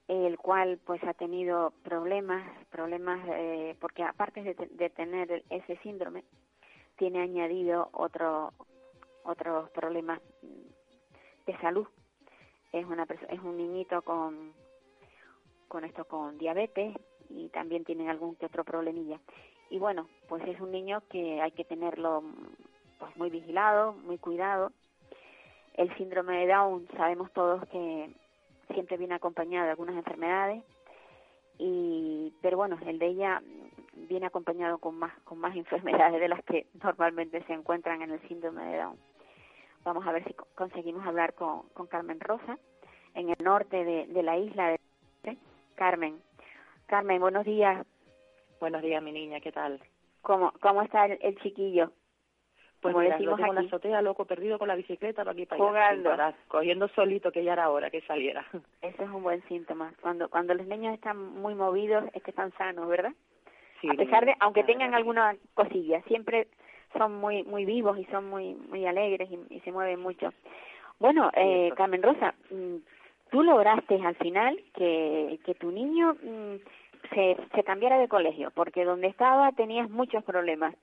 el 0.07 0.37
cual 0.37 0.79
pues 0.85 1.03
ha 1.03 1.13
tenido 1.13 1.73
problemas, 1.83 2.43
problemas 2.69 3.19
eh, 3.29 3.75
porque 3.79 4.03
aparte 4.03 4.43
de, 4.43 4.53
de 4.53 4.89
tener 4.89 5.43
ese 5.49 5.77
síndrome, 5.77 6.23
tiene 6.97 7.21
añadido 7.21 7.89
otro, 7.93 8.53
otros 9.23 9.69
problemas 9.71 10.21
de 11.45 11.57
salud. 11.59 11.87
Es, 12.71 12.85
una, 12.85 13.07
es 13.29 13.39
un 13.39 13.57
niñito 13.57 14.01
con, 14.01 14.53
con 15.67 15.83
esto, 15.83 16.05
con 16.05 16.37
diabetes 16.37 16.95
y 17.29 17.49
también 17.49 17.85
tiene 17.85 18.09
algún 18.09 18.35
que 18.35 18.45
otro 18.45 18.63
problemilla. 18.63 19.19
Y 19.69 19.79
bueno, 19.79 20.09
pues 20.27 20.45
es 20.47 20.59
un 20.59 20.71
niño 20.71 21.01
que 21.09 21.41
hay 21.41 21.51
que 21.51 21.63
tenerlo 21.63 22.23
pues 22.99 23.15
muy 23.17 23.29
vigilado, 23.29 23.93
muy 23.93 24.17
cuidado. 24.17 24.71
El 25.75 25.95
síndrome 25.97 26.37
de 26.39 26.53
Down 26.53 26.87
sabemos 26.97 27.31
todos 27.31 27.67
que 27.69 28.09
siempre 28.73 28.97
viene 28.97 29.15
acompañado 29.15 29.65
de 29.65 29.71
algunas 29.71 29.95
enfermedades 29.95 30.63
y 31.57 32.33
pero 32.41 32.57
bueno, 32.57 32.77
el 32.85 32.99
de 32.99 33.07
ella 33.07 33.41
viene 33.93 34.25
acompañado 34.25 34.77
con 34.79 34.95
más 34.95 35.13
con 35.23 35.39
más 35.39 35.55
enfermedades 35.57 36.19
de 36.19 36.29
las 36.29 36.43
que 36.43 36.67
normalmente 36.83 37.43
se 37.43 37.53
encuentran 37.53 38.01
en 38.01 38.11
el 38.11 38.27
síndrome 38.27 38.63
de 38.65 38.77
Down. 38.77 38.97
Vamos 39.83 40.05
a 40.05 40.11
ver 40.11 40.23
si 40.25 40.33
conseguimos 40.55 41.05
hablar 41.05 41.33
con, 41.33 41.63
con 41.69 41.87
Carmen 41.87 42.19
Rosa 42.19 42.57
en 43.15 43.29
el 43.29 43.43
norte 43.43 43.83
de, 43.83 44.07
de 44.07 44.23
la 44.23 44.37
isla 44.37 44.77
de 45.23 45.37
Carmen. 45.75 46.21
Carmen, 46.85 47.19
buenos 47.19 47.45
días. 47.45 47.85
Buenos 48.59 48.83
días, 48.83 49.01
mi 49.01 49.11
niña, 49.11 49.39
¿qué 49.39 49.51
tal? 49.51 49.81
¿Cómo, 50.21 50.53
cómo 50.61 50.83
está 50.83 51.05
el, 51.05 51.39
chiquillo? 51.39 51.91
Pues 52.81 52.93
Como 52.95 53.07
decimos 53.07 53.39
aquí. 53.39 53.53
la 53.53 53.61
azotea, 53.61 54.01
loco, 54.01 54.25
perdido 54.25 54.57
con 54.57 54.67
la 54.67 54.75
bicicleta, 54.75 55.21
aquí 55.21 55.45
para 55.45 55.63
Jugando. 55.63 56.11
cogiendo 56.47 56.87
solito, 56.89 57.31
que 57.31 57.43
ya 57.43 57.53
era 57.53 57.69
hora 57.69 57.91
que 57.91 58.01
saliera. 58.01 58.43
Ese 58.81 59.03
es 59.03 59.09
un 59.09 59.21
buen 59.21 59.43
síntoma. 59.47 59.93
Cuando 60.01 60.29
cuando 60.29 60.55
los 60.55 60.65
niños 60.65 60.95
están 60.95 61.17
muy 61.17 61.53
movidos, 61.53 62.05
es 62.13 62.23
que 62.23 62.31
están 62.31 62.51
sanos, 62.53 62.87
¿verdad? 62.87 63.13
Sí, 63.81 63.89
a 63.89 63.93
pesar 63.93 64.25
de, 64.25 64.35
aunque 64.39 64.63
tengan 64.63 64.95
alguna 64.95 65.35
cosilla, 65.53 66.01
siempre 66.03 66.47
son 66.97 67.15
muy 67.19 67.43
muy 67.43 67.65
vivos 67.65 67.99
y 67.99 68.05
son 68.05 68.27
muy 68.27 68.55
muy 68.55 68.85
alegres 68.87 69.29
y, 69.29 69.59
se 69.59 69.71
mueven 69.71 69.99
mucho. 69.99 70.33
Bueno, 70.99 71.29
eh, 71.35 71.71
Carmen 71.75 72.01
Rosa, 72.01 72.33
mm, 72.49 72.77
tú 73.29 73.43
lograste 73.43 74.01
al 74.03 74.15
final 74.15 74.59
que, 74.73 75.39
que 75.45 75.53
tu 75.53 75.71
niño 75.71 76.15
mm, 76.15 76.55
se, 77.13 77.37
se 77.53 77.63
cambiara 77.63 77.99
de 77.99 78.07
colegio, 78.07 78.51
porque 78.55 78.85
donde 78.85 79.07
estaba 79.07 79.51
tenías 79.51 79.87
muchos 79.89 80.23
problemas. 80.23 80.75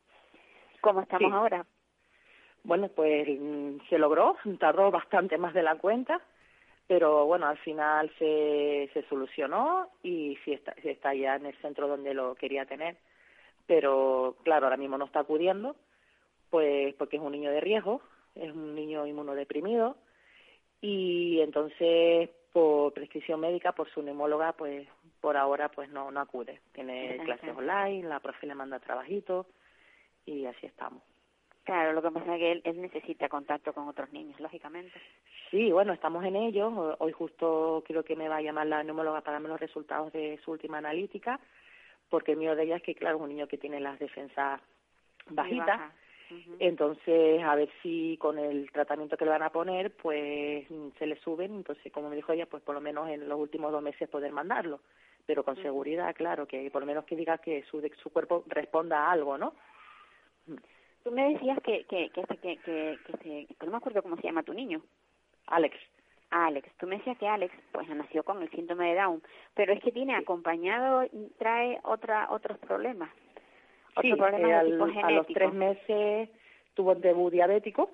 ¿Cómo 0.80 1.00
estamos 1.00 1.32
ahora? 1.32 1.66
Bueno, 2.68 2.88
pues 2.88 3.26
mm, 3.26 3.78
se 3.88 3.96
logró, 3.96 4.36
tardó 4.60 4.90
bastante 4.90 5.38
más 5.38 5.54
de 5.54 5.62
la 5.62 5.76
cuenta, 5.76 6.20
pero 6.86 7.24
bueno, 7.24 7.46
al 7.46 7.56
final 7.56 8.12
se, 8.18 8.90
se 8.92 9.02
solucionó 9.08 9.88
y 10.02 10.36
sí 10.44 10.52
está, 10.52 10.72
está 10.84 11.14
ya 11.14 11.36
en 11.36 11.46
el 11.46 11.56
centro 11.62 11.88
donde 11.88 12.12
lo 12.12 12.34
quería 12.34 12.66
tener. 12.66 12.98
Pero 13.66 14.36
claro, 14.42 14.66
ahora 14.66 14.76
mismo 14.76 14.98
no 14.98 15.06
está 15.06 15.20
acudiendo, 15.20 15.76
pues 16.50 16.94
porque 16.96 17.16
es 17.16 17.22
un 17.22 17.32
niño 17.32 17.50
de 17.50 17.60
riesgo, 17.60 18.02
es 18.34 18.52
un 18.52 18.74
niño 18.74 19.06
inmunodeprimido 19.06 19.96
y 20.82 21.40
entonces 21.40 22.28
por 22.52 22.92
prescripción 22.92 23.40
médica, 23.40 23.72
por 23.72 23.88
su 23.88 24.02
neumóloga, 24.02 24.52
pues 24.52 24.86
por 25.22 25.38
ahora 25.38 25.70
pues 25.70 25.88
no, 25.88 26.10
no 26.10 26.20
acude. 26.20 26.60
Tiene 26.72 27.18
clases 27.24 27.56
online, 27.56 28.06
la 28.06 28.20
profe 28.20 28.46
le 28.46 28.54
manda 28.54 28.78
trabajitos 28.78 29.46
y 30.26 30.44
así 30.44 30.66
estamos. 30.66 31.02
Claro, 31.68 31.92
lo 31.92 32.00
que 32.00 32.10
pasa 32.10 32.34
es 32.34 32.38
que 32.40 32.52
él, 32.52 32.62
él, 32.64 32.80
necesita 32.80 33.28
contacto 33.28 33.74
con 33.74 33.86
otros 33.88 34.10
niños, 34.10 34.40
lógicamente. 34.40 34.98
Sí, 35.50 35.70
bueno, 35.70 35.92
estamos 35.92 36.24
en 36.24 36.34
ello. 36.34 36.96
Hoy 36.98 37.12
justo 37.12 37.84
creo 37.86 38.02
que 38.02 38.16
me 38.16 38.26
va 38.26 38.36
a 38.36 38.40
llamar 38.40 38.66
la 38.68 38.82
neumóloga 38.82 39.20
para 39.20 39.34
darme 39.34 39.50
los 39.50 39.60
resultados 39.60 40.10
de 40.14 40.40
su 40.42 40.52
última 40.52 40.78
analítica, 40.78 41.38
porque 42.08 42.32
el 42.32 42.38
mío 42.38 42.56
de 42.56 42.62
ella 42.62 42.76
es 42.76 42.82
que, 42.82 42.94
claro, 42.94 43.18
es 43.18 43.22
un 43.22 43.28
niño 43.28 43.48
que 43.48 43.58
tiene 43.58 43.80
las 43.80 43.98
defensas 43.98 44.62
bajitas. 45.28 45.92
Entonces, 46.58 47.42
a 47.42 47.54
ver 47.54 47.68
si 47.82 48.16
con 48.16 48.38
el 48.38 48.70
tratamiento 48.72 49.18
que 49.18 49.26
le 49.26 49.32
van 49.32 49.42
a 49.42 49.52
poner, 49.52 49.94
pues 49.94 50.66
se 50.98 51.06
le 51.06 51.20
suben. 51.20 51.54
Entonces, 51.54 51.92
como 51.92 52.08
me 52.08 52.16
dijo 52.16 52.32
ella, 52.32 52.46
pues 52.46 52.62
por 52.62 52.76
lo 52.76 52.80
menos 52.80 53.10
en 53.10 53.28
los 53.28 53.38
últimos 53.38 53.72
dos 53.72 53.82
meses 53.82 54.08
poder 54.08 54.32
mandarlo. 54.32 54.80
Pero 55.26 55.44
con 55.44 55.56
seguridad, 55.56 56.16
claro, 56.16 56.46
que 56.46 56.70
por 56.70 56.80
lo 56.80 56.86
menos 56.86 57.04
que 57.04 57.14
diga 57.14 57.36
que 57.36 57.62
su, 57.64 57.86
su 58.02 58.08
cuerpo 58.08 58.42
responda 58.46 59.04
a 59.04 59.12
algo, 59.12 59.36
¿no? 59.36 59.52
Tú 61.08 61.14
me 61.14 61.32
decías 61.32 61.58
que, 61.62 61.84
que, 61.84 62.10
que, 62.10 62.22
que, 62.22 62.36
que, 62.36 62.98
que, 63.22 63.46
que 63.46 63.64
no 63.66 63.72
me 63.72 63.78
acuerdo 63.78 64.02
cómo 64.02 64.16
se 64.16 64.24
llama 64.24 64.42
tu 64.42 64.52
niño. 64.52 64.82
Alex. 65.46 65.74
Alex, 66.28 66.68
tú 66.76 66.86
me 66.86 66.98
decías 66.98 67.16
que 67.16 67.26
Alex 67.26 67.54
pues 67.72 67.88
nació 67.88 68.22
con 68.24 68.42
el 68.42 68.50
síndrome 68.50 68.90
de 68.90 69.00
Down, 69.00 69.22
pero 69.54 69.72
es 69.72 69.82
que 69.82 69.90
tiene 69.90 70.14
acompañado, 70.14 71.08
trae 71.38 71.78
otra 71.84 72.26
otros 72.28 72.58
problemas. 72.58 73.08
Sí, 74.02 74.10
eh, 74.10 74.54
a 75.02 75.10
los 75.10 75.26
tres 75.28 75.54
meses 75.54 76.28
tuvo 76.74 76.92
el 76.92 77.00
debut 77.00 77.32
diabético, 77.32 77.88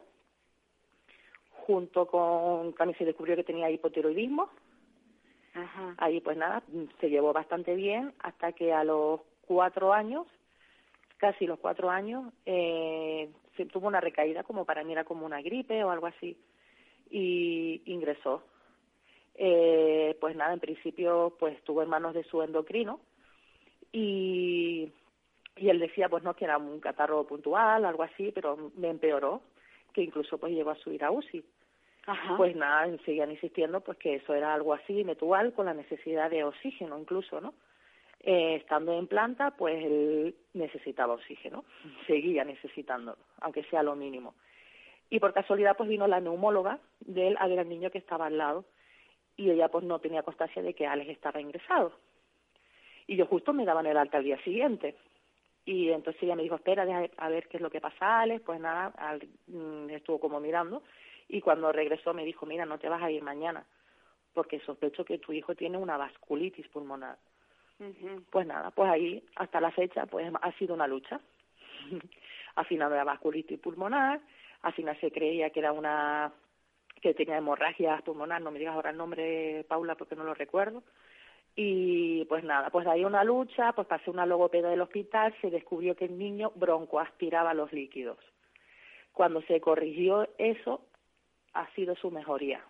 junto 1.66 2.08
con, 2.08 2.72
también 2.74 2.98
se 2.98 3.04
descubrió 3.04 3.36
que 3.36 3.44
tenía 3.44 3.70
hipotiroidismo. 3.70 4.50
Ajá. 5.54 5.94
Ahí 5.98 6.20
pues 6.20 6.36
nada, 6.36 6.64
se 6.98 7.10
llevó 7.10 7.32
bastante 7.32 7.76
bien 7.76 8.12
hasta 8.18 8.50
que 8.50 8.72
a 8.72 8.82
los 8.82 9.20
cuatro 9.46 9.92
años, 9.92 10.26
casi 11.24 11.46
los 11.46 11.58
cuatro 11.58 11.88
años, 11.88 12.34
eh, 12.44 13.30
se 13.56 13.64
tuvo 13.64 13.86
una 13.86 13.98
recaída 13.98 14.42
como 14.42 14.66
para 14.66 14.84
mí 14.84 14.92
era 14.92 15.04
como 15.04 15.24
una 15.24 15.40
gripe 15.40 15.82
o 15.82 15.90
algo 15.90 16.06
así 16.06 16.36
y 17.10 17.80
ingresó. 17.86 18.42
Eh, 19.34 20.18
pues 20.20 20.36
nada, 20.36 20.52
en 20.52 20.60
principio 20.60 21.34
pues 21.40 21.56
estuvo 21.56 21.82
en 21.82 21.88
manos 21.88 22.12
de 22.12 22.24
su 22.24 22.42
endocrino 22.42 23.00
y 23.90 24.92
y 25.56 25.68
él 25.70 25.78
decía 25.78 26.10
pues 26.10 26.22
no 26.24 26.34
que 26.34 26.44
era 26.44 26.58
un 26.58 26.78
catarro 26.80 27.24
puntual 27.26 27.84
algo 27.84 28.02
así 28.02 28.32
pero 28.32 28.72
me 28.76 28.90
empeoró 28.90 29.40
que 29.92 30.02
incluso 30.02 30.36
pues 30.36 30.52
llegó 30.52 30.70
a 30.70 30.76
subir 30.76 31.04
a 31.04 31.10
UCI 31.12 31.44
Ajá. 32.06 32.36
pues 32.36 32.56
nada 32.56 32.86
seguían 33.04 33.30
insistiendo 33.30 33.80
pues 33.80 33.96
que 33.98 34.16
eso 34.16 34.34
era 34.34 34.52
algo 34.52 34.74
así 34.74 35.04
metual 35.04 35.52
con 35.52 35.66
la 35.66 35.74
necesidad 35.74 36.28
de 36.28 36.42
oxígeno 36.42 36.98
incluso 36.98 37.40
no 37.40 37.54
eh, 38.24 38.56
estando 38.56 38.98
en 38.98 39.06
planta 39.06 39.52
pues 39.52 39.84
él 39.84 40.34
necesitaba 40.52 41.14
oxígeno 41.14 41.64
seguía 42.06 42.44
necesitándolo 42.44 43.18
aunque 43.40 43.64
sea 43.64 43.82
lo 43.82 43.94
mínimo 43.96 44.34
y 45.10 45.20
por 45.20 45.32
casualidad 45.32 45.76
pues 45.76 45.88
vino 45.88 46.06
la 46.06 46.20
neumóloga 46.20 46.78
de 47.00 47.28
él 47.28 47.36
a 47.38 47.46
ver 47.48 47.60
al 47.60 47.68
niño 47.68 47.90
que 47.90 47.98
estaba 47.98 48.26
al 48.26 48.38
lado 48.38 48.64
y 49.36 49.50
ella 49.50 49.68
pues 49.68 49.84
no 49.84 49.98
tenía 49.98 50.22
constancia 50.22 50.62
de 50.62 50.74
que 50.74 50.86
Alex 50.86 51.10
estaba 51.10 51.40
ingresado 51.40 51.92
y 53.06 53.16
yo 53.16 53.26
justo 53.26 53.52
me 53.52 53.64
daban 53.64 53.86
el 53.86 53.96
alta 53.96 54.18
al 54.18 54.24
día 54.24 54.42
siguiente 54.42 54.96
y 55.66 55.90
entonces 55.90 56.22
ella 56.22 56.36
me 56.36 56.42
dijo, 56.42 56.56
espera, 56.56 56.84
a 57.16 57.28
ver 57.28 57.48
qué 57.48 57.56
es 57.56 57.62
lo 57.62 57.70
que 57.70 57.80
pasa, 57.80 58.20
Alex. 58.20 58.42
Pues 58.44 58.60
nada, 58.60 58.92
mm, 59.46 59.88
estuvo 59.90 60.20
como 60.20 60.40
mirando. 60.40 60.82
Y 61.28 61.40
cuando 61.40 61.72
regresó 61.72 62.12
me 62.12 62.24
dijo, 62.24 62.44
mira, 62.44 62.66
no 62.66 62.78
te 62.78 62.88
vas 62.88 63.02
a 63.02 63.10
ir 63.10 63.22
mañana, 63.22 63.66
porque 64.34 64.60
sospecho 64.60 65.04
que 65.04 65.18
tu 65.18 65.32
hijo 65.32 65.54
tiene 65.54 65.78
una 65.78 65.96
vasculitis 65.96 66.68
pulmonar. 66.68 67.16
Pues 68.30 68.46
nada, 68.46 68.70
pues 68.70 68.90
ahí, 68.90 69.22
hasta 69.36 69.60
la 69.60 69.70
fecha, 69.70 70.06
pues 70.06 70.32
ha 70.40 70.52
sido 70.52 70.74
una 70.74 70.86
lucha. 70.86 71.20
al 72.56 72.66
final 72.66 72.90
de 72.90 72.96
la 72.96 73.04
vasculitis 73.04 73.58
pulmonar, 73.58 74.20
al 74.62 74.72
final 74.72 74.98
se 75.00 75.10
creía 75.10 75.50
que 75.50 75.60
era 75.60 75.72
una 75.72 76.32
que 77.00 77.14
tenía 77.14 77.36
hemorragia 77.36 77.98
pulmonar, 77.98 78.40
no 78.40 78.50
me 78.50 78.58
digas 78.58 78.74
ahora 78.74 78.90
el 78.90 78.96
nombre, 78.96 79.64
Paula, 79.68 79.94
porque 79.94 80.16
no 80.16 80.24
lo 80.24 80.32
recuerdo, 80.32 80.82
y 81.54 82.24
pues 82.26 82.44
nada, 82.44 82.70
pues 82.70 82.86
ahí 82.86 83.04
una 83.04 83.24
lucha, 83.24 83.72
pues 83.72 83.86
pasé 83.86 84.10
una 84.10 84.24
logopeda 84.24 84.70
del 84.70 84.80
hospital, 84.80 85.34
se 85.40 85.50
descubrió 85.50 85.94
que 85.94 86.06
el 86.06 86.18
niño 86.18 86.52
bronco 86.54 86.98
aspiraba 87.00 87.52
los 87.52 87.72
líquidos. 87.72 88.18
Cuando 89.12 89.42
se 89.42 89.60
corrigió 89.60 90.28
eso, 90.38 90.80
ha 91.52 91.68
sido 91.74 91.94
su 91.94 92.10
mejoría. 92.10 92.64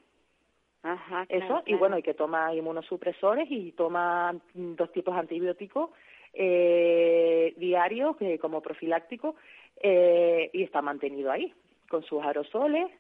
Ajá, 0.85 1.27
eso, 1.29 1.63
y 1.67 1.75
bueno, 1.75 1.99
y 1.99 2.03
que 2.03 2.15
toma 2.15 2.55
inmunosupresores 2.55 3.51
y 3.51 3.73
toma 3.73 4.37
dos 4.55 4.93
tipos 4.93 5.15
de 5.15 5.21
antibióticos 5.21 5.91
eh, 6.35 7.55
diarios 7.57 8.17
que 8.17 8.39
como 8.39 8.61
profiláctico 8.61 9.35
eh, 9.81 10.51
y 10.53 10.63
está 10.63 10.83
mantenido 10.83 11.33
ahí 11.33 11.55
con 11.89 12.03
sus 12.03 12.23
aerosoles 12.23 12.91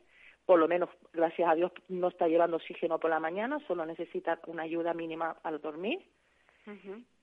por 0.46 0.58
lo 0.58 0.68
menos, 0.68 0.90
gracias 1.12 1.48
a 1.48 1.54
Dios, 1.54 1.72
no 1.88 2.08
está 2.08 2.28
llevando 2.28 2.58
oxígeno 2.58 2.98
por 2.98 3.10
la 3.10 3.20
mañana, 3.20 3.60
solo 3.66 3.86
necesita 3.86 4.40
una 4.46 4.64
ayuda 4.64 4.92
mínima 4.92 5.36
al 5.42 5.60
dormir. 5.60 6.00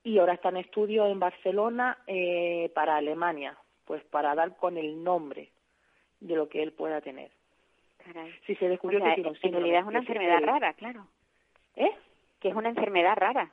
Y 0.04 0.20
ahora 0.20 0.34
está 0.34 0.50
en 0.50 0.58
estudio 0.58 1.08
en 1.08 1.20
Barcelona 1.20 1.98
eh, 2.08 2.72
para 2.76 2.98
Alemania, 2.98 3.58
pues 3.86 4.04
para 4.06 4.36
dar 4.36 4.56
con 4.56 4.78
el 4.78 5.04
nombre 5.04 5.52
de 6.20 6.36
lo 6.36 6.48
que 6.48 6.62
él 6.62 6.74
pueda 6.74 7.02
tener. 7.02 7.32
Si 8.46 8.56
se 8.56 8.70
descubrió 8.70 9.04
que 9.04 9.14
tiene 9.16 9.30
un 9.30 9.38
En 9.42 9.54
realidad 9.54 9.80
es 9.82 9.86
una 9.86 10.00
enfermedad 10.00 10.42
rara, 10.42 10.74
claro. 10.74 11.08
¿Eh? 11.76 11.92
Que 12.40 12.50
es 12.50 12.56
una 12.56 12.70
enfermedad 12.70 13.16
rara. 13.16 13.52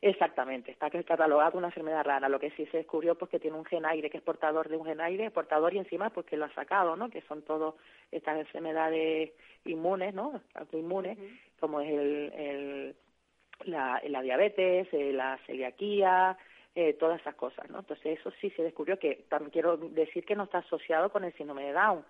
Exactamente, 0.00 0.70
está 0.70 0.90
catalogado 0.90 1.50
como 1.50 1.58
una 1.58 1.68
enfermedad 1.68 2.04
rara. 2.04 2.28
Lo 2.28 2.38
que 2.38 2.50
sí 2.50 2.66
se 2.66 2.78
descubrió 2.78 3.16
pues 3.16 3.30
que 3.30 3.40
tiene 3.40 3.56
un 3.56 3.64
gen 3.64 3.84
aire, 3.84 4.10
que 4.10 4.18
es 4.18 4.22
portador 4.22 4.68
de 4.68 4.76
un 4.76 4.86
gen 4.86 5.00
aire, 5.00 5.30
portador 5.30 5.74
y 5.74 5.78
encima 5.78 6.10
pues 6.10 6.24
que 6.26 6.36
lo 6.36 6.44
ha 6.44 6.54
sacado, 6.54 6.94
¿no? 6.94 7.10
Que 7.10 7.22
son 7.22 7.42
todas 7.42 7.74
estas 8.12 8.38
enfermedades 8.38 9.32
inmunes, 9.64 10.14
¿no? 10.14 10.40
Autoinmunes, 10.54 11.18
como 11.58 11.80
es 11.80 11.90
el, 11.90 12.32
el 12.34 12.96
la, 13.64 14.00
la 14.06 14.22
diabetes, 14.22 14.86
eh, 14.92 15.12
la 15.12 15.36
celiaquía, 15.46 16.38
eh, 16.76 16.92
todas 16.94 17.20
esas 17.20 17.34
cosas, 17.34 17.68
¿no? 17.70 17.80
Entonces 17.80 18.20
eso 18.20 18.30
sí 18.40 18.50
se 18.50 18.62
descubrió 18.62 19.00
que 19.00 19.24
también 19.28 19.50
quiero 19.50 19.76
decir 19.76 20.24
que 20.24 20.36
no 20.36 20.44
está 20.44 20.58
asociado 20.58 21.10
con 21.10 21.24
el 21.24 21.32
síndrome 21.32 21.64
de 21.64 21.72
Down. 21.72 22.04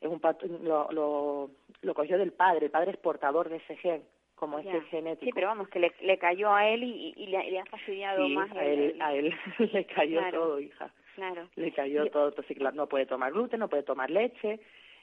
Es 0.00 0.08
un 0.08 0.20
lo, 0.62 0.90
lo, 0.92 1.50
lo 1.82 1.94
cogió 1.94 2.18
del 2.18 2.32
padre, 2.32 2.66
el 2.66 2.70
padre 2.70 2.92
es 2.92 2.96
portador 2.98 3.48
de 3.48 3.56
ese 3.56 3.76
gen 3.76 4.02
como 4.38 4.58
ese 4.58 4.80
genético. 4.82 5.24
Sí, 5.24 5.32
pero 5.34 5.48
vamos, 5.48 5.68
que 5.68 5.80
le, 5.80 5.92
le 6.00 6.18
cayó 6.18 6.54
a 6.54 6.68
él 6.68 6.84
y, 6.84 7.12
y 7.16 7.26
le, 7.26 7.50
le, 7.50 7.58
ha 7.58 7.64
fastidiado 7.66 8.26
más. 8.28 8.50
A 8.52 8.64
él, 8.64 8.96
a 9.00 9.12
él 9.12 9.34
le 9.72 9.84
cayó 9.84 10.22
todo, 10.30 10.60
hija. 10.60 10.90
Claro. 11.14 11.48
Le 11.56 11.72
cayó 11.72 12.08
todo. 12.10 12.28
Entonces, 12.28 12.56
claro, 12.56 12.76
no 12.76 12.86
puede 12.86 13.06
tomar 13.06 13.32
gluten, 13.32 13.60
no 13.60 13.68
puede 13.68 13.82
tomar 13.82 14.10
leche. 14.10 14.60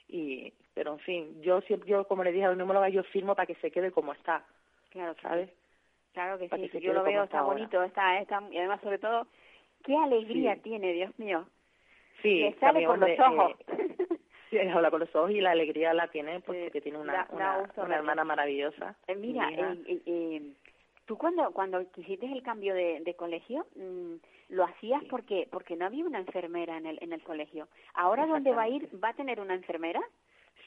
y 0.08 0.52
Pero, 0.74 0.94
en 0.94 0.98
fin, 1.00 1.42
yo 1.42 1.60
siempre, 1.62 1.88
yo 1.90 2.06
como 2.08 2.24
le 2.24 2.32
dije 2.32 2.46
a 2.46 2.48
la 2.48 2.56
neumóloga, 2.56 2.88
yo 2.88 3.02
firmo 3.04 3.34
para 3.34 3.46
que 3.46 3.54
se 3.56 3.70
quede 3.70 3.90
como 3.92 4.12
está. 4.14 4.44
Claro, 4.90 5.14
¿sabes? 5.20 5.50
Claro 6.14 6.38
que 6.38 6.48
sí, 6.48 6.80
yo 6.80 6.94
lo 6.94 7.02
veo, 7.02 7.24
está, 7.24 7.42
bonito, 7.42 7.82
está, 7.82 8.18
está, 8.20 8.42
y 8.50 8.56
además, 8.56 8.80
sobre 8.80 8.96
todo, 8.96 9.26
qué 9.84 9.94
alegría 9.94 10.56
tiene, 10.62 10.94
Dios 10.94 11.18
mío. 11.18 11.46
Sí, 12.22 12.40
le 12.40 12.54
sale 12.54 12.86
con 12.86 13.00
los 13.00 13.10
ojos. 13.20 13.52
Sí, 14.62 14.68
habla 14.68 14.90
con 14.90 15.00
los 15.00 15.14
ojos 15.14 15.30
y 15.30 15.40
la 15.40 15.50
alegría 15.50 15.92
la 15.92 16.08
tiene 16.08 16.40
porque 16.40 16.80
tiene 16.80 16.98
una, 16.98 17.26
una, 17.30 17.96
hermana 17.96 18.24
maravillosa. 18.24 18.94
Eh, 19.06 19.14
mira, 19.14 19.50
eh, 19.50 20.00
eh, 20.06 20.42
tú 21.04 21.16
cuando 21.18 21.50
cuando 21.52 21.82
hiciste 21.96 22.26
el 22.26 22.42
cambio 22.42 22.74
de, 22.74 23.00
de 23.00 23.14
colegio, 23.14 23.66
mm, 23.76 24.14
lo 24.50 24.64
hacías 24.64 25.02
porque 25.10 25.48
porque 25.50 25.76
no 25.76 25.86
había 25.86 26.04
una 26.04 26.18
enfermera 26.18 26.76
en 26.76 26.86
el 26.86 26.98
en 27.02 27.12
el 27.12 27.22
colegio. 27.22 27.68
Ahora 27.94 28.26
dónde 28.26 28.52
va 28.52 28.62
a 28.62 28.68
ir, 28.68 28.88
¿va 29.02 29.10
a 29.10 29.14
tener 29.14 29.40
una 29.40 29.54
enfermera? 29.54 30.00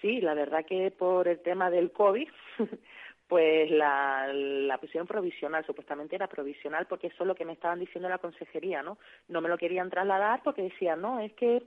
Sí, 0.01 0.21
la 0.21 0.33
verdad 0.33 0.65
que 0.65 0.91
por 0.91 1.27
el 1.27 1.39
tema 1.39 1.69
del 1.69 1.91
COVID, 1.91 2.29
pues 3.27 3.69
la, 3.71 4.31
la 4.31 4.77
pusieron 4.77 5.07
provisional, 5.07 5.65
supuestamente 5.65 6.15
era 6.15 6.27
provisional 6.27 6.85
porque 6.87 7.07
eso 7.07 7.23
es 7.23 7.27
lo 7.27 7.35
que 7.35 7.45
me 7.45 7.53
estaban 7.53 7.79
diciendo 7.79 8.07
la 8.07 8.17
consejería, 8.17 8.81
¿no? 8.81 8.97
No 9.27 9.41
me 9.41 9.49
lo 9.49 9.57
querían 9.57 9.89
trasladar 9.89 10.41
porque 10.43 10.63
decían, 10.63 11.01
no, 11.01 11.19
es 11.19 11.33
que 11.33 11.63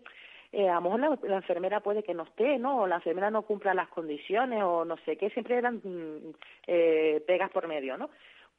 eh, 0.53 0.68
a 0.68 0.74
lo 0.74 0.80
mejor 0.82 1.20
la, 1.28 1.36
enfermera 1.36 1.80
puede 1.80 2.03
que 2.03 2.14
no 2.14 2.24
esté, 2.24 2.59
¿no? 2.59 2.82
O 2.82 2.86
la 2.86 2.96
enfermera 2.96 3.30
no 3.30 3.42
cumpla 3.42 3.74
las 3.74 3.88
condiciones 3.88 4.62
o 4.62 4.84
no 4.84 4.96
sé 4.98 5.16
qué, 5.16 5.30
siempre 5.30 5.57
eran 5.57 5.80
mm, 5.82 6.34
eh, 6.66 7.24
pegas 7.26 7.50
por 7.50 7.66
medio, 7.66 7.96
¿no? 7.96 8.11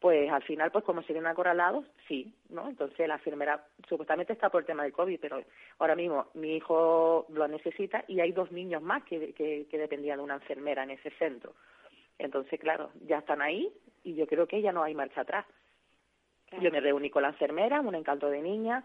pues 0.04 0.30
al 0.30 0.44
final, 0.44 0.70
pues 0.70 0.84
como 0.84 1.02
se 1.04 1.14
vienen 1.14 1.32
acorralados, 1.32 1.86
sí, 2.10 2.36
¿no? 2.50 2.68
Entonces 2.68 3.08
la 3.08 3.14
enfermera 3.14 3.66
supuestamente 3.88 4.34
está 4.34 4.50
por 4.50 4.60
el 4.60 4.68
tema 4.68 4.84
del 4.84 4.92
COVID, 4.92 5.18
pero 5.18 5.42
ahora 5.80 5.96
mismo 5.96 6.28
mi 6.34 6.58
hijo 6.58 7.26
lo 7.30 7.48
necesita 7.48 8.04
y 8.10 8.20
hay 8.20 8.34
dos 8.34 8.52
niños 8.52 8.82
más 8.82 9.06
que, 9.06 9.32
que, 9.32 9.66
que 9.72 9.78
dependían 9.78 10.18
de 10.18 10.26
una 10.26 10.34
enfermera 10.34 10.84
en 10.84 10.90
ese 10.90 11.10
centro. 11.12 11.54
Entonces, 12.20 12.60
claro, 12.60 12.92
ya 13.08 13.20
están 13.20 13.42
ahí 13.42 13.72
y 14.04 14.16
yo 14.16 14.28
creo 14.28 14.46
que 14.46 14.62
ya 14.62 14.74
no 14.74 14.84
hay 14.84 14.94
marcha 14.94 15.22
atrás. 15.22 15.46
Yo 16.60 16.70
me 16.70 16.82
reuní 16.82 17.10
con 17.10 17.24
la 17.24 17.30
enfermera, 17.30 17.80
un 17.80 17.96
encanto 17.96 18.30
de 18.30 18.42
niña, 18.42 18.84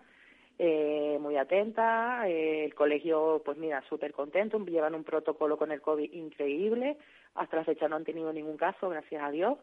eh, 0.58 1.18
muy 1.20 1.36
atenta, 1.36 2.28
eh, 2.28 2.64
el 2.64 2.74
colegio, 2.74 3.42
pues 3.44 3.56
mira, 3.58 3.82
súper 3.88 4.12
contento, 4.12 4.58
llevan 4.64 4.94
un 4.94 5.04
protocolo 5.04 5.56
con 5.56 5.70
el 5.70 5.80
COVID 5.80 6.12
increíble, 6.12 6.96
hasta 7.34 7.58
la 7.58 7.64
fecha 7.64 7.88
no 7.88 7.96
han 7.96 8.04
tenido 8.04 8.32
ningún 8.32 8.56
caso, 8.56 8.88
gracias 8.88 9.22
a 9.22 9.30
Dios, 9.30 9.56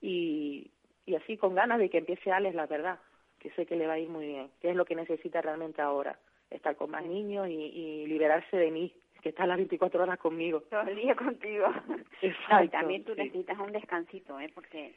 y, 0.00 0.70
y 1.06 1.14
así 1.14 1.36
con 1.36 1.54
ganas 1.54 1.78
de 1.78 1.88
que 1.88 1.98
empiece 1.98 2.32
Alex, 2.32 2.56
la 2.56 2.66
verdad, 2.66 2.98
que 3.38 3.50
sé 3.50 3.66
que 3.66 3.76
le 3.76 3.86
va 3.86 3.94
a 3.94 3.98
ir 3.98 4.08
muy 4.08 4.26
bien, 4.26 4.50
que 4.60 4.70
es 4.70 4.76
lo 4.76 4.84
que 4.84 4.96
necesita 4.96 5.40
realmente 5.40 5.80
ahora, 5.80 6.18
estar 6.50 6.74
con 6.74 6.90
más 6.90 7.04
niños 7.04 7.48
y, 7.48 7.52
y 7.52 8.06
liberarse 8.06 8.56
de 8.56 8.70
mí, 8.70 8.92
que 9.22 9.28
está 9.28 9.46
las 9.46 9.56
24 9.58 10.02
horas 10.02 10.18
conmigo. 10.18 10.60
Todo 10.62 10.82
el 10.82 10.96
día 10.96 11.14
contigo. 11.14 11.66
Exacto, 12.22 12.64
y 12.64 12.68
también 12.68 13.04
tú 13.04 13.14
necesitas 13.14 13.58
un 13.58 13.72
descansito, 13.72 14.38
¿eh? 14.40 14.50
Porque... 14.54 14.94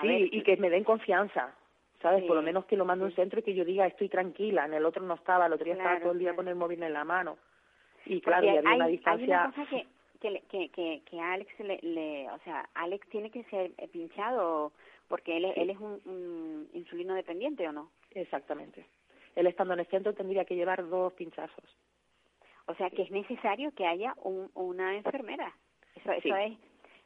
Sí, 0.00 0.28
y 0.32 0.42
que 0.42 0.56
me 0.56 0.70
den 0.70 0.82
confianza, 0.82 1.54
¿sabes? 2.00 2.24
Por 2.24 2.36
lo 2.36 2.42
menos 2.42 2.64
que 2.66 2.76
lo 2.76 2.84
mande 2.84 3.04
a 3.04 3.08
un 3.08 3.14
centro 3.14 3.40
y 3.40 3.42
que 3.42 3.54
yo 3.54 3.64
diga 3.64 3.86
estoy 3.86 4.08
tranquila, 4.08 4.64
en 4.66 4.74
el 4.74 4.84
otro 4.84 5.02
no 5.02 5.14
estaba, 5.14 5.46
el 5.46 5.52
otro 5.52 5.64
día 5.64 5.74
estaba 5.74 6.00
todo 6.00 6.12
el 6.12 6.18
día 6.18 6.34
con 6.34 6.48
el 6.48 6.54
móvil 6.54 6.82
en 6.82 6.92
la 6.92 7.04
mano. 7.04 7.38
Y 8.06 8.20
claro, 8.20 8.46
y 8.46 8.48
había 8.50 8.70
hay, 8.70 8.76
una 8.76 8.86
distancia... 8.86 9.44
Hay 9.44 9.48
una 9.48 9.56
cosa 9.56 9.70
que, 10.20 10.42
que, 10.50 10.68
que, 10.70 11.02
que, 11.04 11.20
Alex 11.20 11.60
le, 11.60 11.78
le, 11.82 12.30
o 12.30 12.38
sea, 12.40 12.68
Alex 12.74 13.08
tiene 13.08 13.30
que 13.30 13.44
ser 13.44 13.72
pinchado 13.92 14.72
porque 15.08 15.36
él, 15.36 15.46
él 15.56 15.70
es 15.70 15.78
un, 15.78 16.00
un 16.04 16.68
insulino 16.72 17.14
dependiente 17.14 17.66
o 17.68 17.72
no? 17.72 17.90
Exactamente. 18.12 18.86
Él 19.36 19.46
estando 19.46 19.74
en 19.74 19.80
el 19.80 19.86
centro 19.86 20.14
tendría 20.14 20.44
que 20.44 20.56
llevar 20.56 20.88
dos 20.88 21.12
pinchazos. 21.14 21.76
O 22.66 22.74
sea, 22.74 22.88
que 22.90 23.02
es 23.02 23.10
necesario 23.10 23.72
que 23.72 23.86
haya 23.86 24.14
un, 24.22 24.50
una 24.54 24.96
enfermera. 24.96 25.52
Eso, 25.96 26.12
eso 26.12 26.36
es, 26.36 26.52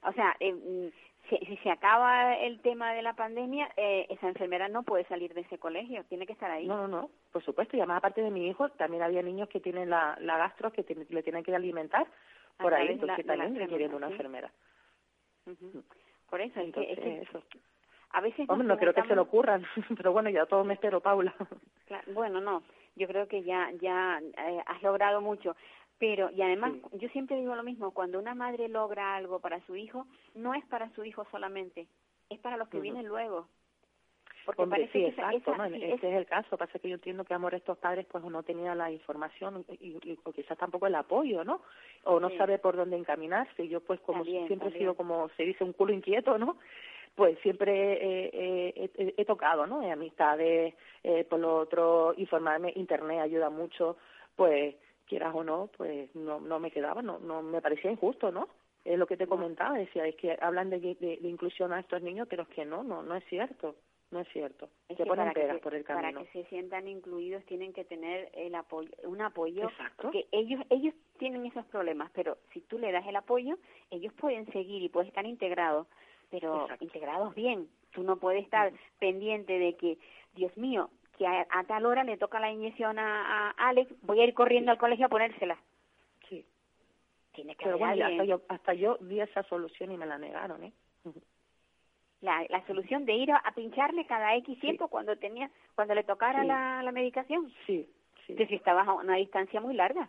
o 0.03 0.13
sea, 0.13 0.37
eh, 0.41 0.91
si, 1.29 1.37
si, 1.47 1.57
se 1.59 1.71
acaba 1.71 2.37
el 2.37 2.61
tema 2.61 2.93
de 2.93 3.03
la 3.03 3.15
pandemia, 3.15 3.71
eh, 3.77 4.07
esa 4.11 4.29
enfermera 4.29 4.69
no 4.69 4.83
puede 4.83 5.05
salir 5.05 5.35
de 5.35 5.43
ese 5.43 5.59
colegio, 5.59 6.05
tiene 6.05 6.27
que 6.27 6.33
estar 6.33 6.51
ahí. 6.51 6.67
No, 6.67 6.77
no, 6.77 6.89
no, 6.89 7.11
por 7.33 7.45
supuesto. 7.45 7.77
Y 7.77 7.81
además, 7.81 7.99
aparte 7.99 8.23
de 8.23 8.31
mi 8.31 8.49
hijo, 8.49 8.69
también 8.71 9.03
había 9.03 9.23
niños 9.23 9.49
que 9.49 9.61
tienen 9.61 9.91
la, 9.91 10.17
la 10.21 10.39
gastro 10.39 10.73
que 10.73 10.85
le 11.11 11.23
tienen 11.23 11.45
que 11.45 11.55
alimentar 11.55 12.07
por 12.59 12.75
ahí, 12.75 12.89
entonces 12.89 13.25
la, 13.25 13.37
también 13.37 13.57
requiriendo 13.57 13.97
una 13.97 14.09
¿sí? 14.09 14.13
enfermera. 14.13 14.53
Uh 15.47 15.51
-huh. 15.51 15.85
Por 16.29 16.41
eso, 16.41 16.61
entonces, 16.61 16.93
es 16.93 16.99
que, 16.99 17.21
es 17.21 17.29
que 17.31 17.39
eso. 17.39 17.43
a 18.11 18.21
veces 18.21 18.49
Hombre, 18.49 18.69
no 18.69 18.77
creo 18.77 18.93
que 18.93 19.03
se 19.03 19.15
lo 19.15 19.23
ocurran, 19.23 19.65
pero 19.97 20.13
bueno, 20.13 20.29
ya 20.31 20.47
todo 20.47 20.65
me 20.65 20.75
espero, 20.75 21.01
Paula. 21.01 21.35
Claro, 21.87 22.13
bueno, 22.13 22.41
no, 22.41 22.63
yo 22.97 23.07
creo 23.07 23.29
que 23.29 23.43
ya 23.43 23.71
ya 23.81 24.21
eh, 24.21 24.63
has 24.67 24.83
logrado 24.83 25.21
mucho. 25.21 25.57
Pero, 25.99 26.31
y 26.31 26.43
además, 26.43 26.73
sí. 26.75 26.99
yo 26.99 27.09
siempre 27.09 27.37
digo 27.37 27.55
lo 27.57 27.63
mismo, 27.63 27.93
cuando 27.93 28.19
una 28.19 28.35
madre 28.35 28.69
logra 28.69 29.17
algo 29.17 29.41
para 29.41 29.61
su 29.67 29.75
hijo, 29.77 30.07
no 30.35 30.55
es 30.55 30.65
para 30.67 30.91
su 30.91 31.05
hijo 31.05 31.27
solamente, 31.31 31.89
es 32.31 32.39
para 32.39 32.57
los 32.57 32.69
que 32.69 32.77
uh 32.77 32.81
-huh. 32.81 32.83
vienen 32.85 33.07
luego. 33.07 33.49
Porque 34.49 34.63
Hombre, 34.63 34.79
parece 34.79 34.93
sí, 34.99 35.05
que 35.05 35.11
exacto, 35.11 35.53
esa, 35.53 35.69
no, 35.69 35.77
sí, 35.77 35.85
este 35.85 35.95
es... 36.09 36.15
es 36.15 36.19
el 36.21 36.25
caso. 36.25 36.57
Pasa 36.57 36.79
que 36.79 36.89
yo 36.89 36.95
entiendo 36.95 37.23
que 37.23 37.35
amor 37.35 37.55
estos 37.55 37.77
padres 37.77 38.07
pues 38.11 38.25
no 38.25 38.43
tenía 38.43 38.75
la 38.75 38.91
información 38.91 39.63
y, 39.79 39.99
y, 40.03 40.19
o 40.25 40.33
quizás 40.33 40.57
tampoco 40.57 40.87
el 40.87 40.95
apoyo, 40.95 41.45
¿no? 41.45 41.61
O 42.05 42.19
no 42.19 42.31
sí. 42.31 42.39
sabe 42.39 42.59
por 42.59 42.75
dónde 42.75 42.97
encaminarse. 42.97 43.69
Yo 43.69 43.81
pues 43.81 44.01
como 44.01 44.25
siempre 44.25 44.71
he 44.71 44.79
sido 44.79 44.95
como 44.95 45.29
se 45.37 45.43
dice 45.43 45.65
un 45.65 45.75
culo 45.75 45.93
inquieto, 45.93 46.39
¿no? 46.39 46.57
Pues 47.15 47.39
siempre 47.41 47.93
eh, 47.93 48.31
eh, 48.33 48.91
he, 48.97 49.15
he, 49.19 49.25
tocado, 49.27 49.67
¿no? 49.67 49.83
Amistades, 49.83 50.75
eh, 51.03 51.25
por 51.29 51.41
lo 51.41 51.57
otro, 51.57 52.15
informarme, 52.17 52.73
internet 52.75 53.21
ayuda 53.21 53.51
mucho, 53.51 53.99
pues 54.35 54.77
quieras 55.09 55.35
o 55.35 55.43
no, 55.43 55.71
pues 55.77 56.15
no, 56.15 56.41
no 56.41 56.61
me 56.61 56.71
quedaba, 56.71 57.03
no, 57.03 57.19
no 57.19 57.43
me 57.43 57.61
parecía 57.61 57.91
injusto, 57.91 58.31
¿no? 58.31 58.49
Es 58.85 58.99
lo 58.99 59.07
que 59.07 59.17
te 59.17 59.27
comentaba, 59.27 59.77
decía, 59.77 60.07
es 60.07 60.17
que 60.17 60.39
hablan 60.41 60.71
de, 60.71 60.79
de, 60.79 61.19
de 61.21 61.29
inclusión 61.29 61.73
a 61.73 61.81
estos 61.81 62.01
niños, 62.03 62.29
pero 62.31 62.45
es 62.45 62.49
que 62.51 62.65
no, 62.65 62.83
no, 62.83 63.03
no 63.03 63.17
es 63.17 63.25
cierto 63.25 63.75
no 64.11 64.21
es 64.21 64.29
cierto. 64.29 64.69
Es 64.89 64.97
que 64.97 65.05
ponen 65.05 65.27
para 65.27 65.33
pegas 65.35 65.57
que, 65.57 65.63
por 65.63 65.75
el 65.75 65.85
camino. 65.85 66.13
Para 66.13 66.25
que 66.25 66.33
se 66.33 66.49
sientan 66.49 66.89
incluidos 66.89 67.45
tienen 67.45 67.73
que 67.73 67.85
tener 67.85 68.31
el 68.35 68.55
apoyo, 68.55 68.91
un 69.05 69.21
apoyo, 69.21 69.69
Exacto. 69.69 70.03
porque 70.03 70.27
ellos 70.33 70.61
ellos 70.71 70.95
tienen 71.19 71.45
esos 71.47 71.65
problemas, 71.67 72.11
pero 72.15 72.39
si 72.53 72.61
tú 72.63 72.79
le 72.79 72.93
das 72.93 73.07
el 73.07 73.17
apoyo, 73.17 73.59
ellos 73.91 74.13
pueden 74.15 74.51
seguir 74.53 74.83
y 74.83 74.89
pueden 74.89 75.09
estar 75.09 75.27
integrados, 75.27 75.87
pero 76.31 76.63
Exacto. 76.63 76.85
integrados 76.85 77.35
bien. 77.35 77.69
Tú 77.93 78.03
no 78.03 78.17
puedes 78.19 78.45
estar 78.45 78.73
pendiente 78.99 79.59
de 79.59 79.77
que, 79.77 79.99
Dios 80.35 80.57
mío, 80.57 80.91
que 81.19 81.27
a, 81.27 81.47
a, 81.51 81.65
tal 81.65 81.85
hora 81.85 82.05
le 82.05 82.17
toca 82.17 82.41
la 82.41 82.51
inyección 82.51 82.99
a, 82.99 83.51
a 83.51 83.69
Alex, 83.69 83.93
voy 84.03 84.21
a 84.21 84.25
ir 84.25 84.35
corriendo 84.35 84.71
al 84.71 84.79
colegio 84.79 85.07
a 85.07 85.11
ponérsela. 85.11 85.59
Sí. 86.29 86.47
Tiene 87.33 87.55
que 87.57 87.65
Pero 87.65 87.79
bueno, 87.79 88.07
hasta 88.07 88.25
yo, 88.25 88.41
hasta 88.49 88.75
yo 88.75 88.97
di 89.01 89.21
esa 89.21 89.43
solución 89.45 89.93
y 89.93 89.97
me 89.99 90.07
la 90.07 90.17
negaron, 90.19 90.65
¿eh? 90.65 90.73
la, 92.21 92.45
la 92.49 92.67
solución 92.67 93.05
de 93.05 93.15
ir 93.15 93.31
a, 93.31 93.37
a 93.37 93.53
pincharle 93.53 94.07
cada 94.07 94.35
X 94.37 94.59
tiempo 94.61 94.87
sí. 94.87 94.91
cuando 94.91 95.17
tenía 95.17 95.51
cuando 95.75 95.95
le 95.95 96.05
tocara 96.05 96.43
sí. 96.43 96.49
la, 96.49 96.83
la 96.83 96.93
medicación. 96.93 97.53
Sí, 97.67 97.89
sí. 98.27 98.35
Que 98.35 98.47
si 98.47 98.55
estabas 98.57 98.89
a 98.89 98.95
una 98.95 99.17
distancia 99.17 99.61
muy 99.61 99.75
larga. 99.75 100.09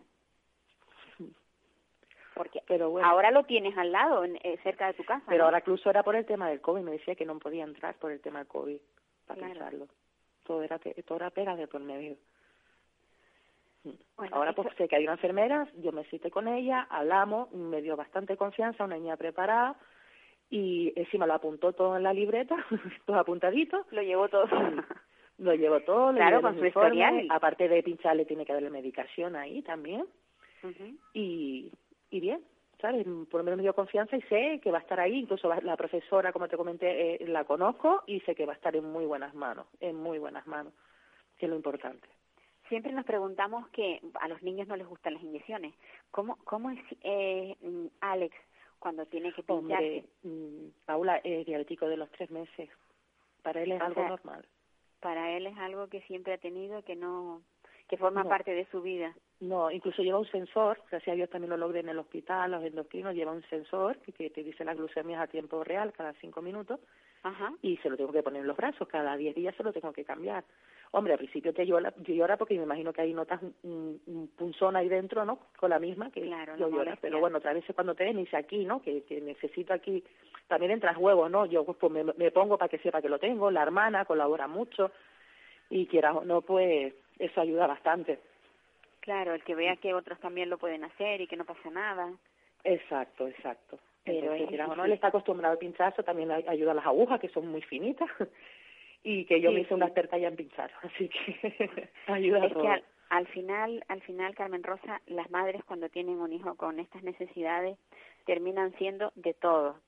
Porque 2.36 2.62
pero 2.68 2.90
bueno, 2.90 3.08
ahora 3.08 3.32
lo 3.32 3.44
tienes 3.44 3.78
al 3.78 3.92
lado, 3.92 4.24
en, 4.24 4.38
eh, 4.44 4.58
cerca 4.64 4.88
de 4.88 4.94
tu 4.94 5.04
casa. 5.04 5.24
Pero 5.28 5.40
¿no? 5.40 5.46
ahora 5.46 5.60
incluso 5.60 5.90
era 5.90 6.04
por 6.04 6.16
el 6.16 6.26
tema 6.26 6.50
del 6.50 6.62
COVID, 6.62 6.82
me 6.82 6.92
decía 6.92 7.16
que 7.16 7.26
no 7.26 7.38
podía 7.40 7.64
entrar 7.64 7.96
por 7.96 8.12
el 8.12 8.22
tema 8.22 8.40
del 8.40 8.48
COVID, 8.48 8.80
para 9.28 9.38
Claro. 9.40 9.54
pensarlo. 9.54 9.88
Todo 10.50 10.64
era, 10.64 10.80
todo 10.80 11.18
era 11.18 11.30
pega 11.30 11.56
de 11.56 11.68
por 11.68 11.80
medio. 11.80 12.18
Bueno, 14.18 14.36
Ahora 14.36 14.54
pues 14.54 14.68
sé 14.78 14.88
que 14.88 14.96
hay 14.96 15.04
una 15.04 15.14
enfermera, 15.14 15.68
yo 15.78 15.92
me 15.92 16.04
cité 16.06 16.32
con 16.32 16.48
ella, 16.48 16.88
hablamos, 16.90 17.52
me 17.52 17.84
dio 17.84 17.96
bastante 17.96 18.36
confianza, 18.36 18.84
una 18.84 18.98
niña 18.98 19.16
preparada, 19.16 19.76
y 20.50 20.92
encima 20.96 21.28
lo 21.28 21.36
apuntó 21.36 21.74
todo 21.74 21.96
en 21.98 22.02
la 22.02 22.14
libreta, 22.14 22.56
todo 23.06 23.20
apuntadito. 23.20 23.86
Lo 23.92 24.02
llevó 24.02 24.28
todo. 24.28 24.48
Lo 25.38 25.54
llevo 25.54 25.82
todo, 25.82 26.14
Claro, 26.16 26.42
con 26.42 26.58
su 26.58 26.66
historial. 26.66 27.28
aparte 27.30 27.68
de 27.70 27.84
pincharle 27.84 28.26
tiene 28.26 28.44
que 28.44 28.54
darle 28.54 28.72
medicación 28.72 29.36
ahí 29.36 29.62
también 29.62 30.04
y, 31.14 31.72
y 32.10 32.20
bien, 32.20 32.42
¿sabes? 32.82 33.06
Por 33.30 33.40
lo 33.40 33.44
menos 33.44 33.58
me 33.58 33.64
dio 33.64 33.74
confianza 33.76 34.16
y 34.16 34.22
sé 34.24 34.60
que 34.64 34.72
va 34.72 34.78
a 34.80 34.82
estar 34.82 35.00
ahí, 35.00 35.16
incluso 35.20 35.50
va- 35.50 35.60
la 35.62 35.76
profesora, 35.78 36.32
como 36.32 36.48
te 36.48 36.58
comenté, 36.58 37.16
eh, 37.24 37.28
la 37.28 37.44
conozco 37.44 38.04
y 38.08 38.20
sé 38.22 38.36
que 38.36 38.46
va 38.46 38.54
a 38.54 38.56
estar 38.56 38.76
en 38.76 38.86
muy 38.86 39.06
buenas 39.06 39.34
manos, 39.36 39.68
en 39.80 39.96
muy 39.96 40.18
buenas 40.20 40.46
manos, 40.48 40.74
que 41.38 41.46
es 41.46 41.50
lo 41.50 41.56
importante. 41.56 42.08
Siempre 42.70 42.92
nos 42.94 43.06
preguntamos 43.06 43.68
que 43.70 44.00
a 44.22 44.28
los 44.28 44.42
niños 44.44 44.68
no 44.68 44.76
les 44.76 44.88
gustan 44.88 45.16
las 45.16 45.24
inyecciones. 45.24 45.74
¿Cómo, 46.12 46.38
cómo 46.46 46.70
es 46.70 46.80
eh, 47.02 47.56
Alex 48.02 48.36
cuando 48.78 49.06
tiene 49.08 49.34
que 49.34 49.42
pincharse? 49.44 50.06
Hombre, 50.06 50.06
mm, 50.24 50.68
Paula 50.86 51.18
es 51.24 51.46
diabético 51.48 51.88
de 51.88 51.98
los 51.98 52.10
tres 52.12 52.30
meses, 52.30 52.70
para 53.42 53.62
él 53.64 53.72
es 53.72 53.82
O 53.82 53.86
algo 53.86 54.02
sea, 54.02 54.10
normal. 54.10 54.46
Para 55.02 55.32
él 55.36 55.48
es 55.48 55.58
algo 55.58 55.88
que 55.88 56.02
siempre 56.04 56.34
ha 56.34 56.38
tenido, 56.38 56.84
que 56.84 56.96
no 56.96 57.42
que 57.88 57.98
forma 57.98 58.22
No. 58.24 58.30
parte 58.30 58.52
de 58.54 58.66
su 58.68 58.82
vida. 58.84 59.16
No, 59.42 59.72
incluso 59.72 60.02
lleva 60.02 60.20
un 60.20 60.30
sensor, 60.30 60.82
gracias 60.92 61.14
a 61.14 61.16
Dios 61.16 61.30
también 61.30 61.50
lo 61.52 61.58
logré 61.58 61.80
en 61.80 61.90
el 61.90 61.98
hospital, 61.98 62.52
los 62.52 62.64
endocrinos, 62.64 63.16
lleva 63.16 63.32
un 63.32 63.44
sensor 63.44 63.98
que, 64.00 64.12
que 64.12 64.30
te 64.30 64.44
dice 64.44 64.66
las 64.66 64.76
glucemias 64.76 65.22
a 65.22 65.28
tiempo 65.28 65.64
real 65.64 65.94
cada 65.94 66.12
cinco 66.14 66.42
minutos 66.42 66.80
Ajá. 67.24 67.54
y 67.62 67.78
se 67.78 67.90
lo 67.90 67.96
tengo 67.96 68.12
que 68.12 68.22
poner 68.22 68.42
en 68.42 68.48
los 68.48 68.58
brazos, 68.58 68.88
cada 68.90 69.16
diez 69.16 69.34
días 69.36 69.56
se 69.56 69.64
lo 69.64 69.72
tengo 69.72 69.94
que 69.94 70.04
cambiar. 70.04 70.44
Hombre, 70.92 71.14
al 71.14 71.20
principio 71.20 71.54
te 71.54 71.66
llora, 71.66 71.94
llora 72.00 72.36
porque 72.36 72.58
me 72.58 72.64
imagino 72.64 72.92
que 72.92 73.02
ahí 73.02 73.14
notas 73.14 73.42
un, 73.44 73.54
un, 73.64 74.02
un 74.08 74.28
punzón 74.30 74.76
ahí 74.76 74.90
dentro, 74.90 75.24
¿no? 75.24 75.40
Con 75.58 75.70
la 75.70 75.80
misma 75.80 76.12
que 76.12 76.22
Claro, 76.22 76.58
lo 76.58 76.68
la 76.70 76.76
llora. 76.76 76.98
Pero 77.00 77.20
bueno, 77.20 77.38
otras 77.38 77.54
veces 77.54 77.76
cuando 77.76 77.94
te 77.96 78.06
ven 78.06 78.18
dice 78.18 78.36
aquí, 78.36 78.66
¿no? 78.66 78.82
Que, 78.82 79.04
que 79.04 79.22
necesito 79.22 79.72
aquí, 79.72 80.04
también 80.48 80.72
entras 80.72 80.98
huevos, 80.98 81.30
¿no? 81.30 81.46
Yo 81.46 81.64
pues, 81.64 81.78
pues 81.78 81.94
me, 81.94 82.04
me 82.04 82.32
pongo 82.32 82.58
para 82.58 82.70
que 82.70 82.80
sepa 82.80 83.02
que 83.02 83.08
lo 83.10 83.20
tengo, 83.20 83.52
la 83.52 83.62
hermana 83.62 84.04
colabora 84.06 84.48
mucho 84.48 84.92
y 85.70 85.86
quieras 85.86 86.16
o 86.18 86.26
no, 86.26 86.42
pues 86.42 86.94
eso 87.20 87.40
ayuda 87.40 87.68
bastante. 87.68 88.20
Claro, 89.10 89.34
el 89.34 89.44
que 89.44 89.56
vea 89.56 89.76
que 89.78 89.96
otros 89.96 90.20
también 90.20 90.52
lo 90.52 90.60
pueden 90.60 90.84
hacer 90.84 91.20
y 91.20 91.26
que 91.26 91.36
no 91.36 91.44
pasa 91.44 91.72
nada. 91.72 92.14
Exacto, 92.64 93.28
exacto. 93.28 93.80
Pero 94.04 94.36
Entonces, 94.36 94.60
o 94.68 94.76
no, 94.76 94.86
él 94.86 94.92
está 94.92 95.08
acostumbrado 95.08 95.54
al 95.54 95.58
pinchazo, 95.58 96.04
también 96.04 96.30
ay- 96.30 96.46
ayuda 96.48 96.74
a 96.74 96.76
las 96.76 96.86
agujas, 96.86 97.20
que 97.20 97.30
son 97.30 97.48
muy 97.48 97.64
finitas, 97.64 98.08
y 99.04 99.26
que 99.26 99.42
yo 99.42 99.50
Sí, 99.50 99.56
me 99.56 99.62
hice 99.62 99.74
una 99.74 99.88
sí. 99.88 99.92
experta 99.94 100.20
ya 100.20 100.28
en 100.28 100.36
pinchar, 100.36 100.72
así 100.84 101.10
que 101.10 101.90
ayuda 102.06 102.44
a 102.44 102.46
Es 102.46 102.54
todo. 102.54 102.62
que 102.62 102.68
al, 102.68 102.84
al 103.10 103.26
final, 103.30 103.84
al 103.88 104.02
final, 104.02 104.36
Carmen 104.36 104.62
Rosa, 104.62 105.02
las 105.08 105.32
madres 105.32 105.64
cuando 105.64 105.90
tienen 105.90 106.20
un 106.22 106.32
hijo 106.32 106.54
con 106.54 106.80
estas 106.80 107.02
necesidades 107.02 107.80
terminan 108.28 108.78
siendo 108.78 109.12
de 109.16 109.34
todo. 109.34 109.80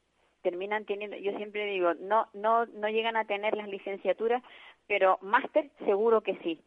Terminan 0.41 0.85
teniendo, 0.85 1.15
yo 1.17 1.37
siempre 1.37 1.67
digo, 1.67 1.93
no, 1.93 2.27
no, 2.33 2.65
no 2.65 2.89
llegan 2.89 3.17
a 3.17 3.25
tener 3.25 3.55
las 3.55 3.67
licenciaturas, 3.67 4.41
pero 4.87 5.19
máster 5.21 5.69
seguro 5.85 6.21
que 6.21 6.37
sí, 6.37 6.59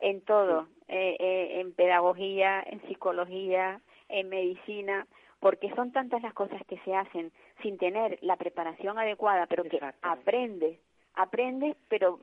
en 0.00 0.20
todo, 0.22 0.68
eh, 0.88 1.16
eh, 1.18 1.60
en 1.60 1.72
pedagogía, 1.72 2.62
en 2.66 2.80
psicología, 2.88 3.80
en 4.08 4.28
medicina, 4.28 5.06
porque 5.40 5.72
son 5.74 5.92
tantas 5.92 6.22
las 6.22 6.34
cosas 6.34 6.60
que 6.66 6.78
se 6.78 6.94
hacen 6.94 7.32
sin 7.62 7.78
tener 7.78 8.18
la 8.22 8.36
preparación 8.36 8.98
adecuada, 8.98 9.46
pero 9.46 9.64
que 9.64 9.76
Exactamente. 9.76 10.20
aprende 10.20 10.80
aprendes, 11.14 11.76
pero 11.88 12.20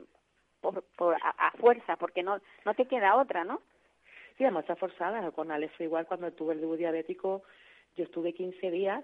por, 0.61 0.83
por 0.97 1.15
a, 1.21 1.51
fuerza, 1.59 1.97
porque 1.97 2.23
no 2.23 2.39
no 2.63 2.73
te 2.73 2.85
queda 2.85 3.17
otra, 3.17 3.43
¿no? 3.43 3.61
Sí, 4.37 4.43
además 4.43 4.63
está 4.63 4.75
forzada. 4.75 5.31
Con 5.31 5.51
Alex 5.51 5.73
fue 5.75 5.85
igual 5.85 6.07
cuando 6.07 6.31
tuve 6.31 6.53
el 6.53 6.61
debut 6.61 6.77
diabético, 6.77 7.43
yo 7.95 8.05
estuve 8.05 8.33
15 8.33 8.71
días 8.71 9.03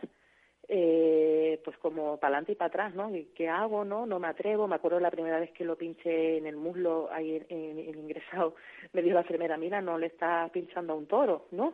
eh, 0.68 1.60
pues 1.64 1.78
como 1.78 2.18
para 2.18 2.36
adelante 2.36 2.54
y 2.54 2.56
para 2.56 2.68
atrás, 2.68 2.96
¿no? 2.96 3.12
¿Qué 3.36 3.50
hago, 3.50 3.84
no? 3.84 4.06
No 4.06 4.20
me 4.20 4.28
atrevo. 4.28 4.68
Me 4.68 4.76
acuerdo 4.76 5.00
la 5.00 5.12
primera 5.12 5.40
vez 5.40 5.52
que 5.52 5.66
lo 5.66 5.78
pinché 5.78 6.38
en 6.38 6.48
el 6.48 6.56
muslo, 6.56 7.10
ahí 7.12 7.44
en, 7.50 7.80
el 7.80 7.96
ingresado, 7.98 8.56
me 8.94 9.02
dijo 9.02 9.16
la 9.16 9.22
enfermera, 9.22 9.58
mira, 9.58 9.82
no 9.82 9.98
le 9.98 10.08
está 10.08 10.50
pinchando 10.54 10.94
a 10.94 10.96
un 10.96 11.08
toro, 11.08 11.48
¿no? 11.52 11.74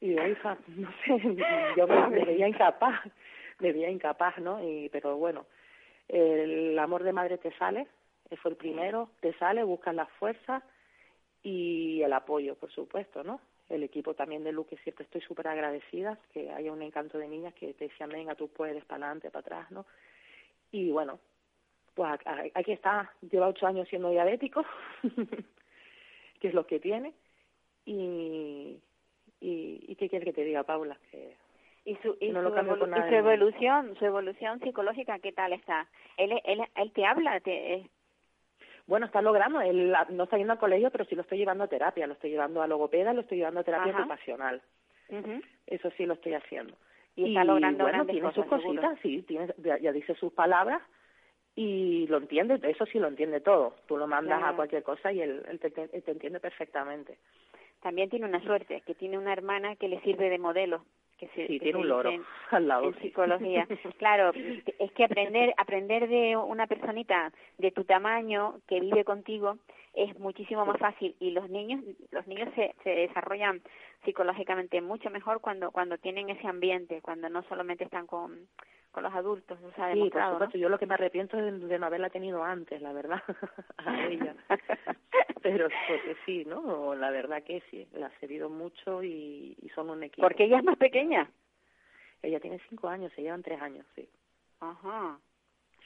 Y 0.00 0.10
digo, 0.10 0.26
hija, 0.26 0.58
no 0.68 0.90
sé, 1.04 1.18
yo 1.76 1.86
me, 1.86 2.24
veía 2.24 2.48
incapaz, 2.48 3.00
me 3.60 3.72
veía 3.72 3.90
incapaz, 3.90 4.38
¿no? 4.38 4.62
Y, 4.62 4.88
pero 4.88 5.16
bueno, 5.16 5.46
el 6.08 6.78
amor 6.78 7.02
de 7.02 7.12
madre 7.12 7.38
te 7.38 7.52
sale, 7.56 7.86
fue 8.42 8.50
el 8.50 8.56
primero, 8.56 9.10
te 9.20 9.32
sale, 9.34 9.62
buscas 9.62 9.94
la 9.94 10.06
fuerza 10.06 10.62
y 11.42 12.02
el 12.02 12.12
apoyo, 12.12 12.56
por 12.56 12.70
supuesto, 12.72 13.22
¿no? 13.22 13.40
El 13.68 13.82
equipo 13.82 14.14
también 14.14 14.44
de 14.44 14.52
Luque 14.52 14.76
siempre 14.78 15.04
estoy 15.04 15.20
súper 15.22 15.48
agradecida, 15.48 16.18
que 16.32 16.50
haya 16.50 16.72
un 16.72 16.82
encanto 16.82 17.18
de 17.18 17.28
niñas 17.28 17.54
que 17.54 17.72
te 17.74 17.88
decían, 17.88 18.10
venga, 18.10 18.34
tú 18.34 18.48
puedes, 18.48 18.84
para 18.84 19.06
adelante, 19.06 19.30
para 19.30 19.40
atrás, 19.40 19.70
¿no? 19.70 19.86
Y 20.70 20.90
bueno, 20.90 21.18
pues 21.94 22.18
aquí 22.54 22.72
está, 22.72 23.12
lleva 23.30 23.48
ocho 23.48 23.66
años 23.66 23.88
siendo 23.88 24.10
diabético, 24.10 24.64
que 26.40 26.48
es 26.48 26.54
lo 26.54 26.66
que 26.66 26.80
tiene, 26.80 27.14
y, 27.86 28.80
y, 29.40 29.94
¿qué 29.96 30.08
quieres 30.08 30.26
que 30.26 30.32
te 30.32 30.44
diga, 30.44 30.62
Paula? 30.64 30.98
Que 31.10 31.36
y 31.86 31.96
su, 31.96 32.16
y, 32.18 32.32
su, 32.32 32.38
evolución, 33.14 33.94
su 33.98 34.06
evolución 34.06 34.58
psicológica, 34.60 35.18
¿qué 35.18 35.32
tal 35.32 35.52
está? 35.52 35.86
Él, 36.16 36.32
él, 36.44 36.62
él 36.76 36.92
te 36.92 37.04
habla, 37.04 37.38
te, 37.40 37.90
bueno, 38.86 39.06
está 39.06 39.22
logrando, 39.22 39.60
él 39.60 39.94
no 40.10 40.24
está 40.24 40.36
yendo 40.36 40.52
al 40.52 40.58
colegio, 40.58 40.90
pero 40.90 41.04
sí 41.04 41.14
lo 41.14 41.22
estoy 41.22 41.38
llevando 41.38 41.64
a 41.64 41.68
terapia, 41.68 42.06
lo 42.06 42.12
estoy 42.12 42.30
llevando 42.30 42.62
a 42.62 42.66
logopeda, 42.66 43.12
lo 43.12 43.22
estoy 43.22 43.38
llevando 43.38 43.60
a 43.60 43.64
terapia 43.64 43.96
ocupacional. 43.96 44.60
Eso 45.66 45.90
sí 45.96 46.06
lo 46.06 46.14
estoy 46.14 46.34
haciendo. 46.34 46.74
Y, 47.16 47.28
está 47.28 47.44
logrando 47.44 47.84
bueno, 47.84 48.04
tiene 48.06 48.32
sus 48.32 48.46
cositas, 48.46 48.98
sí, 49.00 49.22
tiene, 49.22 49.54
ya, 49.58 49.92
dice 49.92 50.14
sus 50.16 50.32
palabras 50.32 50.82
y 51.54 52.06
lo 52.08 52.18
entiende, 52.18 52.58
eso 52.68 52.84
sí 52.86 52.98
lo 52.98 53.06
entiende 53.06 53.40
todo. 53.40 53.76
Tú 53.86 53.96
lo 53.96 54.06
mandas 54.06 54.42
a 54.42 54.54
cualquier 54.56 54.82
cosa 54.82 55.12
y 55.12 55.20
él, 55.20 55.42
te, 55.60 55.70
te 55.70 56.10
entiende 56.10 56.40
perfectamente. 56.40 57.18
También 57.80 58.10
tiene 58.10 58.26
una 58.26 58.42
suerte, 58.42 58.82
que 58.84 58.94
tiene 58.94 59.16
una 59.16 59.32
hermana 59.32 59.76
que 59.76 59.88
le 59.88 60.00
sirve 60.00 60.28
de 60.28 60.38
modelo 60.38 60.84
que 61.18 61.28
se, 61.28 61.46
sí, 61.46 61.58
tiene 61.58 61.78
un 61.78 61.88
loro 61.88 62.10
al 62.50 62.68
lado. 62.68 62.84
En 62.86 63.00
psicología. 63.00 63.66
claro, 63.98 64.32
es 64.78 64.92
que 64.92 65.04
aprender, 65.04 65.54
aprender 65.56 66.08
de 66.08 66.36
una 66.36 66.66
personita 66.66 67.32
de 67.58 67.70
tu 67.70 67.84
tamaño 67.84 68.60
que 68.66 68.80
vive 68.80 69.04
contigo 69.04 69.58
es 69.94 70.18
muchísimo 70.18 70.66
más 70.66 70.78
fácil 70.78 71.14
y 71.20 71.30
los 71.30 71.48
niños, 71.48 71.82
los 72.10 72.26
niños 72.26 72.48
se, 72.56 72.74
se 72.82 72.90
desarrollan 72.90 73.62
psicológicamente 74.04 74.80
mucho 74.80 75.08
mejor 75.10 75.40
cuando, 75.40 75.70
cuando 75.70 75.98
tienen 75.98 76.30
ese 76.30 76.46
ambiente, 76.46 77.00
cuando 77.00 77.28
no 77.28 77.42
solamente 77.44 77.84
están 77.84 78.06
con, 78.06 78.48
con 78.94 79.02
los 79.02 79.12
adultos, 79.12 79.58
o 79.60 79.72
sea, 79.72 79.92
sí, 79.92 80.08
por 80.08 80.30
supuesto. 80.30 80.56
Yo 80.56 80.68
lo 80.68 80.78
que 80.78 80.86
me 80.86 80.94
arrepiento 80.94 81.36
es 81.36 81.68
de, 81.68 81.78
no 81.78 81.86
haberla 81.86 82.10
tenido 82.10 82.44
antes, 82.44 82.80
la 82.80 82.92
verdad, 82.92 83.20
a 83.78 84.06
ella. 84.06 84.36
Pero 85.42 85.68
porque 85.88 86.16
sí, 86.24 86.44
¿no? 86.46 86.94
La 86.94 87.10
verdad 87.10 87.42
que 87.42 87.60
sí, 87.70 87.86
la 87.92 88.06
ha 88.06 88.20
servido 88.20 88.48
mucho 88.48 89.02
y, 89.02 89.56
y 89.60 89.68
son 89.70 89.90
un 89.90 90.04
equipo. 90.04 90.22
Porque 90.22 90.44
ella 90.44 90.58
es 90.58 90.64
más 90.64 90.78
pequeña. 90.78 91.28
Ella 92.22 92.38
tiene 92.38 92.60
cinco 92.70 92.88
años, 92.88 93.12
se 93.14 93.22
llevan 93.22 93.42
tres 93.42 93.60
años, 93.60 93.84
sí. 93.96 94.08
Ajá. 94.60 95.18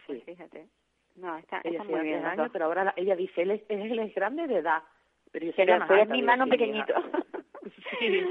Pues 0.06 0.18
sí. 0.18 0.24
fíjate. 0.26 0.68
No, 1.16 1.36
está, 1.38 1.62
ella 1.64 1.80
está 1.80 1.90
muy 1.90 2.02
bien. 2.02 2.20
Tres 2.20 2.32
años, 2.32 2.50
pero 2.52 2.66
ahora 2.66 2.92
ella 2.94 3.16
dice, 3.16 3.42
él 3.42 3.52
es, 3.52 3.62
él 3.68 3.98
es 3.98 4.14
grande 4.14 4.46
de 4.46 4.58
edad. 4.58 4.82
Pero, 5.32 5.46
yo 5.46 5.52
pero, 5.56 5.96
es 5.96 6.08
mi 6.10 6.22
mano 6.22 6.46
pequeñito. 6.46 6.92
sí. 7.98 8.22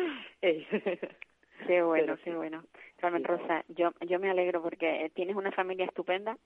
Qué 1.65 1.81
bueno, 1.83 2.17
qué 2.23 2.35
bueno. 2.35 2.63
Carmen 2.97 3.23
Rosa, 3.23 3.63
yo, 3.69 3.91
yo 4.01 4.19
me 4.19 4.29
alegro 4.29 4.61
porque 4.61 5.11
tienes 5.13 5.35
una 5.35 5.51
familia 5.51 5.85
estupenda, 5.85 6.37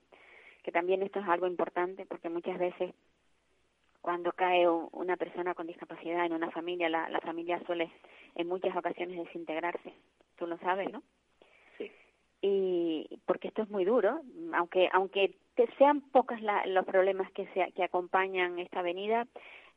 que 0.64 0.72
también 0.72 1.02
esto 1.02 1.20
es 1.20 1.28
algo 1.28 1.48
importante, 1.48 2.06
porque 2.06 2.30
muchas 2.30 2.58
veces 2.58 2.94
cuando 4.02 4.32
cae 4.32 4.68
una 4.68 5.16
persona 5.16 5.54
con 5.54 5.68
discapacidad 5.68 6.26
en 6.26 6.34
una 6.34 6.50
familia, 6.52 6.90
la, 6.90 7.10
la 7.10 7.22
familia 7.22 7.62
suele 7.66 7.92
en 8.36 8.48
muchas 8.48 8.76
ocasiones 8.76 9.18
desintegrarse. 9.18 9.94
Tú 10.38 10.48
lo 10.48 10.58
sabes, 10.58 10.92
¿no? 10.92 11.04
Sí. 11.78 11.92
Y 12.42 13.20
porque 13.26 13.50
esto 13.50 13.62
es 13.62 13.70
muy 13.70 13.86
duro, 13.86 14.22
aunque 14.54 14.90
aunque 14.92 15.36
sean 15.78 16.02
pocos 16.02 16.40
los 16.66 16.86
problemas 16.86 17.32
que 17.32 17.46
se, 17.48 17.72
que 17.74 17.84
acompañan 17.84 18.58
esta 18.60 18.82
venida, 18.82 19.28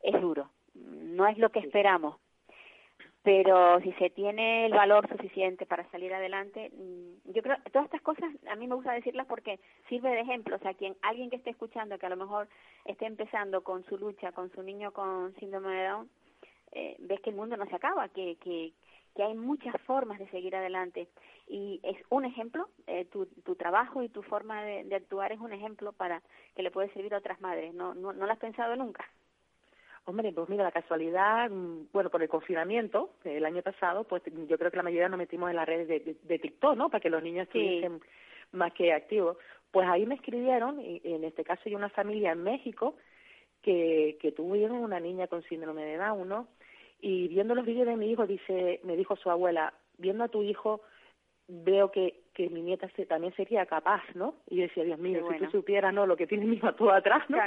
es 0.02 0.18
duro. 0.20 0.50
No 0.74 1.26
es 1.26 1.38
lo 1.38 1.50
que 1.50 1.60
esperamos, 1.60 2.16
pero 3.24 3.80
si 3.80 3.90
se 3.94 4.10
tiene 4.10 4.66
el 4.66 4.72
valor 4.72 5.08
suficiente 5.08 5.64
para 5.64 5.90
salir 5.90 6.12
adelante, 6.12 6.70
mm, 6.70 7.32
yo 7.32 7.42
creo 7.42 7.56
todas 7.72 7.86
estas 7.86 8.02
cosas 8.02 8.30
a 8.46 8.54
mí 8.54 8.68
me 8.68 8.74
gusta 8.74 8.92
decirlas 8.92 9.26
porque 9.26 9.58
sirve 9.88 10.10
de 10.10 10.20
ejemplo, 10.20 10.56
o 10.56 10.58
sea, 10.58 10.74
quien 10.74 10.94
alguien 11.00 11.30
que 11.30 11.36
esté 11.36 11.48
escuchando 11.48 11.98
que 11.98 12.04
a 12.04 12.10
lo 12.10 12.16
mejor 12.16 12.48
esté 12.84 13.06
empezando 13.06 13.64
con 13.64 13.82
su 13.86 13.96
lucha 13.96 14.32
con 14.32 14.52
su 14.52 14.62
niño 14.62 14.92
con 14.92 15.34
síndrome 15.36 15.74
de 15.74 15.88
Down, 15.88 16.10
eh, 16.72 16.96
ves 16.98 17.18
que 17.22 17.30
el 17.30 17.36
mundo 17.36 17.56
no 17.56 17.64
se 17.64 17.74
acaba, 17.74 18.08
que, 18.10 18.36
que, 18.42 18.74
que 19.16 19.22
hay 19.22 19.34
muchas 19.34 19.80
formas 19.86 20.18
de 20.18 20.28
seguir 20.28 20.54
adelante. 20.54 21.08
Y 21.48 21.80
es 21.82 21.96
un 22.10 22.26
ejemplo, 22.26 22.68
eh, 22.86 23.06
tu, 23.06 23.24
tu 23.26 23.54
trabajo 23.54 24.02
y 24.02 24.10
tu 24.10 24.22
forma 24.22 24.62
de, 24.64 24.84
de, 24.84 24.96
actuar 24.96 25.32
es 25.32 25.40
un 25.40 25.52
ejemplo 25.54 25.92
para 25.92 26.22
que 26.54 26.62
le 26.62 26.70
puede 26.70 26.92
servir 26.92 27.14
a 27.14 27.18
otras 27.18 27.40
madres, 27.40 27.72
¿no, 27.72 27.94
no, 27.94 28.12
no 28.12 28.26
lo 28.26 28.32
has 28.32 28.38
pensado 28.38 28.76
nunca? 28.76 29.08
Hombre, 30.06 30.32
pues 30.32 30.48
mira, 30.50 30.64
la 30.64 30.72
casualidad, 30.72 31.48
mm, 31.50 31.88
bueno, 31.92 32.10
por 32.10 32.22
el 32.22 32.28
confinamiento 32.28 33.10
el 33.24 33.44
año 33.44 33.62
pasado, 33.62 34.04
pues 34.04 34.22
yo 34.48 34.58
creo 34.58 34.70
que 34.70 34.76
la 34.76 34.82
mayoría 34.82 35.08
nos 35.08 35.18
metimos 35.18 35.48
en 35.48 35.56
las 35.56 35.66
redes 35.66 35.88
de, 35.88 36.16
de, 36.22 36.38
TikTok, 36.38 36.76
¿no? 36.76 36.90
Para 36.90 37.00
que 37.00 37.08
los 37.08 37.22
niños 37.22 37.46
estuviesen 37.46 38.00
más 38.52 38.72
que 38.74 38.92
activos. 38.92 39.38
Pues 39.70 39.88
ahí 39.88 40.04
me 40.04 40.16
escribieron, 40.16 40.80
y 40.80 41.00
en 41.04 41.24
este 41.24 41.42
caso 41.42 41.62
hay 41.64 41.74
una 41.74 41.88
familia 41.88 42.32
en 42.32 42.42
México 42.42 42.96
que, 43.62 44.18
que 44.20 44.32
tuvieron 44.32 44.76
una 44.76 45.00
niña 45.00 45.26
con 45.26 45.42
síndrome 45.44 45.84
de 45.84 45.96
Down, 45.96 46.28
¿no? 46.28 46.48
Y 47.00 47.28
viendo 47.28 47.54
los 47.54 47.64
vídeos 47.64 47.86
de 47.86 47.96
mi 47.96 48.10
hijo, 48.10 48.26
dice, 48.26 48.80
me 48.84 48.96
dijo 48.96 49.16
su 49.16 49.30
abuela, 49.30 49.72
viendo 49.96 50.24
a 50.24 50.28
tu 50.28 50.42
hijo, 50.42 50.82
veo 51.48 51.90
que 51.90 52.23
que 52.34 52.50
mi 52.50 52.62
nieta 52.62 52.88
se, 52.96 53.06
también 53.06 53.32
sería 53.34 53.64
capaz, 53.66 54.02
¿no? 54.14 54.34
Y 54.50 54.56
yo 54.56 54.62
decía, 54.62 54.84
Dios 54.84 54.98
mío, 54.98 55.26
si 55.30 55.38
tú 55.38 55.50
supieras, 55.50 55.94
¿no? 55.94 56.06
Lo 56.06 56.16
que 56.16 56.26
tiene 56.26 56.44
mi 56.44 56.56
hijo 56.56 56.72
todo 56.74 56.92
atrás, 56.92 57.22
¿no? 57.28 57.38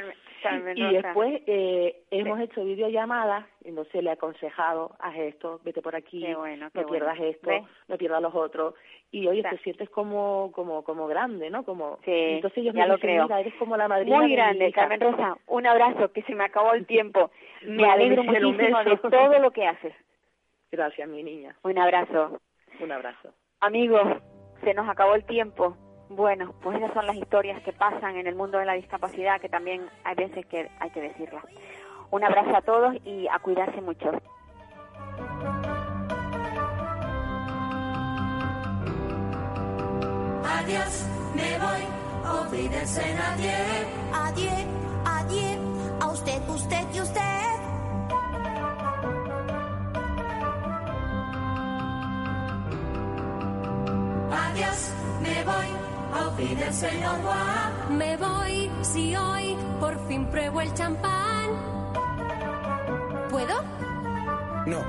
y 0.75 0.93
después 0.93 1.41
eh, 1.45 2.03
hemos 2.09 2.39
hecho 2.39 2.63
videollamadas, 2.63 3.45
entonces 3.63 4.03
le 4.03 4.09
he 4.09 4.13
aconsejado, 4.13 4.95
haz 4.99 5.15
esto, 5.17 5.59
vete 5.63 5.81
por 5.81 5.95
aquí, 5.95 6.25
no 6.25 6.85
pierdas 6.87 7.19
esto, 7.19 7.51
no 7.87 7.97
pierdas 7.97 8.21
los 8.21 8.33
otros. 8.33 8.75
Y 9.11 9.27
oye, 9.27 9.41
te 9.43 9.57
sientes 9.59 9.89
como 9.89 10.51
como 10.53 10.83
como 10.83 11.07
grande, 11.07 11.49
¿no? 11.49 11.63
Como 11.63 11.99
entonces 12.05 12.57
ellos 12.57 12.73
ya 12.73 12.81
me 12.81 12.87
lo 12.87 12.95
dicen, 12.95 13.25
creo. 13.27 13.37
eres 13.37 13.53
como 13.55 13.77
la 13.77 13.87
madrina 13.87 14.17
Muy 14.17 14.31
grande, 14.33 14.71
Carmen 14.71 14.99
Rosa. 14.99 15.37
Un 15.47 15.65
abrazo, 15.65 16.11
que 16.11 16.23
se 16.23 16.35
me 16.35 16.43
acabó 16.43 16.73
el 16.73 16.85
tiempo. 16.85 17.31
Me 17.63 17.89
alegro 17.89 18.23
muchísimo 18.23 18.83
de 18.83 18.97
todo 18.97 19.39
lo 19.39 19.51
que 19.51 19.65
haces. 19.65 19.93
Gracias, 20.71 21.07
mi 21.07 21.23
niña. 21.23 21.55
Un 21.63 21.77
abrazo. 21.77 22.39
Un 22.79 22.91
abrazo. 22.91 23.33
Amigos, 23.59 24.21
se 24.63 24.73
nos 24.73 24.87
acabó 24.89 25.15
el 25.15 25.23
tiempo. 25.23 25.75
Bueno, 26.09 26.53
pues 26.61 26.77
esas 26.77 26.93
son 26.93 27.05
las 27.05 27.15
historias 27.15 27.61
que 27.63 27.73
pasan 27.73 28.15
en 28.15 28.27
el 28.27 28.35
mundo 28.35 28.57
de 28.57 28.65
la 28.65 28.73
discapacidad, 28.73 29.41
que 29.41 29.49
también 29.49 29.89
hay 30.03 30.15
veces 30.15 30.45
que 30.45 30.69
hay 30.79 30.89
que 30.91 31.01
decirlas. 31.01 31.43
Un 32.11 32.23
abrazo 32.23 32.55
a 32.55 32.61
todos 32.61 32.95
y 33.03 33.27
a 33.27 33.39
cuidarse 33.39 33.81
mucho. 33.81 34.11
Adiós, 40.45 41.07
me 41.35 41.59
voy, 41.59 42.41
olvídense 42.41 43.15
nadie. 43.15 43.53
Adiós, 44.13 44.65
adiós, 45.05 46.01
a 46.01 46.07
usted, 46.07 46.49
usted 46.49 46.85
y 46.93 47.01
usted. 47.01 47.66
Adiós, 54.57 54.91
me 55.21 55.43
voy, 55.43 55.67
olvídense 56.25 56.91
no 56.99 57.23
va. 57.23 57.71
Me 57.91 58.17
voy, 58.17 58.71
si 58.81 59.15
hoy 59.15 59.55
por 59.79 59.99
fin 60.07 60.25
pruebo 60.25 60.61
el 60.61 60.73
champán. 60.73 61.51
¿Puedo? 63.29 63.61
No. 64.65 64.79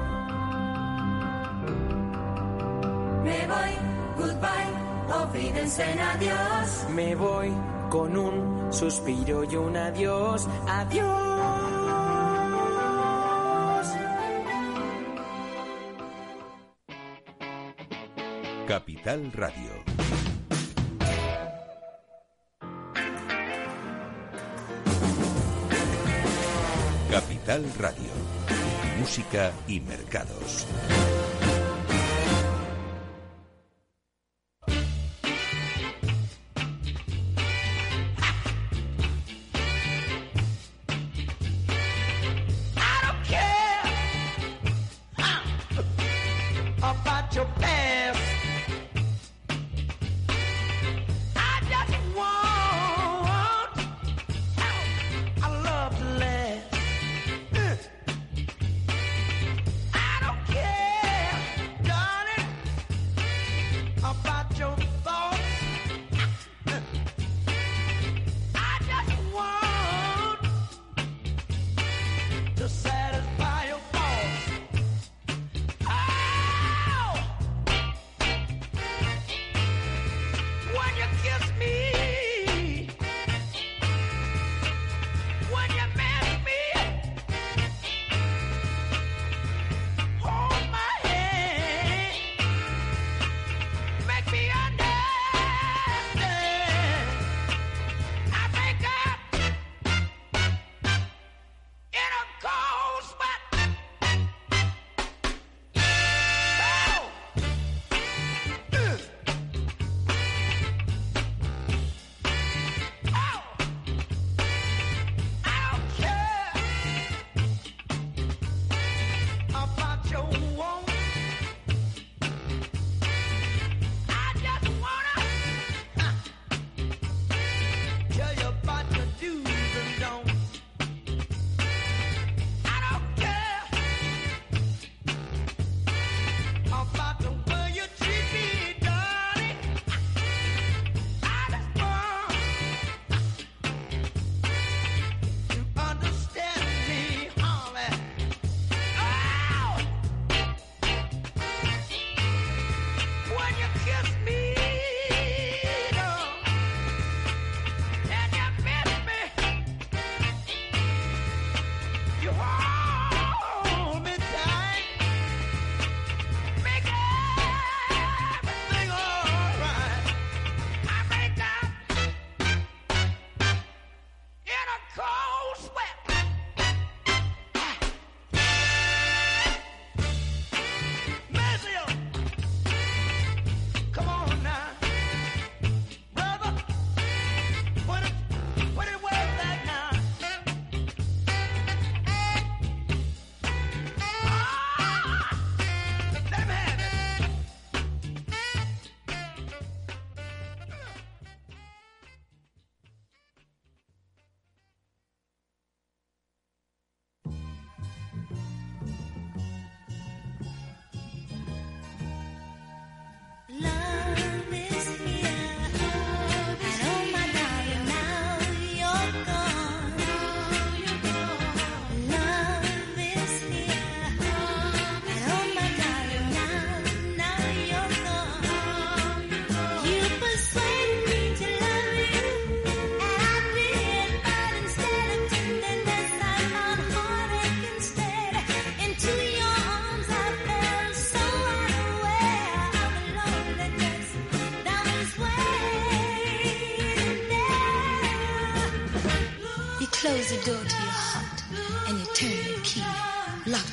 Me 3.23 3.47
voy, 3.47 3.73
goodbye, 4.17 5.23
olvídense 5.23 5.85
adiós. 5.85 6.87
Me 6.89 7.15
voy 7.15 7.53
con 7.91 8.17
un 8.17 8.73
suspiro 8.73 9.45
y 9.45 9.55
un 9.55 9.77
adiós. 9.77 10.49
Adiós. 10.67 11.28
Capital 18.69 19.33
Radio. 19.33 19.73
Capital 27.11 27.65
Radio. 27.79 28.11
Música 28.99 29.53
y 29.67 29.81
mercados. 29.81 30.67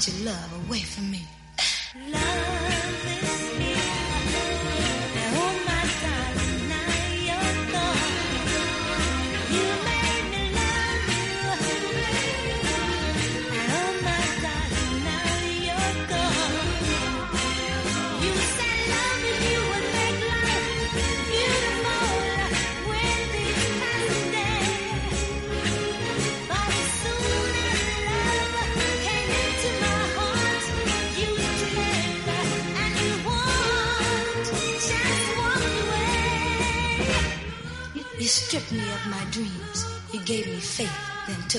chính 0.05 0.25
là 0.25 0.44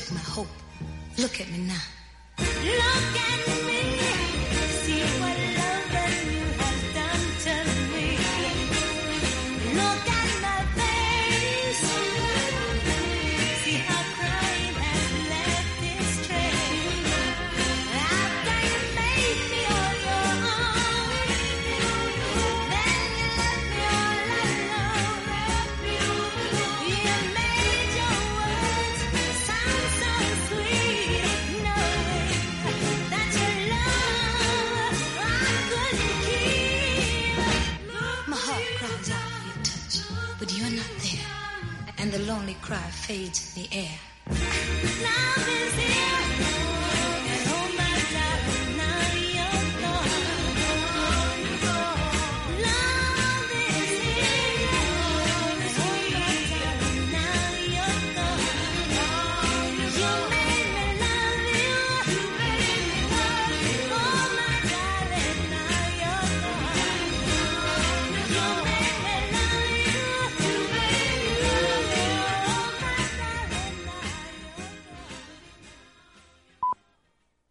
took 0.01 0.13
my 0.13 0.21
hope. 0.21 0.49
Look 1.17 1.41
at 1.41 1.51
me 1.51 1.57
now. 1.57 1.96